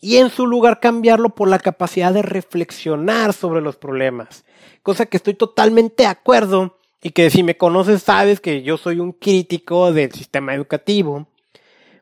y 0.00 0.18
en 0.18 0.30
su 0.30 0.46
lugar 0.46 0.78
cambiarlo 0.78 1.30
por 1.34 1.48
la 1.48 1.58
capacidad 1.58 2.12
de 2.12 2.22
reflexionar 2.22 3.32
sobre 3.32 3.60
los 3.60 3.76
problemas. 3.76 4.44
Cosa 4.82 5.06
que 5.06 5.16
estoy 5.16 5.34
totalmente 5.34 6.04
de 6.04 6.08
acuerdo 6.08 6.78
y 7.02 7.10
que 7.10 7.30
si 7.30 7.42
me 7.42 7.56
conoces 7.56 8.02
sabes 8.02 8.40
que 8.40 8.62
yo 8.62 8.76
soy 8.76 9.00
un 9.00 9.12
crítico 9.12 9.92
del 9.92 10.12
sistema 10.12 10.54
educativo 10.54 11.28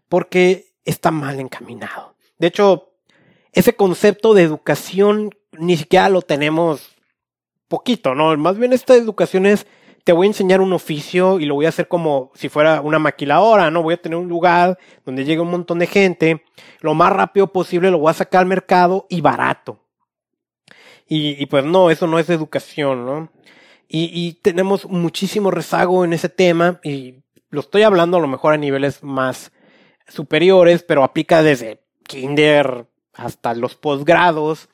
porque 0.09 0.75
está 0.85 1.11
mal 1.11 1.41
encaminado. 1.41 2.17
De 2.39 2.49
hecho, 2.49 2.96
ese 3.57 3.75
concepto 3.75 4.35
de 4.35 4.43
educación 4.43 5.35
ni 5.59 5.79
siquiera 5.79 6.11
lo 6.11 6.21
tenemos 6.21 6.95
poquito, 7.69 8.15
¿no? 8.15 8.37
Más 8.37 8.59
bien 8.59 8.75
esta 8.75 8.95
educación 8.95 9.47
es, 9.47 9.67
te 10.05 10.13
voy 10.13 10.27
a 10.27 10.29
enseñar 10.29 10.61
un 10.61 10.75
oficio 10.75 11.41
y 11.41 11.47
lo 11.47 11.55
voy 11.55 11.65
a 11.65 11.71
hacer 11.71 11.89
como 11.89 12.31
si 12.35 12.51
fuera 12.51 12.83
una 12.83 12.99
maquiladora, 12.99 13.71
¿no? 13.71 13.83
Voy 13.83 13.95
a 13.95 14.03
tener 14.03 14.19
un 14.19 14.29
lugar 14.29 14.79
donde 15.07 15.25
llegue 15.25 15.41
un 15.41 15.51
montón 15.51 15.79
de 15.79 15.87
gente, 15.87 16.45
lo 16.81 16.93
más 16.93 17.11
rápido 17.11 17.47
posible 17.51 17.91
lo 17.91 17.99
voy 17.99 18.11
a 18.11 18.15
sacar 18.15 18.43
al 18.43 18.47
mercado 18.47 19.07
y 19.09 19.23
barato. 19.23 19.81
Y, 21.09 21.47
pues 21.47 21.65
no, 21.65 21.89
eso 21.91 22.07
no 22.07 22.19
es 22.19 22.29
educación, 22.29 23.07
¿no? 23.07 23.33
Y 23.89 24.35
tenemos 24.43 24.87
muchísimo 24.87 25.51
rezago 25.51 26.05
en 26.05 26.13
ese 26.13 26.29
tema 26.29 26.81
y 26.83 27.23
lo 27.49 27.61
estoy 27.61 27.85
hablando 27.85 28.19
a 28.19 28.21
lo 28.21 28.27
mejor 28.27 28.53
a 28.53 28.59
niveles 28.59 29.03
más 29.03 29.51
superiores, 30.09 30.83
pero 30.83 31.05
aplica 31.05 31.43
desde 31.43 31.81
kinder 32.07 32.89
hasta 33.17 33.55
los 33.55 33.75
posgrados, 33.75 34.69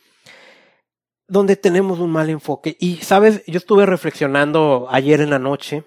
donde 1.28 1.56
tenemos 1.56 1.98
un 1.98 2.10
mal 2.10 2.28
enfoque. 2.28 2.76
Y, 2.78 2.96
sabes, 2.96 3.42
yo 3.46 3.56
estuve 3.56 3.86
reflexionando 3.86 4.86
ayer 4.90 5.20
en 5.20 5.30
la 5.30 5.38
noche 5.38 5.84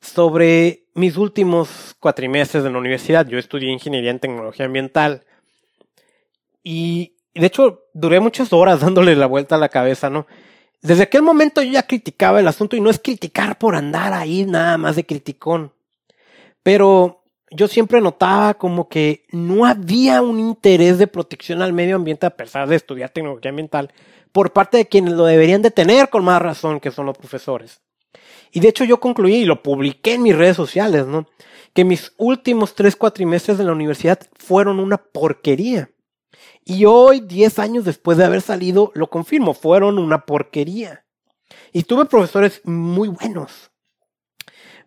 sobre 0.00 0.88
mis 0.94 1.16
últimos 1.16 1.94
cuatrimestres 2.00 2.64
en 2.64 2.72
la 2.72 2.78
universidad. 2.78 3.26
Yo 3.26 3.38
estudié 3.38 3.70
ingeniería 3.70 4.10
en 4.10 4.18
tecnología 4.18 4.66
ambiental. 4.66 5.24
Y, 6.64 7.16
de 7.34 7.46
hecho, 7.46 7.84
duré 7.94 8.20
muchas 8.20 8.52
horas 8.52 8.80
dándole 8.82 9.14
la 9.14 9.26
vuelta 9.26 9.54
a 9.54 9.58
la 9.58 9.68
cabeza, 9.68 10.10
¿no? 10.10 10.26
Desde 10.80 11.04
aquel 11.04 11.22
momento 11.22 11.62
yo 11.62 11.70
ya 11.70 11.86
criticaba 11.86 12.40
el 12.40 12.48
asunto 12.48 12.74
y 12.74 12.80
no 12.80 12.90
es 12.90 12.98
criticar 12.98 13.56
por 13.56 13.76
andar 13.76 14.12
ahí 14.12 14.44
nada 14.44 14.76
más 14.78 14.96
de 14.96 15.06
criticón. 15.06 15.72
Pero 16.64 17.21
yo 17.54 17.68
siempre 17.68 18.00
notaba 18.00 18.54
como 18.54 18.88
que 18.88 19.24
no 19.30 19.66
había 19.66 20.22
un 20.22 20.40
interés 20.40 20.98
de 20.98 21.06
protección 21.06 21.62
al 21.62 21.72
medio 21.72 21.96
ambiente 21.96 22.26
a 22.26 22.36
pesar 22.36 22.68
de 22.68 22.76
estudiar 22.76 23.10
tecnología 23.10 23.50
ambiental 23.50 23.92
por 24.32 24.52
parte 24.52 24.78
de 24.78 24.88
quienes 24.88 25.14
lo 25.14 25.26
deberían 25.26 25.62
de 25.62 25.70
tener 25.70 26.08
con 26.08 26.24
más 26.24 26.40
razón 26.40 26.80
que 26.80 26.90
son 26.90 27.06
los 27.06 27.18
profesores. 27.18 27.80
Y 28.50 28.60
de 28.60 28.68
hecho 28.68 28.84
yo 28.84 29.00
concluí 29.00 29.36
y 29.36 29.44
lo 29.44 29.62
publiqué 29.62 30.14
en 30.14 30.22
mis 30.22 30.36
redes 30.36 30.56
sociales, 30.56 31.06
¿no? 31.06 31.26
Que 31.74 31.84
mis 31.84 32.12
últimos 32.16 32.74
tres 32.74 32.96
cuatrimestres 32.96 33.58
de 33.58 33.64
la 33.64 33.72
universidad 33.72 34.20
fueron 34.38 34.78
una 34.78 34.98
porquería. 34.98 35.90
Y 36.64 36.84
hoy, 36.84 37.20
diez 37.20 37.58
años 37.58 37.84
después 37.84 38.18
de 38.18 38.24
haber 38.24 38.40
salido, 38.40 38.92
lo 38.94 39.08
confirmo, 39.08 39.54
fueron 39.54 39.98
una 39.98 40.24
porquería. 40.24 41.04
Y 41.72 41.84
tuve 41.84 42.04
profesores 42.04 42.60
muy 42.64 43.08
buenos, 43.08 43.71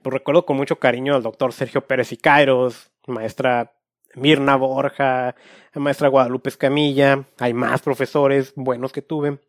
pues 0.06 0.14
recuerdo 0.14 0.46
con 0.46 0.56
mucho 0.56 0.78
cariño 0.78 1.16
al 1.16 1.24
doctor 1.24 1.52
Sergio 1.52 1.82
Pérez 1.82 2.12
y 2.12 2.18
Kairos, 2.18 2.92
maestra 3.08 3.74
Mirna 4.14 4.56
Borja, 4.56 5.34
maestra 5.74 6.10
Guadalupe 6.10 6.50
Escamilla, 6.50 7.26
hay 7.40 7.56
más 7.56 7.82
profesores 7.82 8.54
buenos 8.56 8.92
que 8.92 9.02
tuve, 9.02 9.40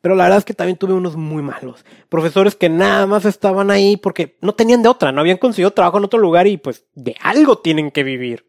pero 0.00 0.14
la 0.14 0.24
verdad 0.24 0.38
es 0.38 0.46
que 0.46 0.54
también 0.54 0.78
tuve 0.78 0.94
unos 0.94 1.16
muy 1.16 1.42
malos, 1.42 1.84
profesores 2.08 2.56
que 2.56 2.70
nada 2.70 3.06
más 3.06 3.26
estaban 3.26 3.70
ahí 3.70 3.98
porque 3.98 4.38
no 4.40 4.54
tenían 4.54 4.82
de 4.82 4.88
otra, 4.88 5.12
no 5.12 5.20
habían 5.20 5.36
conseguido 5.36 5.72
trabajo 5.72 5.98
en 5.98 6.06
otro 6.06 6.20
lugar 6.20 6.46
y 6.46 6.56
pues 6.56 6.86
de 6.94 7.14
algo 7.20 7.58
tienen 7.58 7.90
que 7.90 8.02
vivir. 8.02 8.46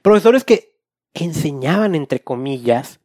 Profesores 0.00 0.44
que 0.44 0.78
enseñaban 1.12 1.94
entre 1.94 2.20
comillas 2.20 3.00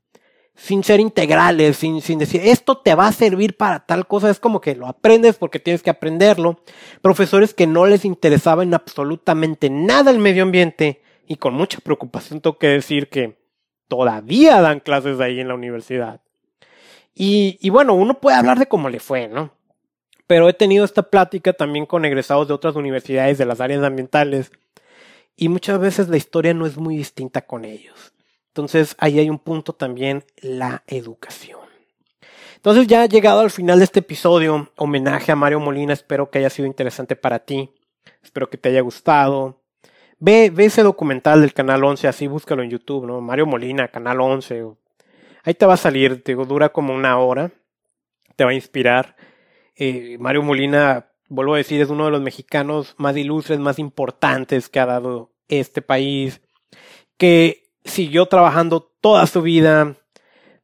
sin 0.56 0.84
ser 0.84 0.99
integrales, 0.99 1.78
sin, 1.78 1.99
decir, 2.20 2.41
esto 2.43 2.78
te 2.78 2.93
va 2.93 3.08
a 3.08 3.12
servir 3.12 3.58
para 3.58 3.86
tal 3.86 4.08
cosa, 4.08 4.30
es 4.30 4.39
como 4.39 4.62
que 4.62 4.76
lo 4.76 4.88
aprendes 4.88 5.38
porque 5.38 5.60
tienes 5.60 5.82
que 5.82 5.89
aprenderlo. 5.89 6.60
Profesores 7.02 7.54
que 7.54 7.68
no 7.68 7.86
les 7.86 8.06
interesaba 8.06 8.64
en 8.64 8.74
absolutamente 8.74 9.70
nada 9.70 10.12
el 10.12 10.20
medio 10.20 10.43
ambiente 10.43 11.02
y 11.28 11.38
con 11.38 11.54
mucha 11.54 11.80
preocupación 11.80 12.41
tengo 12.41 12.58
que 12.58 12.68
decir 12.68 13.10
que 13.10 13.39
todavía 13.88 14.62
dan 14.62 14.80
clases 14.80 15.20
ahí 15.20 15.39
en 15.39 15.47
la 15.47 15.56
universidad. 15.56 16.22
Y, 17.16 17.58
y 17.62 17.70
bueno, 17.70 17.93
uno 17.93 18.20
puede 18.20 18.38
hablar 18.38 18.60
de 18.60 18.68
cómo 18.68 18.89
le 18.89 18.99
fue, 18.99 19.28
¿no? 19.28 19.52
Pero 20.28 20.47
he 20.47 20.54
tenido 20.54 20.86
esta 20.86 21.04
plática 21.04 21.54
también 21.54 21.86
con 21.86 22.06
egresados 22.06 22.47
de 22.47 22.54
otras 22.54 22.76
universidades 22.76 23.38
de 23.38 23.45
las 23.45 23.60
áreas 23.60 23.84
ambientales 23.84 24.52
y 25.36 25.49
muchas 25.49 25.80
veces 25.80 26.08
la 26.08 26.18
historia 26.18 26.54
no 26.54 26.66
es 26.66 26.78
muy 26.78 26.95
distinta 26.95 27.41
con 27.41 27.66
ellos. 27.66 28.14
Entonces 28.52 28.95
ahí 28.99 29.18
hay 29.18 29.30
un 29.30 29.39
punto 29.39 29.72
también, 29.72 30.26
la 30.41 30.84
educación. 30.88 31.60
Entonces 32.58 32.86
ya 32.86 33.06
llegado 33.06 33.39
al 33.39 33.49
final 33.49 33.80
de 33.80 33.86
este 33.86 34.02
episodio, 34.02 34.70
homenaje 34.76 35.32
a 35.32 35.38
Mario 35.38 35.62
Molina, 35.62 35.93
espero 35.93 36.30
que 36.30 36.39
haya 36.39 36.49
sido 36.49 36.68
interesante 36.68 37.16
para 37.16 37.39
ti, 37.39 37.72
espero 38.22 38.49
que 38.49 38.58
te 38.58 38.68
haya 38.68 38.82
gustado. 38.82 39.62
Ve, 40.20 40.52
ve 40.54 40.66
ese 40.66 40.84
documental 40.84 41.39
del 41.39 41.54
Canal 41.54 41.82
11, 41.82 42.10
así 42.10 42.28
búscalo 42.28 42.62
en 42.62 42.70
YouTube, 42.70 43.08
¿no? 43.08 43.22
Mario 43.22 43.45
Molina, 43.45 43.88
Canal 43.88 44.20
11. 44.20 44.66
Ahí 45.43 45.54
te 45.54 45.66
va 45.66 45.76
a 45.76 45.78
salir, 45.78 46.22
te 46.22 46.34
digo, 46.34 46.45
dura 46.45 46.70
como 46.70 46.93
una 46.93 47.18
hora, 47.18 47.52
te 48.36 48.43
va 48.43 48.52
a 48.52 48.54
inspirar. 48.54 49.16
Eh, 49.78 50.18
Mario 50.20 50.43
Molina, 50.43 51.08
vuelvo 51.30 51.54
a 51.54 51.58
decir, 51.58 51.80
es 51.80 51.89
uno 51.89 52.06
de 52.06 52.12
los 52.12 52.22
mexicanos 52.22 52.95
más 52.97 53.16
ilustres, 53.16 53.60
más 53.60 53.80
importantes 53.80 54.68
que 54.68 54.82
ha 54.82 54.86
dado 54.86 55.32
este 55.47 55.82
país, 55.82 56.41
que 57.18 57.70
siguió 57.84 58.25
trabajando 58.25 58.82
toda 59.01 59.25
su 59.27 59.41
vida 59.41 59.95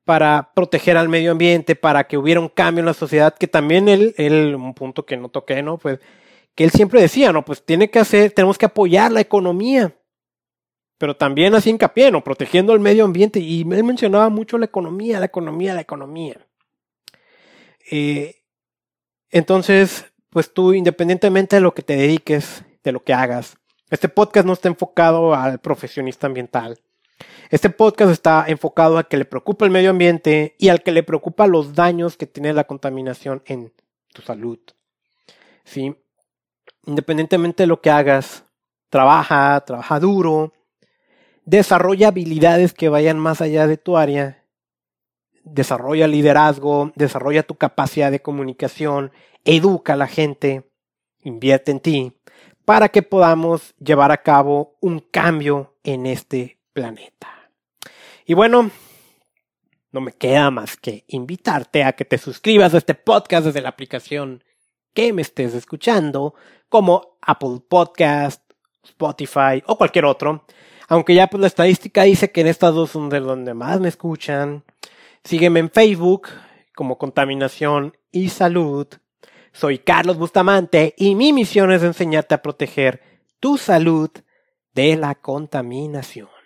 para 0.07 0.51
proteger 0.55 0.95
al 0.95 1.09
medio 1.09 1.31
ambiente, 1.31 1.75
para 1.75 2.05
que 2.05 2.17
hubiera 2.17 2.39
un 2.39 2.47
cambio 2.47 2.79
en 2.79 2.85
la 2.85 2.93
sociedad, 2.93 3.35
que 3.37 3.47
también 3.47 3.89
él, 3.89 4.15
él, 4.17 4.55
un 4.55 4.73
punto 4.73 5.05
que 5.05 5.17
no 5.17 5.27
toqué, 5.27 5.61
¿no? 5.61 5.77
Pues, 5.77 5.99
que 6.55 6.63
él 6.63 6.71
siempre 6.71 7.01
decía, 7.01 7.33
¿no? 7.33 7.43
Pues 7.43 7.65
tiene 7.65 7.89
que 7.89 7.99
hacer, 7.99 8.31
tenemos 8.31 8.57
que 8.57 8.67
apoyar 8.67 9.11
la 9.11 9.19
economía, 9.19 9.93
pero 10.97 11.17
también 11.17 11.53
así 11.55 11.71
hincapié, 11.71 12.09
¿no? 12.09 12.23
Protegiendo 12.23 12.73
el 12.73 12.79
medio 12.79 13.03
ambiente, 13.03 13.39
y 13.39 13.61
él 13.61 13.83
mencionaba 13.83 14.29
mucho 14.29 14.57
la 14.57 14.65
economía, 14.65 15.19
la 15.19 15.25
economía, 15.25 15.73
la 15.73 15.81
economía. 15.81 16.47
Eh, 17.91 18.35
entonces, 19.29 20.05
pues 20.29 20.53
tú, 20.53 20.73
independientemente 20.73 21.57
de 21.57 21.61
lo 21.61 21.73
que 21.73 21.81
te 21.81 21.97
dediques, 21.97 22.63
de 22.81 22.93
lo 22.93 23.03
que 23.03 23.13
hagas, 23.13 23.57
este 23.89 24.07
podcast 24.07 24.47
no 24.47 24.53
está 24.53 24.69
enfocado 24.69 25.35
al 25.35 25.59
profesionista 25.59 26.27
ambiental 26.27 26.79
este 27.49 27.69
podcast 27.69 28.11
está 28.11 28.45
enfocado 28.47 28.97
a 28.97 29.03
que 29.03 29.17
le 29.17 29.25
preocupa 29.25 29.65
el 29.65 29.71
medio 29.71 29.91
ambiente 29.91 30.55
y 30.57 30.69
al 30.69 30.83
que 30.83 30.91
le 30.91 31.03
preocupa 31.03 31.47
los 31.47 31.73
daños 31.73 32.17
que 32.17 32.27
tiene 32.27 32.53
la 32.53 32.65
contaminación 32.65 33.41
en 33.45 33.73
tu 34.13 34.21
salud. 34.21 34.59
¿Sí? 35.63 35.95
Independientemente 36.85 37.63
de 37.63 37.67
lo 37.67 37.81
que 37.81 37.89
hagas, 37.89 38.43
trabaja, 38.89 39.59
trabaja 39.61 39.99
duro, 39.99 40.53
desarrolla 41.45 42.09
habilidades 42.09 42.73
que 42.73 42.89
vayan 42.89 43.17
más 43.17 43.41
allá 43.41 43.67
de 43.67 43.77
tu 43.77 43.97
área, 43.97 44.43
desarrolla 45.43 46.07
liderazgo, 46.07 46.91
desarrolla 46.95 47.43
tu 47.43 47.55
capacidad 47.55 48.11
de 48.11 48.21
comunicación, 48.21 49.11
educa 49.45 49.93
a 49.93 49.97
la 49.97 50.07
gente, 50.07 50.69
invierte 51.21 51.71
en 51.71 51.79
ti, 51.79 52.13
para 52.65 52.89
que 52.89 53.01
podamos 53.01 53.73
llevar 53.79 54.11
a 54.11 54.21
cabo 54.21 54.75
un 54.81 54.99
cambio 54.99 55.77
en 55.83 56.05
este 56.05 56.59
planeta. 56.73 57.36
Y 58.29 58.33
bueno, 58.33 58.69
no 59.93 60.01
me 60.01 60.11
queda 60.11 60.51
más 60.51 60.75
que 60.75 61.05
invitarte 61.07 61.85
a 61.85 61.93
que 61.93 62.03
te 62.03 62.17
suscribas 62.17 62.73
a 62.73 62.79
este 62.79 62.93
podcast 62.93 63.45
desde 63.45 63.61
la 63.61 63.69
aplicación 63.69 64.43
que 64.93 65.13
me 65.13 65.21
estés 65.21 65.53
escuchando, 65.53 66.35
como 66.67 67.17
Apple 67.21 67.61
Podcast, 67.69 68.43
Spotify 68.83 69.63
o 69.65 69.77
cualquier 69.77 70.03
otro. 70.03 70.45
Aunque 70.89 71.15
ya 71.15 71.27
pues 71.27 71.39
la 71.39 71.47
estadística 71.47 72.03
dice 72.03 72.29
que 72.33 72.41
en 72.41 72.47
estas 72.47 72.73
dos 72.73 72.91
son 72.91 73.07
de 73.07 73.21
donde 73.21 73.53
más 73.53 73.79
me 73.79 73.87
escuchan. 73.87 74.65
Sígueme 75.23 75.61
en 75.61 75.71
Facebook 75.71 76.27
como 76.75 76.97
Contaminación 76.97 77.95
y 78.11 78.27
Salud. 78.27 78.87
Soy 79.53 79.79
Carlos 79.79 80.17
Bustamante 80.17 80.93
y 80.97 81.15
mi 81.15 81.31
misión 81.31 81.71
es 81.71 81.81
enseñarte 81.81 82.35
a 82.35 82.41
proteger 82.41 83.01
tu 83.39 83.57
salud 83.57 84.09
de 84.73 84.97
la 84.97 85.15
contaminación. 85.15 86.36